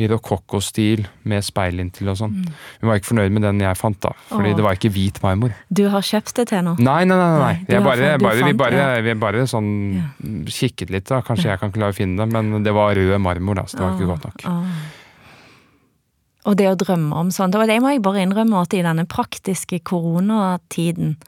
i 0.00 0.06
rokokkostil 0.08 1.02
med 1.28 1.44
speil 1.44 1.82
inntil 1.82 2.08
og 2.08 2.16
sånn. 2.16 2.36
Hun 2.80 2.88
var 2.88 2.96
ikke 2.96 3.10
fornøyd 3.10 3.34
med 3.36 3.44
den 3.44 3.60
jeg 3.60 3.76
fant, 3.76 3.98
da. 4.00 4.14
Fordi 4.30 4.54
Åh. 4.54 4.56
det 4.56 4.64
var 4.64 4.78
ikke 4.78 4.90
hvit 4.94 5.20
marmor. 5.24 5.52
Du 5.68 5.84
har 5.92 6.06
kjøpt 6.06 6.32
det 6.38 6.46
til 6.48 6.64
nå? 6.64 6.78
Nei, 6.80 7.02
nei, 7.04 7.18
nei. 7.18 7.28
nei. 7.28 7.42
Nei, 7.42 7.74
Jeg 7.74 7.84
bare, 7.84 8.08
fant, 8.14 8.24
bare, 8.24 8.46
vi, 8.46 8.56
bare, 8.62 8.80
ja. 8.80 9.02
vi 9.04 9.14
bare 9.20 9.44
sånn 9.50 9.68
kikket 10.48 10.94
litt, 10.94 11.06
da. 11.10 11.20
Kanskje 11.26 11.50
jeg 11.50 11.60
kan 11.60 11.74
klare 11.76 11.92
å 11.92 11.98
finne 11.98 12.24
det, 12.24 12.32
men 12.32 12.64
det 12.64 12.72
var 12.76 12.96
rød 12.96 13.14
marmor, 13.20 13.60
da, 13.60 13.66
så 13.68 13.78
det 13.78 13.84
var 13.84 13.98
ikke 13.98 14.10
godt 14.14 14.28
nok. 14.30 14.46
Og 16.48 16.56
det 16.58 16.70
å 16.72 16.78
drømme 16.78 17.20
om 17.20 17.28
sånt, 17.30 17.54
og 17.54 17.68
det 17.70 17.76
må 17.84 17.92
jeg 17.92 18.02
bare 18.02 18.24
innrømme 18.24 18.64
at 18.64 18.72
i 18.74 18.82
denne 18.82 19.04
praktiske 19.06 19.78
koronatiden, 19.86 21.18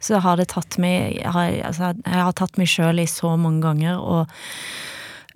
så 0.00 0.18
har 0.24 0.40
det 0.40 0.50
tatt 0.52 0.78
meg, 0.80 1.20
jeg 1.20 1.32
har, 1.32 1.54
altså, 1.68 1.92
jeg 1.94 2.24
har 2.26 2.36
tatt 2.36 2.58
meg 2.58 2.68
sjøl 2.72 3.02
i 3.02 3.08
så 3.08 3.34
mange 3.40 3.62
ganger 3.64 4.00
og 4.00 4.40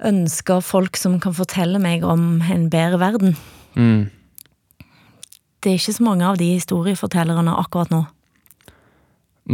ønsker 0.05 0.61
folk 0.65 0.99
som 1.01 1.19
kan 1.23 1.35
fortelle 1.37 1.81
meg 1.83 2.05
om 2.07 2.43
en 2.53 2.69
bedre 2.73 3.01
verden. 3.01 3.37
Mm. 3.75 4.11
Det 5.65 5.73
er 5.73 5.79
ikke 5.81 5.97
så 5.97 6.05
mange 6.05 6.27
av 6.29 6.39
de 6.39 6.51
historiefortellerne 6.53 7.57
akkurat 7.57 7.93
nå. 7.93 8.03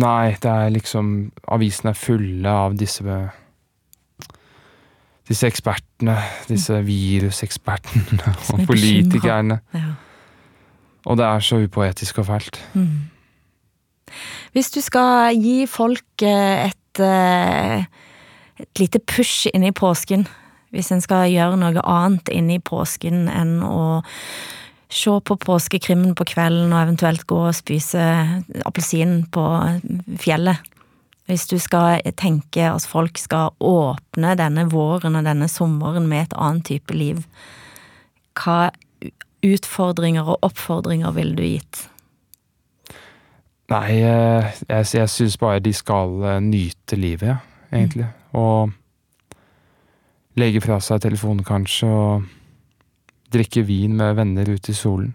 Nei, 0.00 0.36
det 0.42 0.50
er 0.50 0.70
liksom 0.70 1.30
Avisene 1.50 1.92
er 1.94 1.98
fulle 1.98 2.50
av 2.64 2.76
disse 2.78 3.02
disse 5.30 5.46
ekspertene, 5.46 6.16
disse 6.48 6.80
virusekspertene 6.82 8.18
er 8.32 8.38
og 8.50 8.64
politikerne. 8.66 9.60
Ja. 9.74 9.92
Og 11.06 11.16
det 11.20 11.26
er 11.26 11.44
så 11.44 11.60
upoetisk 11.62 12.18
og 12.18 12.26
fælt. 12.26 12.58
Hvis 14.52 14.70
du 14.74 14.80
skal 14.82 15.38
gi 15.38 15.66
folk 15.70 16.22
eh, 16.26 16.66
et, 16.66 17.00
eh, 17.00 17.84
et 18.58 18.82
lite 18.82 18.98
push 19.06 19.46
inn 19.54 19.64
i 19.64 19.70
påsken, 19.70 20.26
hvis 20.74 20.90
en 20.94 21.02
skal 21.02 21.30
gjøre 21.30 21.58
noe 21.60 21.84
annet 21.84 22.30
inne 22.32 22.58
i 22.58 22.62
påsken 22.62 23.28
enn 23.30 23.60
å 23.66 24.02
se 24.90 25.12
på 25.22 25.36
påskekrimmen 25.38 26.16
på 26.18 26.26
kvelden 26.32 26.72
og 26.72 26.82
eventuelt 26.82 27.26
gå 27.30 27.38
og 27.46 27.54
spise 27.54 28.02
appelsin 28.66 29.22
på 29.30 29.44
fjellet. 30.18 30.58
Hvis 31.30 31.46
du 31.46 31.60
skal 31.62 32.02
tenke 32.18 32.64
at 32.66 32.86
folk 32.90 33.18
skal 33.18 33.54
åpne 33.62 34.34
denne 34.38 34.66
våren 34.70 35.18
og 35.20 35.28
denne 35.28 35.46
sommeren 35.50 36.08
med 36.10 36.26
et 36.26 36.34
annet 36.34 36.66
type 36.66 36.96
liv, 36.96 37.22
hva 38.34 38.72
utfordringer 39.46 40.26
og 40.26 40.42
oppfordringer 40.50 41.14
ville 41.14 41.38
du 41.38 41.44
gitt? 41.46 41.84
Nei, 43.70 44.00
eh, 44.02 44.50
jeg, 44.66 44.88
jeg 44.96 45.10
syns 45.12 45.38
bare 45.38 45.62
de 45.62 45.72
skal 45.76 46.18
eh, 46.26 46.42
nyte 46.42 46.98
livet, 46.98 47.36
ja, 47.36 47.38
Mm. 47.70 48.08
Og 48.34 48.72
legge 50.40 50.62
fra 50.64 50.80
seg 50.82 51.02
telefonen, 51.04 51.44
kanskje, 51.46 51.88
og 51.88 53.32
drikke 53.34 53.62
vin 53.66 53.96
med 53.98 54.16
venner 54.18 54.48
ute 54.50 54.72
i 54.72 54.76
solen. 54.76 55.12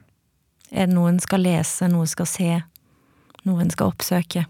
Er 0.72 0.90
det 0.90 0.96
noe 0.96 1.12
en 1.12 1.22
skal 1.24 1.44
lese, 1.46 1.88
noe 1.92 2.06
en 2.06 2.12
skal 2.12 2.30
se, 2.30 2.52
noe 3.46 3.64
en 3.64 3.74
skal 3.74 3.92
oppsøke? 3.94 4.46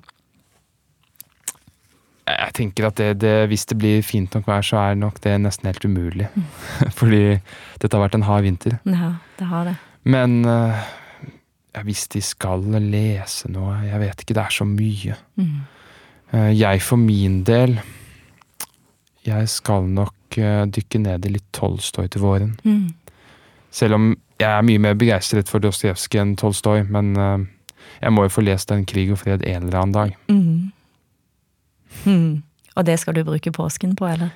Jeg 2.25 2.53
tenker 2.57 2.87
at 2.87 2.97
det, 2.97 3.09
det, 3.21 3.33
hvis 3.51 3.67
det 3.69 3.77
blir 3.77 4.05
fint 4.05 4.33
nok 4.33 4.47
vær, 4.49 4.63
så 4.65 4.79
er 4.81 4.97
nok 4.97 5.19
det 5.21 5.35
nesten 5.43 5.69
helt 5.69 5.85
umulig. 5.85 6.29
Fordi 6.99 7.37
dette 7.81 7.91
har 7.93 8.01
vært 8.07 8.17
en 8.17 8.25
hard 8.25 8.47
vinter. 8.47 8.79
Ja, 8.89 9.11
det 9.37 9.49
har 9.51 9.69
det. 9.69 9.75
Men 10.09 10.39
uh, 10.45 10.81
ja, 11.75 11.83
hvis 11.85 12.07
de 12.13 12.21
skal 12.21 12.61
lese 12.77 13.49
noe 13.49 13.79
Jeg 13.87 14.01
vet 14.01 14.21
ikke, 14.21 14.35
det 14.37 14.43
er 14.43 14.53
så 14.57 14.67
mye. 14.69 15.17
Mm. 15.37 15.55
Uh, 16.33 16.51
jeg 16.53 16.81
for 16.85 17.01
min 17.01 17.39
del 17.45 17.77
Jeg 19.25 19.49
skal 19.49 19.85
nok 19.89 20.13
dykke 20.37 20.99
ned 20.99 21.25
i 21.25 21.33
litt 21.37 21.47
Tolstoy 21.55 22.07
til 22.11 22.21
våren. 22.21 22.55
Mm. 22.63 22.93
Selv 23.71 23.97
om 23.97 24.13
jeg 24.39 24.49
er 24.49 24.65
mye 24.67 24.81
mer 24.83 24.95
begeistret 24.99 25.49
for 25.51 25.63
Dostojevskij 25.63 26.21
enn 26.21 26.35
Tolstoy, 26.39 26.83
men 26.91 27.13
jeg 28.01 28.11
må 28.11 28.25
jo 28.25 28.33
få 28.35 28.43
lest 28.43 28.71
den 28.71 28.85
Krig 28.87 29.11
og 29.11 29.21
fred 29.21 29.43
en 29.43 29.67
eller 29.67 29.79
annen 29.81 29.95
dag. 29.95 30.15
Mm. 30.27 30.71
Mm. 32.05 32.43
Og 32.75 32.85
det 32.85 32.99
skal 32.99 33.15
du 33.15 33.23
bruke 33.23 33.51
påsken 33.55 33.95
på, 33.95 34.07
eller? 34.07 34.33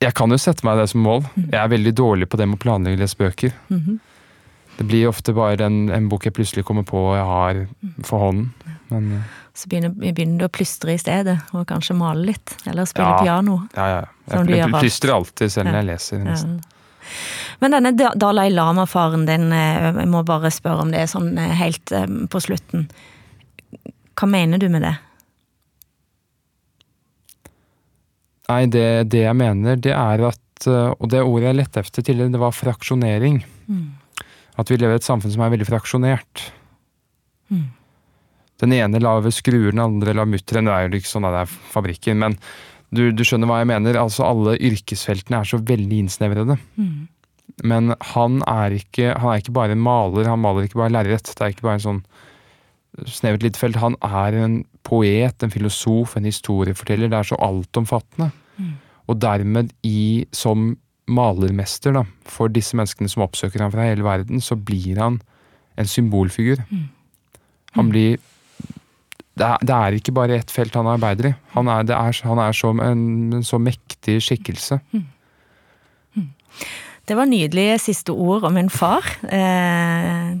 Jeg 0.00 0.14
kan 0.16 0.32
jo 0.32 0.38
sette 0.40 0.64
meg 0.64 0.78
det 0.80 0.88
som 0.92 1.02
mål. 1.04 1.26
Jeg 1.36 1.58
er 1.60 1.72
veldig 1.72 1.92
dårlig 1.96 2.28
på 2.32 2.40
det 2.40 2.46
med 2.48 2.56
å 2.56 2.62
planlegge 2.62 2.96
å 2.96 3.02
lese 3.02 3.20
bøker. 3.20 3.52
Mm 3.68 3.80
-hmm. 3.80 3.98
Det 4.80 4.84
blir 4.84 5.10
ofte 5.10 5.34
bare 5.36 5.66
en, 5.66 5.90
en, 5.92 6.06
bok 6.08 6.24
jeg 6.24 6.32
plutselig 6.32 6.62
kommer 6.64 6.86
på 6.88 6.96
og 7.10 7.12
jeg 7.12 7.24
har 7.28 7.58
for 8.08 8.22
hånden. 8.22 8.46
Men, 8.88 9.10
eh, 9.18 9.34
så 9.52 9.68
begynner, 9.68 9.92
begynner, 9.92 10.38
du 10.40 10.46
å 10.46 10.48
plystre 10.56 10.94
i 10.96 11.02
stedet, 11.02 11.34
og 11.52 11.66
kanskje 11.68 11.98
male 11.98 12.24
litt? 12.30 12.54
Eller 12.64 12.88
spille 12.88 13.10
ja, 13.10 13.18
piano? 13.20 13.58
Ja, 13.76 13.90
ja. 13.90 13.98
Jeg, 14.24 14.48
jeg, 14.48 14.62
jeg 14.62 14.72
plystrer 14.78 15.12
alltid, 15.18 15.52
selv 15.52 15.68
når 15.68 15.78
jeg 15.82 15.88
leser. 15.90 16.24
nesten. 16.24 16.56
Men 17.60 17.76
denne 17.76 17.92
Dalai 18.24 18.46
Lama-faren 18.54 19.28
din, 19.28 19.46
eh, 19.52 19.90
jeg 19.90 20.08
må 20.08 20.24
bare 20.24 20.54
spørre 20.54 20.88
om 20.88 20.96
det 20.96 21.04
sånn 21.12 21.34
eh, 21.36 21.52
helt 21.60 21.92
på 22.32 22.44
slutten. 22.48 22.88
Hva 24.16 24.32
mener 24.32 24.64
du 24.64 24.70
med 24.72 24.88
det? 24.88 24.96
Nei, 28.48 28.62
det, 28.72 28.90
det, 29.12 29.26
jeg 29.28 29.36
mener, 29.44 29.76
det 29.76 29.92
er 29.92 30.30
at 30.32 30.46
Og 30.70 31.06
det 31.08 31.20
ordet 31.20 31.52
jeg 31.52 31.56
lette 31.56 31.80
efter 31.84 32.04
tidligere, 32.04 32.32
det 32.32 32.40
var 32.40 32.56
fraksjonering. 32.56 33.44
Mm. 33.68 33.99
At 34.60 34.70
vi 34.70 34.78
lever 34.78 34.98
i 34.98 35.00
et 35.00 35.06
samfunn 35.06 35.32
som 35.32 35.44
er 35.44 35.52
veldig 35.54 35.68
fraksjonert. 35.68 36.48
Mm. 37.50 37.68
Den 38.60 38.74
ene 38.76 39.00
lager 39.00 39.32
skruer, 39.32 39.70
den 39.72 39.82
andre 39.82 40.14
lar 40.16 40.28
mutteren. 40.28 40.68
Det 40.68 40.74
er 40.74 40.88
jo 40.88 41.00
ikke 41.00 41.14
sånn 41.14 41.28
at 41.28 41.36
det 41.36 41.44
er 41.46 41.54
fabrikken, 41.72 42.20
men 42.20 42.36
du, 42.90 43.08
du, 43.14 43.22
skjønner 43.24 43.48
hva 43.48 43.60
jeg 43.62 43.70
mener. 43.70 43.98
Altså, 44.00 44.26
alle 44.26 44.58
yrkesfeltene 44.58 45.40
er 45.40 45.48
så 45.48 45.60
veldig 45.62 46.02
innsnevrede. 46.04 46.58
Mm. 46.76 47.08
Men 47.70 47.94
han 48.12 48.40
er, 48.48 48.76
ikke, 48.80 49.14
han 49.20 49.32
er 49.32 49.42
ikke 49.42 49.54
bare 49.56 49.76
en 49.76 49.84
maler, 49.84 50.28
han 50.28 50.42
maler 50.42 50.66
ikke 50.66 50.80
bare 50.82 50.94
lerret. 50.94 51.30
Det 51.30 51.44
er 51.44 51.54
ikke 51.54 51.66
bare 51.68 51.80
en 51.80 51.86
sånn 51.86 52.02
snevert 53.08 53.46
lite 53.46 53.60
felt. 53.60 53.80
Han 53.80 53.96
er 54.04 54.36
en 54.42 54.60
poet, 54.86 55.42
en 55.42 55.54
filosof, 55.54 56.16
en 56.18 56.28
historieforteller. 56.28 57.10
Det 57.10 57.20
er 57.20 57.30
så 57.30 57.38
altomfattende. 57.46 58.30
Mm. 58.58 58.72
Og 59.10 59.20
dermed, 59.22 59.72
i, 59.86 60.26
som 60.36 60.74
malermester 61.10 61.94
da, 61.96 62.04
for 62.28 62.52
disse 62.52 62.78
menneskene 62.78 63.10
som 63.10 63.24
oppsøker 63.26 63.64
ham 63.64 63.72
fra 63.74 63.88
hele 63.88 64.06
verden, 64.06 64.42
så 64.42 64.56
blir 64.56 65.00
han 65.00 65.20
en 65.80 65.88
symbolfigur. 65.90 66.62
Mm. 66.70 66.84
Han 67.78 67.86
mm. 67.86 67.94
blir 67.94 68.18
det 69.40 69.46
er, 69.46 69.62
det 69.64 69.74
er, 69.74 69.96
ikke 69.96 70.12
bare 70.12 70.36
ett 70.36 70.50
felt 70.52 70.74
han 70.76 70.88
arbeider 70.90 71.30
i. 71.30 71.34
Han 71.54 71.68
er, 71.70 71.86
er, 71.96 72.16
han 72.28 72.40
er 72.42 72.56
som 72.56 72.80
en, 72.84 73.02
en, 73.38 73.44
så 73.46 73.56
mektig 73.62 74.18
skikkelse. 74.26 74.80
Mm. 74.92 75.04
Mm. 76.18 76.26
Det 77.08 77.16
var 77.16 77.30
nydelige 77.30 77.78
siste 77.78 78.12
ord 78.12 78.44
om 78.44 78.58
en 78.60 78.68
far. 78.70 79.06
Eh, 79.32 80.34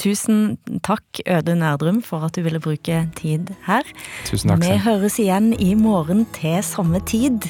Tusen 0.00 0.56
takk, 0.80 1.20
Øde 1.28 1.54
Nærdrum, 1.60 2.00
for 2.02 2.24
at 2.24 2.36
du 2.36 2.40
ville 2.42 2.60
bruke 2.60 3.02
tid 3.18 3.52
her. 3.66 3.84
Tusen 4.24 4.48
takk. 4.48 4.62
Vi 4.64 4.78
høres 4.80 5.18
igjen 5.20 5.52
i 5.60 5.74
morgen 5.76 6.24
til 6.32 6.62
samme 6.64 7.02
tid. 7.04 7.44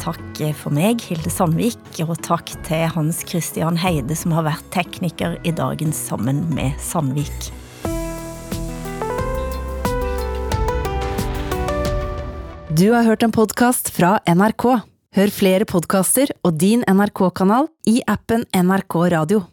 Takk 0.00 0.40
for 0.60 0.74
meg, 0.74 1.00
Hilde 1.02 1.30
Sandvik, 1.32 1.80
og 2.04 2.18
takk 2.24 2.52
til 2.66 2.84
Hans 2.92 3.22
Christian 3.26 3.78
Heide, 3.80 4.14
som 4.18 4.34
har 4.36 4.44
vært 4.46 4.66
tekniker 4.74 5.38
i 5.46 5.52
dagen 5.56 5.94
Sammen 5.96 6.44
med 6.54 6.76
Sandvik. 6.82 7.50
Du 12.76 12.90
har 12.92 13.06
hørt 13.08 13.24
en 13.24 13.32
podkast 13.32 13.88
fra 13.96 14.18
NRK. 14.28 14.66
Hør 15.16 15.30
flere 15.32 15.64
podkaster 15.64 16.28
og 16.44 16.58
din 16.60 16.84
NRK-kanal 16.84 17.70
i 17.88 18.02
appen 18.04 18.44
NRK 18.52 18.98
Radio. 19.16 19.46